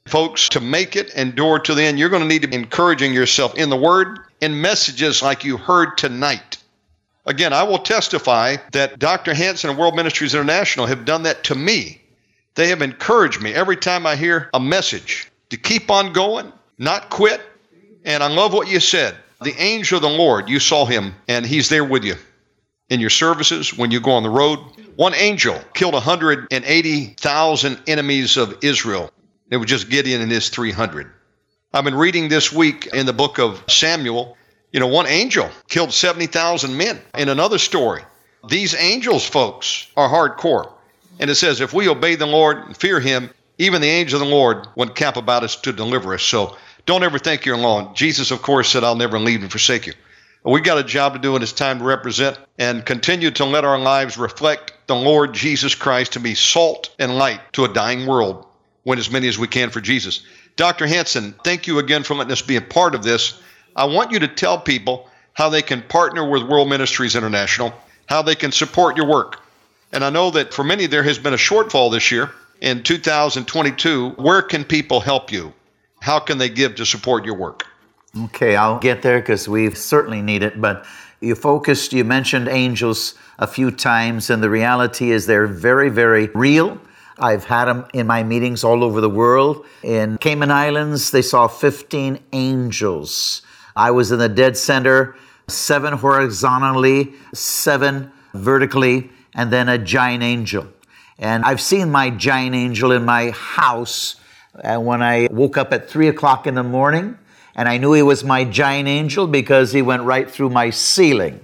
Folks, 0.08 0.50
to 0.50 0.60
make 0.60 0.96
it 0.96 1.14
endure 1.16 1.60
to 1.60 1.76
the 1.76 1.84
end, 1.84 2.00
you're 2.00 2.10
going 2.10 2.22
to 2.22 2.28
need 2.28 2.42
to 2.42 2.48
be 2.48 2.56
encouraging 2.56 3.14
yourself 3.14 3.56
in 3.56 3.70
the 3.70 3.78
word 3.78 4.20
in 4.42 4.62
messages 4.62 5.22
like 5.22 5.44
you 5.44 5.58
heard 5.58 5.98
tonight. 5.98 6.58
Again, 7.26 7.52
I 7.52 7.64
will 7.64 7.80
testify 7.80 8.58
that 8.72 9.00
Dr. 9.00 9.34
Hanson 9.34 9.70
and 9.70 9.78
World 9.78 9.96
Ministries 9.96 10.34
International 10.34 10.86
have 10.86 11.06
done 11.06 11.24
that 11.24 11.44
to 11.46 11.56
me. 11.56 12.02
They 12.56 12.70
have 12.70 12.82
encouraged 12.82 13.42
me 13.42 13.54
every 13.54 13.76
time 13.78 14.06
I 14.06 14.16
hear 14.16 14.50
a 14.54 14.60
message 14.60 15.30
to 15.50 15.58
keep 15.58 15.92
on 15.92 16.14
going, 16.14 16.52
not 16.78 17.10
quit. 17.10 17.42
And 18.06 18.24
I 18.24 18.28
love 18.28 18.54
what 18.54 18.70
you 18.70 18.80
said. 18.80 19.16
The 19.44 19.56
angel 19.62 19.98
of 19.98 20.02
the 20.02 20.10
Lord, 20.10 20.50
you 20.50 20.60
saw 20.60 20.86
him, 20.86 21.14
and 21.28 21.46
he's 21.46 21.70
there 21.70 21.84
with 21.84 22.04
you 22.04 22.16
in 22.90 23.00
your 23.00 23.10
services 23.10 23.78
when 23.78 23.92
you 23.92 24.00
go 24.00 24.12
on 24.12 24.24
the 24.24 24.30
road. 24.30 24.60
One 24.96 25.14
angel 25.14 25.60
killed 25.74 25.94
180,000 25.94 27.80
enemies 27.88 28.38
of 28.38 28.58
Israel. 28.64 29.12
It 29.50 29.58
was 29.58 29.68
just 29.68 29.90
Gideon 29.90 30.22
and 30.22 30.32
his 30.32 30.50
300. 30.50 31.12
I've 31.74 31.84
been 31.84 31.96
reading 31.96 32.30
this 32.30 32.52
week 32.52 32.88
in 32.88 33.06
the 33.06 33.14
book 33.14 33.40
of 33.40 33.64
Samuel 33.68 34.38
you 34.72 34.80
know, 34.80 34.88
one 34.88 35.08
angel 35.08 35.50
killed 35.70 35.94
70,000 35.94 36.76
men. 36.76 37.00
In 37.18 37.30
another 37.30 37.58
story, 37.58 38.04
these 38.48 38.76
angels, 38.76 39.26
folks, 39.26 39.88
are 39.96 40.10
hardcore. 40.10 40.72
And 41.20 41.30
it 41.30 41.36
says, 41.36 41.62
if 41.62 41.74
we 41.74 41.88
obey 41.88 42.16
the 42.16 42.28
Lord 42.28 42.58
and 42.58 42.78
fear 42.78 43.00
him, 43.00 43.30
even 43.58 43.82
the 43.82 43.88
angel 43.88 44.22
of 44.22 44.28
the 44.28 44.34
Lord 44.34 44.68
would 44.76 44.94
camp 44.94 45.18
about 45.18 45.44
us 45.44 45.56
to 45.62 45.74
deliver 45.74 46.14
us. 46.14 46.22
So 46.22 46.58
don't 46.86 47.04
ever 47.04 47.18
think 47.18 47.46
you're 47.46 47.56
alone. 47.56 47.96
Jesus, 47.96 48.30
of 48.30 48.42
course, 48.42 48.70
said, 48.70 48.84
I'll 48.84 48.96
never 48.96 49.18
leave 49.18 49.42
and 49.42 49.50
forsake 49.50 49.88
you. 49.88 49.94
We've 50.44 50.64
got 50.64 50.78
a 50.78 50.84
job 50.84 51.14
to 51.14 51.20
do, 51.20 51.34
and 51.34 51.44
it's 51.44 51.52
time 51.52 51.80
to 51.80 51.84
represent 51.84 52.38
and 52.60 52.86
continue 52.86 53.32
to 53.32 53.46
let 53.46 53.66
our 53.66 53.80
lives 53.80 54.18
reflect 54.18 54.74
the 54.86 54.96
Lord 54.96 55.34
Jesus 55.34 55.76
Christ 55.76 56.14
to 56.14 56.20
be 56.20 56.36
salt 56.36 56.94
and 57.00 57.18
light 57.18 57.42
to 57.54 57.66
a 57.66 57.74
dying 57.74 58.06
world. 58.06 58.47
Win 58.88 59.00
as 59.00 59.12
many 59.12 59.28
as 59.28 59.38
we 59.38 59.50
can 59.50 59.70
for 59.70 59.82
Jesus. 59.82 60.22
Dr. 60.56 60.88
Hanson, 60.88 61.36
thank 61.44 61.68
you 61.68 61.78
again 61.80 62.04
for 62.04 62.16
letting 62.16 62.32
us 62.32 62.42
be 62.42 62.56
a 62.56 62.62
part 62.62 62.96
of 62.96 63.04
this. 63.04 63.38
I 63.76 63.84
want 63.84 64.12
you 64.12 64.20
to 64.20 64.30
tell 64.30 64.58
people 64.58 65.10
how 65.34 65.50
they 65.50 65.62
can 65.62 65.82
partner 65.82 66.28
with 66.28 66.44
World 66.44 66.70
Ministries 66.70 67.14
International, 67.14 67.74
how 68.06 68.22
they 68.22 68.34
can 68.34 68.54
support 68.54 68.96
your 68.96 69.06
work. 69.06 69.42
And 69.92 70.06
I 70.06 70.10
know 70.10 70.32
that 70.32 70.54
for 70.54 70.64
many 70.64 70.86
there 70.86 71.04
has 71.04 71.20
been 71.20 71.34
a 71.34 71.38
shortfall 71.38 71.92
this 71.92 72.14
year 72.14 72.32
in 72.62 72.82
2022. 72.82 74.12
Where 74.12 74.42
can 74.42 74.64
people 74.64 75.02
help 75.02 75.34
you? 75.34 75.52
How 76.00 76.20
can 76.20 76.38
they 76.38 76.48
give 76.48 76.76
to 76.76 76.86
support 76.86 77.26
your 77.26 77.36
work? 77.36 77.66
Okay, 78.18 78.56
I'll 78.56 78.80
get 78.80 79.02
there 79.02 79.20
because 79.20 79.50
we 79.50 79.70
certainly 79.72 80.22
need 80.22 80.44
it. 80.44 80.62
But 80.62 80.86
you 81.20 81.36
focused, 81.36 81.92
you 81.92 82.06
mentioned 82.06 82.48
angels 82.48 83.16
a 83.38 83.48
few 83.48 83.70
times, 83.70 84.30
and 84.30 84.42
the 84.42 84.50
reality 84.50 85.12
is 85.12 85.26
they're 85.26 85.46
very, 85.46 85.90
very 85.90 86.28
real. 86.28 86.80
I've 87.20 87.46
had 87.46 87.66
them 87.66 87.86
in 87.94 88.08
my 88.08 88.24
meetings 88.24 88.64
all 88.64 88.84
over 88.84 89.02
the 89.02 89.10
world. 89.10 89.66
In 89.84 90.18
Cayman 90.18 90.52
Islands, 90.52 91.12
they 91.12 91.22
saw 91.22 91.48
15 91.48 92.20
angels. 92.34 93.42
I 93.76 93.92
was 93.92 94.12
in 94.12 94.20
the 94.20 94.30
dead 94.30 94.58
center, 94.58 95.16
seven 95.48 95.94
horizontally, 95.94 97.14
seven 97.34 98.12
vertically, 98.34 99.10
and 99.34 99.52
then 99.52 99.70
a 99.70 99.78
giant 99.78 100.24
angel. 100.24 100.68
And 101.20 101.44
I've 101.44 101.62
seen 101.62 101.90
my 101.90 102.10
giant 102.12 102.56
angel 102.56 102.92
in 102.92 103.06
my 103.06 103.32
house 103.32 104.18
and 104.64 104.86
when 104.86 105.02
I 105.02 105.28
woke 105.32 105.58
up 105.58 105.74
at 105.74 105.90
three 105.90 106.08
o'clock 106.08 106.48
in 106.48 106.56
the 106.56 106.64
morning. 106.64 107.18
And 107.56 107.68
I 107.68 107.78
knew 107.78 107.94
he 107.94 108.04
was 108.04 108.24
my 108.24 108.44
giant 108.44 108.88
angel 108.88 109.26
because 109.26 109.72
he 109.72 109.82
went 109.82 110.04
right 110.04 110.30
through 110.30 110.50
my 110.50 110.70
ceiling. 110.70 111.44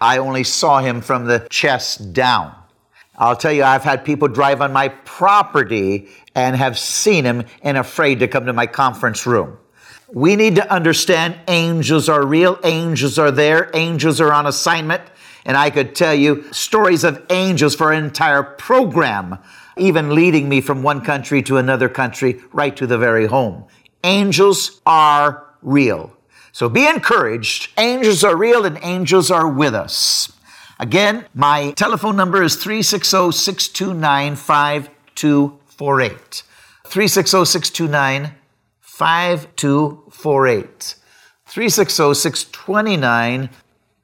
I 0.00 0.18
only 0.18 0.44
saw 0.44 0.78
him 0.78 1.00
from 1.00 1.24
the 1.24 1.46
chest 1.50 2.12
down. 2.12 2.54
I'll 3.18 3.36
tell 3.36 3.52
you, 3.52 3.64
I've 3.64 3.82
had 3.82 4.04
people 4.04 4.28
drive 4.28 4.62
on 4.62 4.72
my 4.72 4.88
property 4.88 6.08
and 6.36 6.54
have 6.54 6.78
seen 6.78 7.24
him 7.24 7.44
and 7.62 7.76
afraid 7.76 8.20
to 8.20 8.28
come 8.28 8.46
to 8.46 8.52
my 8.52 8.66
conference 8.66 9.26
room. 9.26 9.58
We 10.12 10.36
need 10.36 10.54
to 10.54 10.72
understand 10.72 11.38
angels 11.48 12.08
are 12.08 12.24
real, 12.24 12.58
angels 12.62 13.18
are 13.18 13.32
there, 13.32 13.70
angels 13.74 14.20
are 14.20 14.32
on 14.32 14.46
assignment. 14.46 15.02
And 15.44 15.56
I 15.56 15.70
could 15.70 15.94
tell 15.94 16.14
you 16.14 16.50
stories 16.52 17.04
of 17.04 17.24
angels 17.28 17.74
for 17.74 17.92
an 17.92 18.04
entire 18.04 18.42
program, 18.42 19.38
even 19.76 20.14
leading 20.14 20.48
me 20.48 20.60
from 20.60 20.82
one 20.82 21.00
country 21.00 21.42
to 21.42 21.56
another 21.56 21.88
country, 21.88 22.40
right 22.52 22.74
to 22.76 22.86
the 22.86 22.98
very 22.98 23.26
home. 23.26 23.64
Angels 24.04 24.80
are 24.86 25.44
real. 25.60 26.16
So 26.52 26.68
be 26.68 26.86
encouraged. 26.86 27.70
Angels 27.78 28.22
are 28.22 28.36
real 28.36 28.64
and 28.64 28.78
angels 28.82 29.30
are 29.30 29.48
with 29.48 29.74
us. 29.74 30.32
Again, 30.78 31.24
my 31.34 31.72
telephone 31.72 32.14
number 32.14 32.40
is 32.42 32.54
360 32.54 33.32
629 33.32 34.36
5248. 34.36 36.42
360 36.84 37.44
629 37.44 38.34
5248. 38.80 40.94
360 41.46 42.14
629 42.14 43.50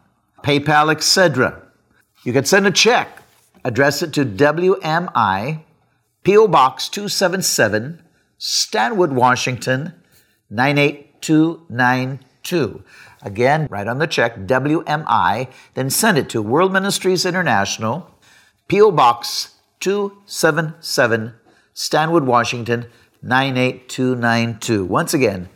PayPal, 0.43 0.91
etc. 0.91 1.63
You 2.25 2.33
can 2.33 2.45
send 2.45 2.67
a 2.67 2.71
check, 2.71 3.23
address 3.65 4.03
it 4.03 4.13
to 4.15 4.25
WMI, 4.25 5.61
P.O. 6.25 6.49
Box 6.49 6.89
277, 6.89 8.03
Stanwood, 8.39 9.13
Washington 9.13 9.93
98292. 10.51 12.83
Again, 13.23 13.69
write 13.71 13.87
on 13.89 13.99
the 13.99 14.07
check 14.07 14.37
WMI, 14.37 15.49
then 15.75 15.91
send 15.91 16.17
it 16.19 16.29
to 16.31 16.41
World 16.41 16.73
Ministries 16.73 17.27
International, 17.27 18.09
P.O. 18.69 18.93
Box 18.93 19.57
277, 19.81 21.35
Stanwood, 21.75 22.25
Washington 22.25 22.87
98292. 23.23 24.85
Once 24.85 25.15
again, 25.15 25.49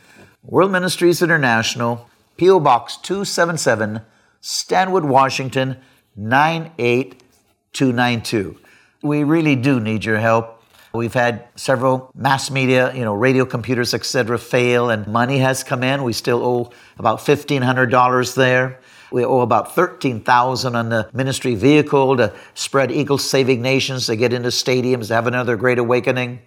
World 0.43 0.73
Ministries 0.73 1.23
International, 1.23 2.09
P.O. 2.37 2.59
Box 2.61 2.97
277, 2.99 4.03
Stanwood, 4.41 5.05
Washington 5.05 5.79
98292. 6.17 8.59
We 9.03 9.25
really 9.25 9.57
do 9.57 9.81
need 9.81 10.05
your 10.05 10.19
help. 10.19 10.61
We've 10.95 11.15
had 11.15 11.47
several 11.57 12.11
mass 12.15 12.51
media, 12.51 12.95
you 12.95 13.03
know, 13.05 13.15
radio 13.15 13.47
computers, 13.47 13.95
etc., 13.95 14.39
fail, 14.39 14.91
and 14.91 15.07
money 15.07 15.39
has 15.39 15.65
come 15.65 15.83
in. 15.83 16.03
We 16.03 16.13
still 16.13 16.45
owe 16.45 16.71
about 16.99 17.21
$1,500 17.21 18.35
there. 18.35 18.79
We 19.13 19.25
owe 19.25 19.41
about 19.41 19.75
13,000 19.75 20.75
on 20.75 20.89
the 20.89 21.09
ministry 21.13 21.55
vehicle 21.55 22.17
to 22.17 22.33
spread 22.55 22.91
Eagles 22.91 23.29
Saving 23.29 23.61
Nations 23.61 24.07
to 24.07 24.17
get 24.17 24.33
into 24.33 24.49
stadiums 24.49 25.09
to 25.09 25.15
have 25.15 25.27
another 25.27 25.57
great 25.57 25.79
awakening. 25.79 26.41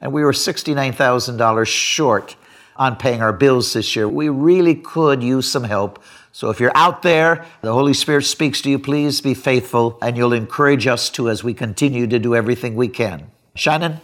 And 0.00 0.12
we 0.12 0.24
were 0.24 0.32
$69,000 0.32 1.66
short 1.66 2.36
on 2.76 2.96
paying 2.96 3.22
our 3.22 3.32
bills 3.32 3.72
this 3.72 3.96
year. 3.96 4.08
We 4.08 4.28
really 4.28 4.74
could 4.74 5.22
use 5.22 5.50
some 5.50 5.64
help. 5.64 6.02
So 6.32 6.50
if 6.50 6.60
you're 6.60 6.76
out 6.76 7.02
there, 7.02 7.44
the 7.62 7.72
Holy 7.72 7.94
Spirit 7.94 8.24
speaks 8.24 8.62
to 8.62 8.70
you, 8.70 8.78
please 8.78 9.20
be 9.20 9.34
faithful 9.34 9.98
and 10.00 10.16
you'll 10.16 10.32
encourage 10.32 10.86
us 10.86 11.10
to 11.10 11.28
as 11.28 11.42
we 11.42 11.54
continue 11.54 12.06
to 12.06 12.18
do 12.18 12.34
everything 12.34 12.76
we 12.76 12.88
can. 12.88 13.30
Shannon? 13.54 14.00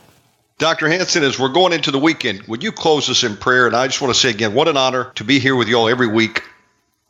Dr. 0.58 0.88
Hanson, 0.88 1.24
as 1.24 1.38
we're 1.38 1.52
going 1.52 1.72
into 1.72 1.90
the 1.90 1.98
weekend, 1.98 2.42
would 2.42 2.62
you 2.62 2.70
close 2.70 3.10
us 3.10 3.24
in 3.24 3.36
prayer? 3.36 3.66
And 3.66 3.74
I 3.74 3.86
just 3.86 4.00
want 4.00 4.14
to 4.14 4.20
say 4.20 4.30
again, 4.30 4.54
what 4.54 4.68
an 4.68 4.76
honor 4.76 5.10
to 5.16 5.24
be 5.24 5.40
here 5.40 5.56
with 5.56 5.68
you 5.68 5.76
all 5.76 5.88
every 5.88 6.06
week. 6.06 6.44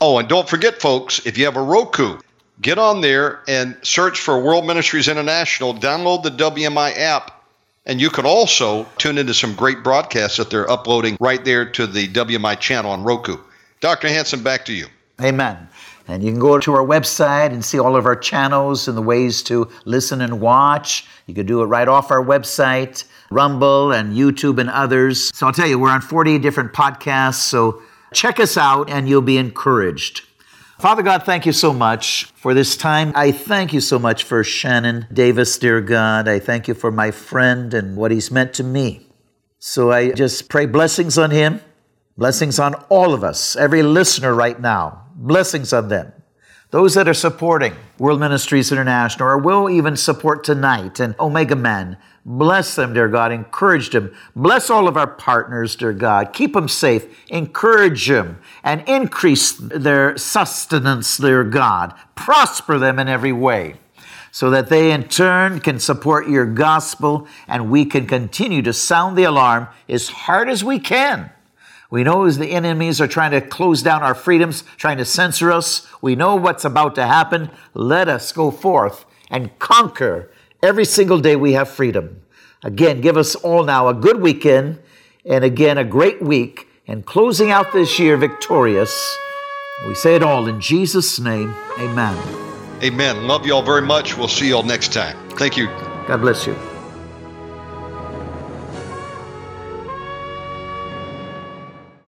Oh, 0.07 0.19
and 0.19 0.29
don't 0.29 0.47
forget, 0.47 0.83
folks, 0.83 1.25
if 1.25 1.39
you 1.39 1.47
have 1.47 1.57
a 1.57 1.63
Roku, 1.63 2.19
get 2.61 2.77
on 2.77 3.01
there 3.01 3.41
and 3.49 3.75
search 3.81 4.21
for 4.21 4.39
World 4.39 4.67
Ministries 4.67 5.09
International, 5.09 5.73
download 5.73 6.23
the 6.23 6.31
WMI 6.31 6.95
app, 6.99 7.43
and 7.87 7.99
you 7.99 8.11
can 8.11 8.27
also 8.27 8.85
tune 8.99 9.17
into 9.17 9.33
some 9.33 9.55
great 9.55 9.83
broadcasts 9.83 10.37
that 10.37 10.51
they're 10.51 10.71
uploading 10.71 11.17
right 11.21 11.43
there 11.43 11.65
to 11.71 11.87
the 11.87 12.07
WMI 12.09 12.61
channel 12.61 12.91
on 12.91 13.03
Roku. 13.03 13.39
Dr. 13.81 14.09
Hanson, 14.09 14.43
back 14.43 14.67
to 14.67 14.75
you. 14.75 14.89
Amen. 15.23 15.71
And 16.07 16.23
you 16.23 16.33
can 16.33 16.39
go 16.39 16.59
to 16.59 16.75
our 16.75 16.85
website 16.87 17.55
and 17.55 17.65
see 17.65 17.79
all 17.79 17.97
of 17.97 18.05
our 18.05 18.15
channels 18.15 18.87
and 18.87 18.99
the 18.99 19.03
ways 19.03 19.43
to 19.45 19.71
listen 19.87 20.21
and 20.21 20.39
watch. 20.39 21.07
You 21.27 21.33
can 21.33 21.47
do 21.47 21.63
it 21.63 21.65
right 21.65 21.89
off 21.89 22.11
our 22.11 22.23
website, 22.23 23.05
Rumble 23.31 23.91
and 23.91 24.15
YouTube 24.15 24.59
and 24.59 24.69
others. 24.69 25.35
So 25.35 25.47
I'll 25.47 25.55
tell 25.55 25.67
you, 25.67 25.79
we're 25.79 25.89
on 25.89 26.03
40 26.03 26.41
different 26.41 26.75
podcasts. 26.75 27.37
So 27.37 27.81
Check 28.15 28.39
us 28.41 28.57
out 28.57 28.89
and 28.89 29.09
you'll 29.09 29.23
be 29.23 29.37
encouraged. 29.37 30.23
Father 30.79 31.03
God, 31.03 31.25
thank 31.25 31.47
you 31.47 31.53
so 31.53 31.73
much 31.73 32.25
for 32.35 32.55
this 32.55 32.77
time. 32.77 33.13
I 33.15 33.33
thank 33.33 33.73
you 33.73 33.81
so 33.81 33.99
much 33.99 34.25
for 34.25 34.43
Shannon 34.43 35.07
Davis, 35.13 35.57
dear 35.59 35.81
God. 35.81 36.29
I 36.29 36.39
thank 36.39 36.69
you 36.69 36.75
for 36.75 36.91
my 36.91 37.11
friend 37.11 37.73
and 37.73 37.97
what 37.97 38.11
he's 38.11 38.31
meant 38.31 38.55
to 38.55 38.65
me. 38.65 39.07
So 39.59 39.93
I 39.93 40.13
just 40.13 40.49
pray 40.49 40.67
blessings 40.67 41.17
on 41.17 41.31
him, 41.31 41.61
blessings 42.19 42.59
on 42.59 42.75
all 42.89 43.15
of 43.15 43.25
us, 43.25 43.57
every 43.57 43.83
listener 43.83 44.35
right 44.35 44.61
now, 44.61 45.07
blessings 45.15 45.73
on 45.73 45.89
them. 45.89 46.13
Those 46.71 46.95
that 46.95 47.09
are 47.09 47.15
supporting 47.15 47.75
World 47.99 48.21
Ministries 48.21 48.73
International 48.73 49.29
or 49.29 49.39
will 49.39 49.71
even 49.71 49.97
support 49.97 50.45
tonight 50.45 51.01
and 51.01 51.15
Omega 51.21 51.57
Men, 51.57 51.97
Bless 52.27 52.75
them, 52.75 52.95
dear 52.95 53.09
God. 53.09 53.33
Encourage 53.33 53.91
them. 53.91 54.15
Bless 54.35 54.71
all 54.71 54.89
of 54.89 54.97
our 54.97 55.07
partners, 55.07 55.77
dear 55.77 55.93
God. 55.93 56.33
Keep 56.33 56.55
them 56.55 56.69
safe. 56.69 57.07
Encourage 57.29 58.09
them 58.09 58.41
and 58.63 58.83
increase 58.89 59.53
their 59.53 60.17
sustenance, 60.17 61.19
dear 61.19 61.45
God. 61.45 61.93
Prosper 62.15 62.79
them 62.79 62.99
in 62.99 63.09
every 63.09 63.33
way 63.33 63.77
so 64.31 64.51
that 64.51 64.69
they 64.69 64.91
in 64.91 65.05
turn 65.05 65.61
can 65.61 65.79
support 65.79 66.29
your 66.29 66.47
gospel 66.47 67.29
and 67.47 67.71
we 67.71 67.85
can 67.85 68.07
continue 68.07 68.63
to 68.63 68.73
sound 68.73 69.17
the 69.17 69.23
alarm 69.23 69.69
as 69.89 70.09
hard 70.09 70.49
as 70.49 70.65
we 70.65 70.79
can. 70.79 71.31
We 71.89 72.03
know 72.03 72.25
as 72.25 72.39
the 72.39 72.51
enemies 72.51 73.01
are 73.01 73.07
trying 73.07 73.31
to 73.31 73.41
close 73.41 73.83
down 73.83 74.03
our 74.03 74.15
freedoms, 74.15 74.65
trying 74.77 74.97
to 74.99 75.05
censor 75.05 75.53
us. 75.53 75.87
We 76.03 76.17
know 76.17 76.35
what's 76.35 76.65
about 76.65 76.97
to 76.97 77.07
happen. 77.07 77.51
Let 77.75 78.09
us 78.09 78.33
go 78.33 78.51
forth 78.51 79.05
and 79.31 79.57
conquer 79.61 80.33
Every 80.65 80.87
single 80.87 81.21
day 81.21 81.37
we 81.37 81.53
have 81.53 81.69
freedom. 81.69 82.23
Again, 82.63 83.03
give 83.03 83.19
us 83.19 83.35
all 83.35 83.65
now 83.65 83.89
a 83.89 83.93
good 83.93 84.23
weekend 84.23 84.79
and 85.27 85.45
again 85.45 85.77
a 85.77 85.85
great 85.85 86.23
week 86.23 86.67
and 86.87 87.05
closing 87.05 87.51
out 87.51 87.71
this 87.75 87.99
year 87.99 88.17
victorious. 88.17 89.19
We 89.87 89.95
say 89.95 90.15
it 90.15 90.23
all 90.23 90.49
in 90.49 90.63
Jesus' 90.63 91.21
name. 91.21 91.55
Amen. 91.79 92.17
Amen. 92.83 93.27
Love 93.27 93.45
you 93.45 93.53
all 93.53 93.63
very 93.63 93.83
much. 93.83 94.17
We'll 94.17 94.27
see 94.27 94.49
you 94.49 94.57
all 94.57 94.63
next 94.63 94.95
time. 94.95 95.19
Thank 95.33 95.59
you. 95.59 95.67
God 96.07 96.23
bless 96.23 96.47
you. 96.47 96.57